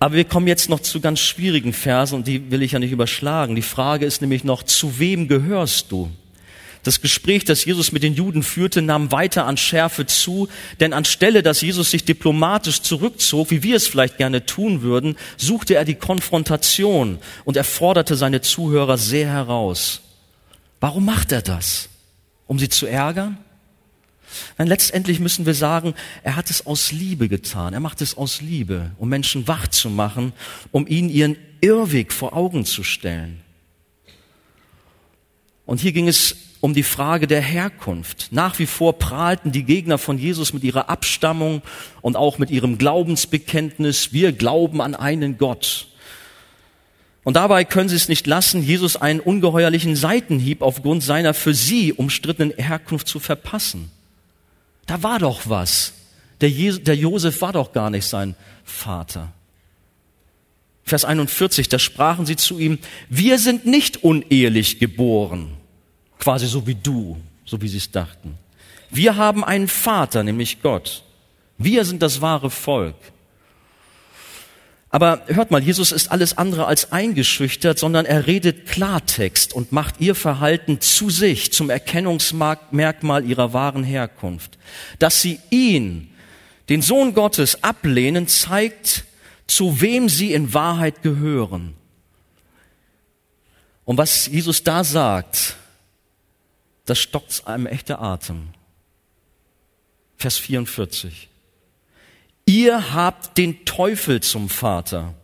Aber 0.00 0.14
wir 0.14 0.24
kommen 0.24 0.46
jetzt 0.46 0.70
noch 0.70 0.80
zu 0.80 1.00
ganz 1.00 1.18
schwierigen 1.20 1.72
Versen 1.72 2.14
und 2.14 2.26
die 2.26 2.50
will 2.50 2.62
ich 2.62 2.72
ja 2.72 2.78
nicht 2.78 2.92
überschlagen. 2.92 3.56
Die 3.56 3.62
Frage 3.62 4.06
ist 4.06 4.20
nämlich 4.20 4.44
noch, 4.44 4.62
zu 4.62 4.98
wem 4.98 5.28
gehörst 5.28 5.90
du? 5.90 6.10
Das 6.88 7.02
Gespräch, 7.02 7.44
das 7.44 7.66
Jesus 7.66 7.92
mit 7.92 8.02
den 8.02 8.14
Juden 8.14 8.42
führte, 8.42 8.80
nahm 8.80 9.12
weiter 9.12 9.44
an 9.44 9.58
Schärfe 9.58 10.06
zu, 10.06 10.48
denn 10.80 10.94
anstelle, 10.94 11.42
dass 11.42 11.60
Jesus 11.60 11.90
sich 11.90 12.06
diplomatisch 12.06 12.80
zurückzog, 12.80 13.50
wie 13.50 13.62
wir 13.62 13.76
es 13.76 13.86
vielleicht 13.86 14.16
gerne 14.16 14.46
tun 14.46 14.80
würden, 14.80 15.18
suchte 15.36 15.74
er 15.74 15.84
die 15.84 15.96
Konfrontation 15.96 17.18
und 17.44 17.58
er 17.58 17.64
forderte 17.64 18.16
seine 18.16 18.40
Zuhörer 18.40 18.96
sehr 18.96 19.28
heraus. 19.28 20.00
Warum 20.80 21.04
macht 21.04 21.30
er 21.30 21.42
das? 21.42 21.90
Um 22.46 22.58
sie 22.58 22.70
zu 22.70 22.86
ärgern? 22.86 23.36
Nein, 24.56 24.68
letztendlich 24.68 25.20
müssen 25.20 25.44
wir 25.44 25.52
sagen, 25.52 25.92
er 26.22 26.36
hat 26.36 26.48
es 26.48 26.66
aus 26.66 26.90
Liebe 26.90 27.28
getan. 27.28 27.74
Er 27.74 27.80
macht 27.80 28.00
es 28.00 28.16
aus 28.16 28.40
Liebe, 28.40 28.92
um 28.96 29.10
Menschen 29.10 29.46
wach 29.46 29.68
zu 29.68 29.90
machen, 29.90 30.32
um 30.72 30.86
ihnen 30.86 31.10
ihren 31.10 31.36
Irrweg 31.60 32.14
vor 32.14 32.34
Augen 32.34 32.64
zu 32.64 32.82
stellen. 32.82 33.42
Und 35.66 35.82
hier 35.82 35.92
ging 35.92 36.08
es 36.08 36.47
um 36.60 36.74
die 36.74 36.82
Frage 36.82 37.26
der 37.26 37.40
Herkunft. 37.40 38.28
Nach 38.30 38.58
wie 38.58 38.66
vor 38.66 38.98
prahlten 38.98 39.52
die 39.52 39.64
Gegner 39.64 39.98
von 39.98 40.18
Jesus 40.18 40.52
mit 40.52 40.64
ihrer 40.64 40.88
Abstammung 40.88 41.62
und 42.02 42.16
auch 42.16 42.38
mit 42.38 42.50
ihrem 42.50 42.78
Glaubensbekenntnis, 42.78 44.12
wir 44.12 44.32
glauben 44.32 44.80
an 44.80 44.94
einen 44.94 45.38
Gott. 45.38 45.86
Und 47.22 47.34
dabei 47.34 47.64
können 47.64 47.88
sie 47.88 47.96
es 47.96 48.08
nicht 48.08 48.26
lassen, 48.26 48.62
Jesus 48.62 48.96
einen 48.96 49.20
ungeheuerlichen 49.20 49.94
Seitenhieb 49.94 50.62
aufgrund 50.62 51.02
seiner 51.02 51.34
für 51.34 51.54
sie 51.54 51.92
umstrittenen 51.92 52.52
Herkunft 52.56 53.06
zu 53.06 53.20
verpassen. 53.20 53.90
Da 54.86 55.02
war 55.02 55.18
doch 55.18 55.42
was. 55.44 55.92
Der, 56.40 56.48
Je 56.48 56.72
der 56.78 56.96
Josef 56.96 57.40
war 57.42 57.52
doch 57.52 57.72
gar 57.72 57.90
nicht 57.90 58.06
sein 58.06 58.34
Vater. 58.64 59.32
Vers 60.84 61.04
41, 61.04 61.68
da 61.68 61.78
sprachen 61.78 62.24
sie 62.24 62.36
zu 62.36 62.58
ihm, 62.58 62.78
wir 63.10 63.38
sind 63.38 63.66
nicht 63.66 64.02
unehelich 64.02 64.78
geboren 64.78 65.57
quasi 66.18 66.46
so 66.46 66.66
wie 66.66 66.74
du, 66.74 67.20
so 67.44 67.60
wie 67.60 67.68
sie 67.68 67.78
es 67.78 67.90
dachten. 67.90 68.38
Wir 68.90 69.16
haben 69.16 69.44
einen 69.44 69.68
Vater, 69.68 70.22
nämlich 70.22 70.62
Gott. 70.62 71.02
Wir 71.58 71.84
sind 71.84 72.02
das 72.02 72.20
wahre 72.20 72.50
Volk. 72.50 72.96
Aber 74.90 75.22
hört 75.26 75.50
mal, 75.50 75.62
Jesus 75.62 75.92
ist 75.92 76.10
alles 76.10 76.38
andere 76.38 76.66
als 76.66 76.92
eingeschüchtert, 76.92 77.78
sondern 77.78 78.06
er 78.06 78.26
redet 78.26 78.66
Klartext 78.66 79.52
und 79.52 79.70
macht 79.70 79.96
ihr 80.00 80.14
Verhalten 80.14 80.80
zu 80.80 81.10
sich 81.10 81.52
zum 81.52 81.68
Erkennungsmerkmal 81.68 83.24
ihrer 83.26 83.52
wahren 83.52 83.84
Herkunft. 83.84 84.56
Dass 84.98 85.20
sie 85.20 85.40
ihn, 85.50 86.10
den 86.70 86.80
Sohn 86.80 87.12
Gottes, 87.12 87.62
ablehnen, 87.62 88.28
zeigt, 88.28 89.04
zu 89.46 89.82
wem 89.82 90.08
sie 90.08 90.32
in 90.32 90.54
Wahrheit 90.54 91.02
gehören. 91.02 91.74
Und 93.84 93.98
was 93.98 94.26
Jesus 94.26 94.64
da 94.64 94.84
sagt, 94.84 95.56
das 96.88 96.98
stockt 96.98 97.46
einem 97.46 97.66
echter 97.66 98.00
Atem. 98.00 98.48
Vers 100.16 100.36
44. 100.38 101.28
Ihr 102.46 102.94
habt 102.94 103.36
den 103.36 103.64
Teufel 103.64 104.20
zum 104.20 104.48
Vater. 104.48 105.14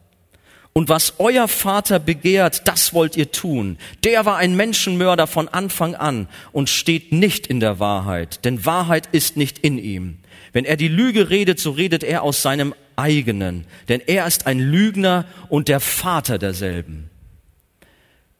Und 0.75 0.89
was 0.89 1.15
euer 1.19 1.47
Vater 1.49 1.99
begehrt, 2.01 2.67
das 2.67 2.93
wollt 2.93 3.17
ihr 3.17 3.31
tun. 3.31 3.79
Der 4.03 4.27
war 4.27 4.37
ein 4.37 4.57
Menschenmörder 4.57 5.27
von 5.27 5.49
Anfang 5.49 5.95
an 5.95 6.29
und 6.53 6.69
steht 6.69 7.12
nicht 7.12 7.47
in 7.47 7.61
der 7.61 7.79
Wahrheit, 7.79 8.45
denn 8.45 8.67
Wahrheit 8.67 9.09
ist 9.12 9.37
nicht 9.37 9.61
in 9.61 9.79
ihm. 9.79 10.19
Wenn 10.53 10.65
er 10.65 10.77
die 10.77 10.89
Lüge 10.89 11.31
redet, 11.31 11.61
so 11.61 11.71
redet 11.71 12.03
er 12.03 12.23
aus 12.23 12.43
seinem 12.43 12.75
eigenen, 12.97 13.67
denn 13.89 14.01
er 14.01 14.27
ist 14.27 14.47
ein 14.47 14.59
Lügner 14.59 15.27
und 15.49 15.69
der 15.69 15.81
Vater 15.81 16.39
derselben. 16.39 17.09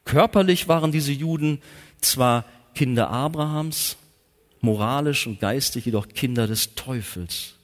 Körperlich 0.05 0.69
waren 0.69 0.93
diese 0.93 1.13
Juden 1.13 1.63
zwar 2.01 2.45
Kinder 2.75 3.11
Abrahams, 3.11 3.97
moralisch 4.61 5.27
und 5.27 5.41
geistig 5.41 5.87
jedoch 5.87 6.09
Kinder 6.09 6.47
des 6.47 6.75
Teufels. 6.75 7.55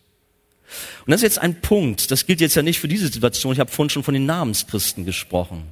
Und 1.04 1.10
das 1.10 1.20
ist 1.20 1.22
jetzt 1.22 1.38
ein 1.40 1.60
Punkt, 1.60 2.10
das 2.10 2.26
gilt 2.26 2.40
jetzt 2.40 2.54
ja 2.54 2.62
nicht 2.62 2.78
für 2.78 2.88
diese 2.88 3.08
Situation, 3.08 3.52
ich 3.52 3.60
habe 3.60 3.70
vorhin 3.70 3.90
schon 3.90 4.04
von 4.04 4.14
den 4.14 4.26
Namenschristen 4.26 5.04
gesprochen. 5.04 5.64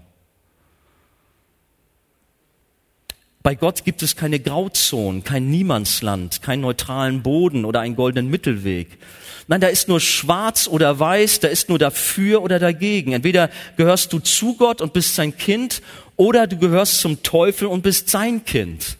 Bei 3.42 3.54
Gott 3.54 3.84
gibt 3.84 4.02
es 4.02 4.16
keine 4.16 4.40
Grauzonen, 4.40 5.24
kein 5.24 5.48
Niemandsland, 5.48 6.42
keinen 6.42 6.60
neutralen 6.60 7.22
Boden 7.22 7.64
oder 7.64 7.80
einen 7.80 7.96
goldenen 7.96 8.28
Mittelweg. 8.28 8.98
Nein, 9.46 9.62
da 9.62 9.68
ist 9.68 9.88
nur 9.88 10.00
schwarz 10.00 10.68
oder 10.68 10.98
weiß, 10.98 11.40
da 11.40 11.48
ist 11.48 11.70
nur 11.70 11.78
dafür 11.78 12.42
oder 12.42 12.58
dagegen. 12.58 13.12
Entweder 13.12 13.48
gehörst 13.78 14.12
du 14.12 14.18
zu 14.18 14.54
Gott 14.56 14.82
und 14.82 14.92
bist 14.92 15.14
sein 15.14 15.34
Kind 15.34 15.80
oder 16.16 16.46
du 16.46 16.58
gehörst 16.58 17.00
zum 17.00 17.22
Teufel 17.22 17.68
und 17.68 17.82
bist 17.82 18.10
sein 18.10 18.44
Kind. 18.44 18.97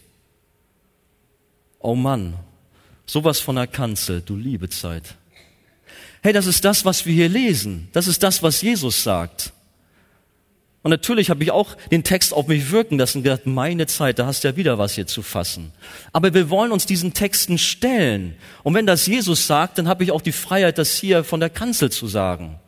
Oh 1.79 1.95
Mann, 1.95 2.35
sowas 3.05 3.39
von 3.39 3.55
der 3.55 3.67
Kanzel, 3.67 4.21
du 4.21 4.35
liebe 4.35 4.69
Zeit. 4.69 5.15
Hey, 6.21 6.33
das 6.33 6.45
ist 6.45 6.65
das, 6.65 6.83
was 6.83 7.05
wir 7.05 7.13
hier 7.13 7.29
lesen. 7.29 7.87
Das 7.93 8.07
ist 8.07 8.21
das, 8.21 8.43
was 8.43 8.61
Jesus 8.61 9.03
sagt. 9.03 9.53
Und 10.81 10.91
natürlich 10.91 11.29
habe 11.29 11.43
ich 11.43 11.51
auch 11.51 11.75
den 11.91 12.03
Text 12.03 12.33
auf 12.33 12.47
mich 12.47 12.71
wirken 12.71 12.97
lassen 12.97 13.19
und 13.19 13.23
gedacht, 13.23 13.45
meine 13.45 13.85
Zeit, 13.87 14.17
da 14.19 14.25
hast 14.25 14.43
du 14.43 14.49
ja 14.49 14.55
wieder 14.55 14.77
was 14.77 14.95
hier 14.95 15.07
zu 15.07 15.21
fassen. 15.21 15.73
Aber 16.13 16.33
wir 16.33 16.49
wollen 16.49 16.71
uns 16.71 16.85
diesen 16.85 17.13
Texten 17.13 17.57
stellen. 17.57 18.35
Und 18.63 18.75
wenn 18.75 18.85
das 18.85 19.05
Jesus 19.05 19.45
sagt, 19.45 19.77
dann 19.77 19.89
habe 19.89 20.03
ich 20.03 20.11
auch 20.11 20.21
die 20.21 20.31
Freiheit, 20.31 20.77
das 20.77 20.95
hier 20.95 21.23
von 21.23 21.41
der 21.41 21.49
Kanzel 21.49 21.91
zu 21.91 22.07
sagen. 22.07 22.59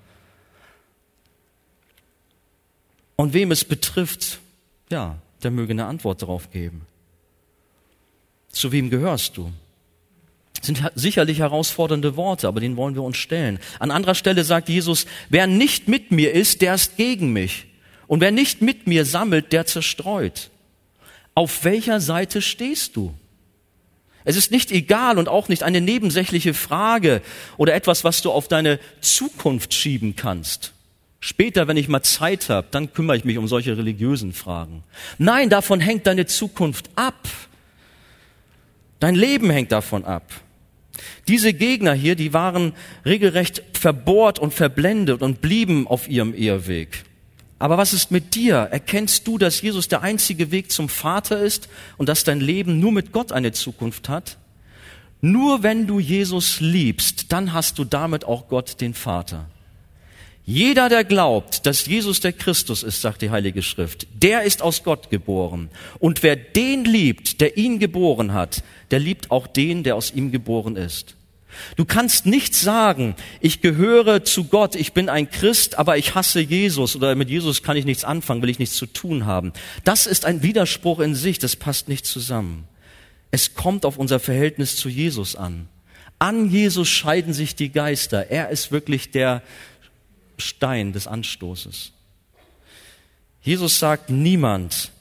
Und 3.16 3.34
wem 3.34 3.52
es 3.52 3.64
betrifft, 3.64 4.40
ja, 4.90 5.18
der 5.44 5.52
möge 5.52 5.72
eine 5.72 5.86
Antwort 5.86 6.22
darauf 6.22 6.52
geben. 6.52 6.86
Zu 8.52 8.72
wem 8.72 8.90
gehörst 8.90 9.38
du? 9.38 9.52
Das 10.56 10.68
sind 10.68 10.92
sicherlich 10.94 11.40
herausfordernde 11.40 12.16
Worte, 12.16 12.48
aber 12.48 12.60
denen 12.60 12.78
wollen 12.78 12.94
wir 12.94 13.02
uns 13.02 13.18
stellen. 13.18 13.60
An 13.80 13.90
anderer 13.90 14.14
Stelle 14.14 14.44
sagt 14.44 14.70
Jesus, 14.70 15.08
wer 15.30 15.48
nicht 15.48 15.88
mit 15.88 16.12
mir 16.12 16.34
ist, 16.34 16.62
der 16.62 16.76
ist 16.76 16.98
gegen 16.98 17.34
mich. 17.34 17.66
Und 18.06 18.22
wer 18.22 18.32
nicht 18.32 18.62
mit 18.62 18.86
mir 18.86 19.06
sammelt, 19.06 19.54
der 19.54 19.66
zerstreut. 19.66 20.52
Auf 21.34 21.64
welcher 21.64 22.00
Seite 22.00 22.42
stehst 22.42 22.96
du? 22.96 23.14
Es 24.24 24.36
ist 24.36 24.52
nicht 24.52 24.72
egal 24.72 25.18
und 25.18 25.30
auch 25.30 25.50
nicht 25.50 25.64
eine 25.64 25.82
nebensächliche 25.82 26.54
Frage 26.54 27.22
oder 27.58 27.74
etwas, 27.74 28.04
was 28.04 28.22
du 28.22 28.32
auf 28.32 28.48
deine 28.48 28.80
Zukunft 29.00 29.74
schieben 29.74 30.16
kannst. 30.16 30.74
Später, 31.20 31.68
wenn 31.68 31.78
ich 31.78 31.88
mal 31.88 32.04
Zeit 32.04 32.50
habe, 32.50 32.68
dann 32.72 32.94
kümmere 32.94 33.18
ich 33.18 33.26
mich 33.26 33.38
um 33.38 33.48
solche 33.48 33.78
religiösen 33.78 34.34
Fragen. 34.34 34.84
Nein, 35.18 35.50
davon 35.50 35.80
hängt 35.80 36.08
deine 36.08 36.26
Zukunft 36.26 36.90
ab. 36.96 37.28
Dein 39.02 39.16
Leben 39.16 39.50
hängt 39.50 39.72
davon 39.72 40.06
ab. 40.06 40.32
Diese 41.28 41.54
Gegner 41.54 41.94
hier, 41.94 42.16
die 42.16 42.34
waren 42.34 42.74
regelrecht 43.04 43.64
verbohrt 43.74 44.38
und 44.38 44.54
verblendet 44.54 45.22
und 45.24 45.42
blieben 45.42 45.88
auf 45.88 46.08
ihrem 46.08 46.34
Irrweg. 46.34 47.04
Aber 47.58 47.78
was 47.78 47.94
ist 47.94 48.12
mit 48.12 48.36
dir? 48.36 48.58
Erkennst 48.58 49.28
du, 49.28 49.38
dass 49.38 49.62
Jesus 49.62 49.88
der 49.88 50.04
einzige 50.04 50.52
Weg 50.52 50.72
zum 50.72 50.88
Vater 50.88 51.40
ist 51.40 51.68
und 51.98 52.10
dass 52.10 52.24
dein 52.24 52.40
Leben 52.40 52.80
nur 52.80 52.92
mit 52.92 53.12
Gott 53.12 53.32
eine 53.32 53.52
Zukunft 53.52 54.08
hat? 54.08 54.38
Nur 55.20 55.64
wenn 55.64 55.88
du 55.88 56.00
Jesus 56.00 56.60
liebst, 56.60 57.32
dann 57.32 57.54
hast 57.54 57.80
du 57.80 57.86
damit 57.86 58.24
auch 58.26 58.48
Gott 58.48 58.82
den 58.82 58.94
Vater. 58.94 59.48
Jeder, 60.44 60.90
der 60.90 61.04
glaubt, 61.04 61.66
dass 61.66 61.86
Jesus 61.86 62.20
der 62.20 62.34
Christus 62.34 62.84
ist, 62.84 63.02
sagt 63.02 63.22
die 63.22 63.30
Heilige 63.30 63.62
Schrift, 63.62 64.08
der 64.14 64.44
ist 64.44 64.62
aus 64.62 64.84
Gott 64.84 65.10
geboren. 65.10 65.70
Und 66.00 66.24
wer 66.24 66.36
den 66.36 66.84
liebt, 66.84 67.42
der 67.42 67.58
ihn 67.58 67.80
geboren 67.80 68.34
hat, 68.34 68.64
der 68.90 69.00
liebt 69.00 69.30
auch 69.30 69.48
den, 69.48 69.84
der 69.84 69.96
aus 69.96 70.12
ihm 70.12 70.32
geboren 70.32 70.76
ist. 70.76 71.16
Du 71.76 71.86
kannst 71.86 72.26
nicht 72.26 72.56
sagen, 72.56 73.16
ich 73.40 73.62
gehöre 73.62 74.24
zu 74.24 74.46
Gott, 74.46 74.76
ich 74.76 74.94
bin 74.94 75.10
ein 75.10 75.30
Christ, 75.30 75.78
aber 75.78 75.98
ich 75.98 76.16
hasse 76.16 76.40
Jesus 76.40 76.96
oder 76.96 77.14
mit 77.16 77.30
Jesus 77.30 77.62
kann 77.62 77.78
ich 77.78 77.86
nichts 77.86 78.04
anfangen, 78.04 78.42
will 78.42 78.50
ich 78.50 78.60
nichts 78.60 78.78
zu 78.78 78.86
tun 78.86 79.26
haben. 79.26 79.52
Das 79.84 80.08
ist 80.08 80.26
ein 80.26 80.44
Widerspruch 80.44 81.00
in 81.00 81.14
sich, 81.14 81.40
das 81.40 81.56
passt 81.56 81.88
nicht 81.88 82.06
zusammen. 82.06 82.68
Es 83.32 83.54
kommt 83.54 83.86
auf 83.86 83.98
unser 83.98 84.20
Verhältnis 84.20 84.76
zu 84.76 84.90
Jesus 84.90 85.36
an. 85.36 85.68
An 86.20 86.50
Jesus 86.50 86.88
scheiden 86.88 87.34
sich 87.34 87.56
die 87.56 87.72
Geister. 87.72 88.30
Er 88.30 88.50
ist 88.50 88.72
wirklich 88.72 89.12
der 89.12 89.42
Stein 90.42 90.92
des 90.92 91.08
Anstoßes. 91.08 91.94
Jesus 93.42 93.80
sagt, 93.80 94.10
niemand 94.10 94.92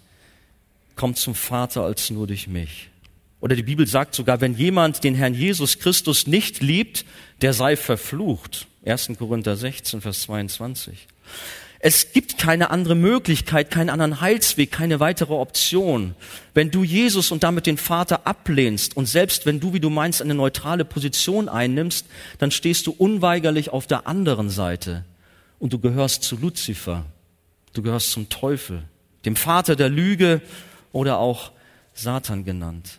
kommt 0.96 1.18
zum 1.18 1.34
Vater 1.34 1.82
als 1.82 2.10
nur 2.10 2.26
durch 2.26 2.46
mich. 2.46 2.88
Oder 3.40 3.56
die 3.56 3.62
Bibel 3.62 3.86
sagt 3.86 4.14
sogar, 4.14 4.40
wenn 4.40 4.54
jemand 4.54 5.02
den 5.02 5.14
Herrn 5.14 5.34
Jesus 5.34 5.78
Christus 5.78 6.26
nicht 6.26 6.60
liebt, 6.60 7.04
der 7.40 7.54
sei 7.54 7.76
verflucht. 7.76 8.66
1. 8.84 9.12
Korinther 9.18 9.56
16, 9.56 10.00
Vers 10.00 10.22
22. 10.22 11.06
Es 11.82 12.12
gibt 12.12 12.36
keine 12.36 12.70
andere 12.70 12.94
Möglichkeit, 12.94 13.70
keinen 13.70 13.88
anderen 13.88 14.20
Heilsweg, 14.20 14.70
keine 14.70 15.00
weitere 15.00 15.32
Option. 15.32 16.14
Wenn 16.52 16.70
du 16.70 16.84
Jesus 16.84 17.30
und 17.30 17.42
damit 17.42 17.64
den 17.64 17.78
Vater 17.78 18.26
ablehnst 18.26 18.94
und 18.94 19.06
selbst 19.06 19.46
wenn 19.46 19.60
du, 19.60 19.72
wie 19.72 19.80
du 19.80 19.88
meinst, 19.88 20.20
eine 20.20 20.34
neutrale 20.34 20.84
Position 20.84 21.48
einnimmst, 21.48 22.04
dann 22.36 22.50
stehst 22.50 22.86
du 22.86 22.90
unweigerlich 22.90 23.70
auf 23.70 23.86
der 23.86 24.06
anderen 24.06 24.50
Seite 24.50 25.06
und 25.60 25.72
du 25.72 25.78
gehörst 25.78 26.24
zu 26.24 26.36
Luzifer, 26.36 27.06
du 27.74 27.82
gehörst 27.82 28.10
zum 28.10 28.28
Teufel, 28.28 28.82
dem 29.24 29.36
Vater 29.36 29.76
der 29.76 29.90
Lüge 29.90 30.40
oder 30.90 31.18
auch 31.18 31.52
Satan 31.94 32.44
genannt. 32.44 32.98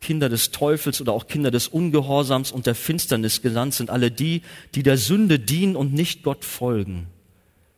Kinder 0.00 0.28
des 0.28 0.52
Teufels 0.52 1.00
oder 1.00 1.12
auch 1.12 1.26
Kinder 1.26 1.50
des 1.50 1.66
Ungehorsams 1.66 2.52
und 2.52 2.66
der 2.66 2.74
Finsternis 2.74 3.42
gelandet 3.42 3.74
sind 3.74 3.90
alle 3.90 4.10
die, 4.10 4.42
die 4.74 4.84
der 4.84 4.98
Sünde 4.98 5.40
dienen 5.40 5.74
und 5.74 5.92
nicht 5.92 6.22
Gott 6.22 6.44
folgen. 6.44 7.08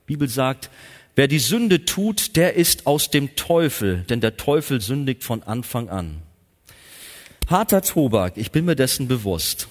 Die 0.02 0.14
Bibel 0.14 0.28
sagt, 0.28 0.68
wer 1.14 1.28
die 1.28 1.38
Sünde 1.38 1.84
tut, 1.84 2.36
der 2.36 2.54
ist 2.54 2.86
aus 2.86 3.10
dem 3.10 3.36
Teufel, 3.36 4.04
denn 4.10 4.20
der 4.20 4.36
Teufel 4.36 4.80
sündigt 4.80 5.22
von 5.22 5.42
Anfang 5.44 5.88
an. 5.88 6.18
Harter 7.46 7.80
Tobak, 7.80 8.36
ich 8.36 8.50
bin 8.50 8.64
mir 8.64 8.76
dessen 8.76 9.08
bewusst. 9.08 9.68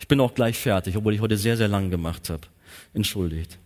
Ich 0.00 0.08
bin 0.08 0.20
auch 0.20 0.34
gleich 0.34 0.56
fertig, 0.58 0.96
obwohl 0.96 1.14
ich 1.14 1.20
heute 1.20 1.36
sehr, 1.36 1.56
sehr 1.56 1.68
lang 1.68 1.90
gemacht 1.90 2.30
habe. 2.30 2.42
Entschuldigt. 2.94 3.58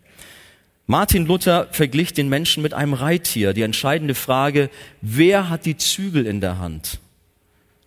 Martin 0.86 1.26
Luther 1.26 1.68
verglich 1.70 2.12
den 2.12 2.28
Menschen 2.28 2.62
mit 2.62 2.74
einem 2.74 2.94
Reittier. 2.94 3.52
Die 3.52 3.62
entscheidende 3.62 4.14
Frage, 4.14 4.68
wer 5.00 5.48
hat 5.48 5.64
die 5.64 5.76
Zügel 5.76 6.26
in 6.26 6.40
der 6.40 6.58
Hand? 6.58 6.98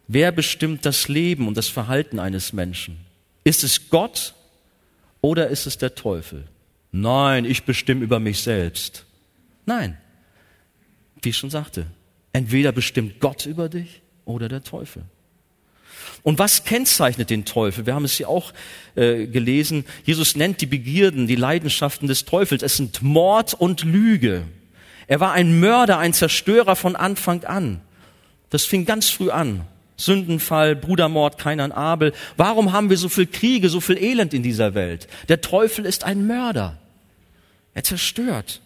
Wer 0.08 0.32
bestimmt 0.32 0.86
das 0.86 1.08
Leben 1.08 1.48
und 1.48 1.58
das 1.58 1.68
Verhalten 1.68 2.20
eines 2.20 2.54
Menschen? 2.54 2.98
Ist 3.44 3.64
es 3.64 3.90
Gott 3.90 4.34
oder 5.22 5.48
ist 5.48 5.66
es 5.66 5.78
der 5.78 5.96
Teufel? 5.96 6.46
Nein, 6.92 7.46
ich 7.46 7.64
bestimme 7.64 8.04
über 8.04 8.20
mich 8.20 8.42
selbst. 8.42 9.06
Nein, 9.66 9.98
wie 11.22 11.30
ich 11.30 11.38
schon 11.38 11.50
sagte, 11.50 11.88
entweder 12.34 12.72
bestimmt 12.72 13.20
Gott 13.20 13.46
über 13.46 13.68
dich 13.68 14.02
oder 14.26 14.48
der 14.48 14.64
Teufel. 14.64 15.04
Und 16.24 16.40
was 16.40 16.64
kennzeichnet 16.64 17.30
den 17.30 17.46
Teufel? 17.46 17.86
Wir 17.86 17.94
haben 17.94 18.06
es 18.06 18.14
hier 18.14 18.30
auch 18.30 18.54
äh, 18.96 19.28
gelesen. 19.28 19.86
Jesus 20.04 20.36
nennt 20.36 20.62
die 20.62 20.66
Begierden, 20.66 21.28
die 21.28 21.36
Leidenschaften 21.36 22.08
des 22.08 22.26
Teufels. 22.26 22.64
Es 22.64 22.78
sind 22.78 23.04
Mord 23.04 23.54
und 23.54 23.84
Lüge. 23.84 24.44
Er 25.08 25.20
war 25.20 25.34
ein 25.34 25.60
Mörder, 25.60 26.00
ein 26.00 26.14
Zerstörer 26.14 26.76
von 26.76 26.96
Anfang 26.96 27.44
an. 27.44 27.82
Das 28.50 28.66
fing 28.66 28.86
ganz 28.86 29.10
früh 29.10 29.30
an. 29.30 29.68
Sündenfall, 29.98 30.76
Brudermord, 30.76 31.38
kein 31.38 31.60
an 31.60 31.72
Abel. 31.72 32.14
Warum 32.38 32.74
haben 32.74 32.90
wir 32.90 32.98
so 32.98 33.08
viel 33.08 33.28
Kriege, 33.28 33.70
so 33.70 33.80
viel 33.80 33.98
Elend 33.98 34.34
in 34.34 34.44
dieser 34.44 34.74
Welt? 34.74 35.08
Der 35.30 35.42
Teufel 35.42 35.86
ist 35.86 36.04
ein 36.04 36.28
Mörder. 36.28 36.78
Er 37.74 37.84
zerstört. 37.84 38.62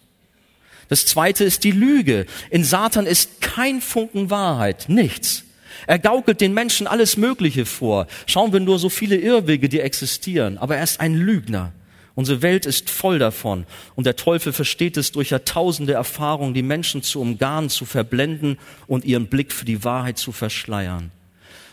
Das 0.88 1.06
zweite 1.06 1.44
ist 1.44 1.62
die 1.62 1.70
Lüge. 1.70 2.26
In 2.50 2.64
Satan 2.64 3.06
ist 3.06 3.40
kein 3.40 3.80
Funken 3.80 4.30
Wahrheit, 4.30 4.86
nichts. 4.88 5.44
Er 5.90 5.98
gaukelt 5.98 6.40
den 6.40 6.54
Menschen 6.54 6.86
alles 6.86 7.16
Mögliche 7.16 7.66
vor. 7.66 8.06
Schauen 8.26 8.52
wir 8.52 8.60
nur 8.60 8.78
so 8.78 8.88
viele 8.88 9.16
Irrwege, 9.16 9.68
die 9.68 9.80
existieren. 9.80 10.56
Aber 10.56 10.76
er 10.76 10.84
ist 10.84 11.00
ein 11.00 11.16
Lügner. 11.16 11.72
Unsere 12.14 12.42
Welt 12.42 12.64
ist 12.64 12.88
voll 12.88 13.18
davon. 13.18 13.66
Und 13.96 14.06
der 14.06 14.14
Teufel 14.14 14.52
versteht 14.52 14.96
es 14.96 15.10
durch 15.10 15.30
Jahrtausende 15.30 15.94
Erfahrungen, 15.94 16.54
die 16.54 16.62
Menschen 16.62 17.02
zu 17.02 17.20
umgarnen, 17.20 17.70
zu 17.70 17.86
verblenden 17.86 18.56
und 18.86 19.04
ihren 19.04 19.26
Blick 19.26 19.52
für 19.52 19.64
die 19.64 19.82
Wahrheit 19.82 20.16
zu 20.16 20.30
verschleiern. 20.30 21.10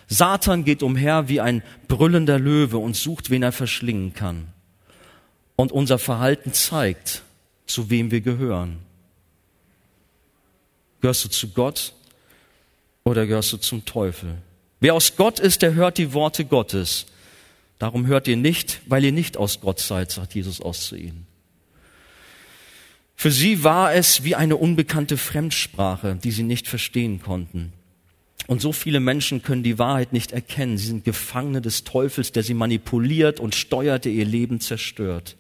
Satan 0.08 0.66
geht 0.66 0.82
umher 0.82 1.30
wie 1.30 1.40
ein 1.40 1.62
brüllender 1.88 2.40
Löwe 2.40 2.80
und 2.80 2.96
sucht, 2.96 3.30
wen 3.30 3.44
er 3.44 3.52
verschlingen 3.52 4.16
kann. 4.16 4.48
Und 5.56 5.72
unser 5.72 6.00
Verhalten 6.00 6.54
zeigt, 6.54 7.22
zu 7.68 7.92
wem 7.92 8.10
wir 8.10 8.22
gehören. 8.22 8.80
Gehörst 11.02 11.24
du 11.24 11.30
zu 11.30 11.50
Gott 11.50 11.94
oder 13.08 13.26
gehörst 13.26 13.54
du 13.54 13.58
zum 13.58 13.86
Teufel? 13.86 14.36
Wer 14.80 14.94
aus 14.94 15.16
Gott 15.16 15.40
ist, 15.40 15.62
der 15.62 15.74
hört 15.74 15.98
die 15.98 16.14
Worte 16.14 16.44
Gottes. 16.44 17.06
Darum 17.80 18.06
hört 18.06 18.28
ihr 18.28 18.36
nicht, 18.36 18.82
weil 18.86 19.04
ihr 19.06 19.14
nicht 19.14 19.38
aus 19.38 19.62
Gott 19.62 19.80
seid, 19.80 20.12
sagt 20.12 20.36
Jesus 20.36 20.60
aus 20.60 20.88
zu 20.88 20.98
ihnen. 20.98 21.26
Für 23.16 23.32
sie 23.32 23.64
war 23.64 23.94
es 23.94 24.24
wie 24.26 24.36
eine 24.36 24.58
unbekannte 24.58 25.18
Fremdsprache, 25.18 26.20
die 26.22 26.32
sie 26.32 26.44
nicht 26.44 26.68
verstehen 26.68 27.22
konnten. 27.22 27.72
Und 28.46 28.62
so 28.62 28.72
viele 28.72 29.00
Menschen 29.00 29.42
können 29.42 29.64
die 29.64 29.80
Wahrheit 29.80 30.12
nicht 30.12 30.34
erkennen. 30.34 30.78
Sie 30.78 30.88
sind 30.88 31.06
Gefangene 31.06 31.62
des 31.62 31.86
Teufels, 31.86 32.34
der 32.34 32.44
sie 32.44 32.54
manipuliert 32.54 33.40
und 33.40 33.56
steuert, 33.56 34.06
der 34.06 34.12
ihr 34.12 34.26
Leben 34.26 34.60
zerstört. 34.60 35.37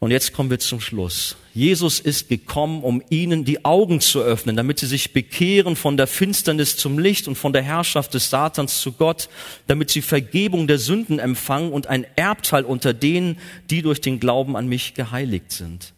Und 0.00 0.12
jetzt 0.12 0.32
kommen 0.32 0.48
wir 0.48 0.58
zum 0.58 0.80
Schluss. 0.80 1.36
Jesus 1.52 2.00
ist 2.00 2.30
gekommen, 2.30 2.82
um 2.82 3.02
ihnen 3.10 3.44
die 3.44 3.66
Augen 3.66 4.00
zu 4.00 4.22
öffnen, 4.22 4.56
damit 4.56 4.78
sie 4.78 4.86
sich 4.86 5.12
bekehren 5.12 5.76
von 5.76 5.98
der 5.98 6.06
Finsternis 6.06 6.78
zum 6.78 6.98
Licht 6.98 7.28
und 7.28 7.34
von 7.34 7.52
der 7.52 7.60
Herrschaft 7.60 8.14
des 8.14 8.30
Satans 8.30 8.80
zu 8.80 8.92
Gott, 8.92 9.28
damit 9.66 9.90
sie 9.90 10.00
Vergebung 10.00 10.66
der 10.66 10.78
Sünden 10.78 11.18
empfangen 11.18 11.70
und 11.70 11.86
ein 11.86 12.06
Erbteil 12.16 12.64
unter 12.64 12.94
denen, 12.94 13.36
die 13.68 13.82
durch 13.82 14.00
den 14.00 14.20
Glauben 14.20 14.56
an 14.56 14.68
mich 14.68 14.94
geheiligt 14.94 15.52
sind. 15.52 15.92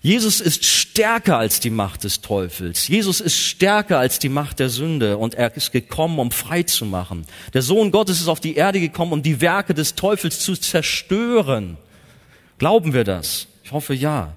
Jesus 0.00 0.40
ist 0.40 0.64
stärker 0.64 1.36
als 1.36 1.60
die 1.60 1.70
Macht 1.70 2.04
des 2.04 2.22
Teufels. 2.22 2.88
Jesus 2.88 3.20
ist 3.20 3.36
stärker 3.36 3.98
als 3.98 4.18
die 4.18 4.30
Macht 4.30 4.58
der 4.58 4.70
Sünde 4.70 5.18
und 5.18 5.34
er 5.34 5.54
ist 5.54 5.72
gekommen, 5.72 6.18
um 6.18 6.30
frei 6.30 6.62
zu 6.62 6.86
machen. 6.86 7.26
Der 7.52 7.60
Sohn 7.60 7.90
Gottes 7.90 8.22
ist 8.22 8.28
auf 8.28 8.40
die 8.40 8.54
Erde 8.54 8.80
gekommen, 8.80 9.12
um 9.12 9.22
die 9.22 9.42
Werke 9.42 9.74
des 9.74 9.96
Teufels 9.96 10.40
zu 10.40 10.56
zerstören. 10.56 11.76
Glauben 12.58 12.92
wir 12.92 13.04
das? 13.04 13.46
Ich 13.64 13.72
hoffe 13.72 13.94
ja. 13.94 14.36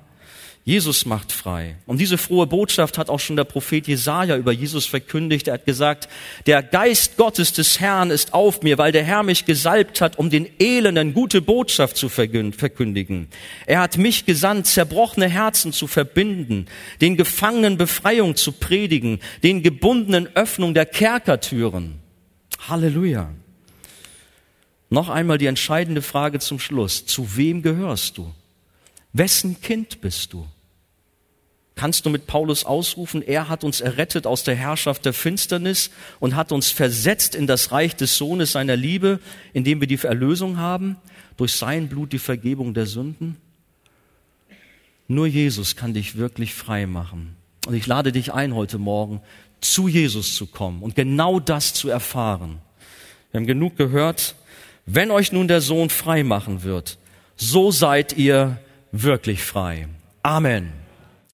Jesus 0.64 1.08
macht 1.08 1.32
frei. 1.32 1.76
Und 1.88 2.00
diese 2.00 2.20
frohe 2.20 2.46
Botschaft 2.46 3.00
hat 3.00 3.10
auch 3.10 3.20
schon 3.20 3.36
der 3.36 3.46
Prophet 3.46 3.88
Jesaja 3.88 4.38
über 4.38 4.52
Jesus 4.52 4.86
verkündigt. 4.86 5.48
Er 5.48 5.56
hat 5.56 5.66
gesagt, 5.66 6.08
der 6.46 6.62
Geist 6.62 7.18
Gottes 7.18 7.52
des 7.52 7.80
Herrn 7.80 8.12
ist 8.12 8.36
auf 8.36 8.62
mir, 8.62 8.78
weil 8.78 8.92
der 8.92 9.04
Herr 9.04 9.24
mich 9.24 9.46
gesalbt 9.46 10.02
hat, 10.02 10.20
um 10.20 10.30
den 10.30 10.48
Elenden 10.60 11.16
gute 11.16 11.42
Botschaft 11.42 11.98
zu 11.98 12.10
verkündigen. 12.10 13.28
Er 13.66 13.80
hat 13.80 13.98
mich 13.98 14.26
gesandt, 14.28 14.68
zerbrochene 14.68 15.28
Herzen 15.28 15.74
zu 15.74 15.88
verbinden, 15.88 16.68
den 17.02 17.18
Gefangenen 17.18 17.78
Befreiung 17.78 18.36
zu 18.36 18.52
predigen, 18.52 19.20
den 19.42 19.64
Gebundenen 19.64 20.28
Öffnung 20.36 20.76
der 20.76 20.86
Kerkertüren. 20.86 21.96
Halleluja. 22.68 23.32
Noch 24.92 25.08
einmal 25.08 25.38
die 25.38 25.46
entscheidende 25.46 26.02
Frage 26.02 26.40
zum 26.40 26.60
Schluss. 26.60 27.06
Zu 27.06 27.38
wem 27.38 27.62
gehörst 27.62 28.18
du? 28.18 28.30
Wessen 29.14 29.62
Kind 29.62 30.02
bist 30.02 30.34
du? 30.34 30.46
Kannst 31.76 32.06
du 32.06 32.10
mit 32.10 32.28
Paulus 32.28 32.66
ausrufen, 32.66 33.22
er 33.22 33.48
hat 33.48 33.64
uns 33.64 33.80
errettet 33.80 34.28
aus 34.28 34.44
der 34.44 34.56
Herrschaft 34.56 35.06
der 35.06 35.14
Finsternis 35.14 35.92
und 36.20 36.36
hat 36.36 36.52
uns 36.52 36.70
versetzt 36.70 37.36
in 37.36 37.48
das 37.48 37.72
Reich 37.72 37.96
des 37.96 38.18
Sohnes 38.18 38.52
seiner 38.52 38.76
Liebe, 38.76 39.22
indem 39.54 39.80
wir 39.80 39.88
die 39.88 39.98
Erlösung 39.98 40.58
haben, 40.58 40.98
durch 41.38 41.54
sein 41.54 41.88
Blut 41.88 42.12
die 42.12 42.20
Vergebung 42.20 42.74
der 42.74 42.86
Sünden? 42.86 43.38
Nur 45.08 45.26
Jesus 45.26 45.78
kann 45.78 45.94
dich 45.94 46.18
wirklich 46.18 46.54
frei 46.54 46.86
machen. 46.86 47.38
Und 47.66 47.76
ich 47.76 47.88
lade 47.88 48.12
dich 48.12 48.34
ein, 48.34 48.54
heute 48.54 48.78
Morgen 48.78 49.22
zu 49.62 49.88
Jesus 49.88 50.36
zu 50.36 50.48
kommen 50.48 50.84
und 50.84 50.96
genau 50.96 51.40
das 51.40 51.74
zu 51.74 51.88
erfahren. 51.88 52.60
Wir 53.32 53.40
haben 53.40 53.48
genug 53.48 53.78
gehört. 53.78 54.36
Wenn 54.94 55.10
euch 55.10 55.32
nun 55.32 55.48
der 55.48 55.62
Sohn 55.62 55.90
frei 55.90 56.22
machen 56.22 56.64
wird, 56.64 56.98
so 57.38 57.72
seid 57.72 58.12
ihr 58.18 58.58
wirklich 58.92 59.42
frei. 59.42 59.88
Amen. 60.22 60.81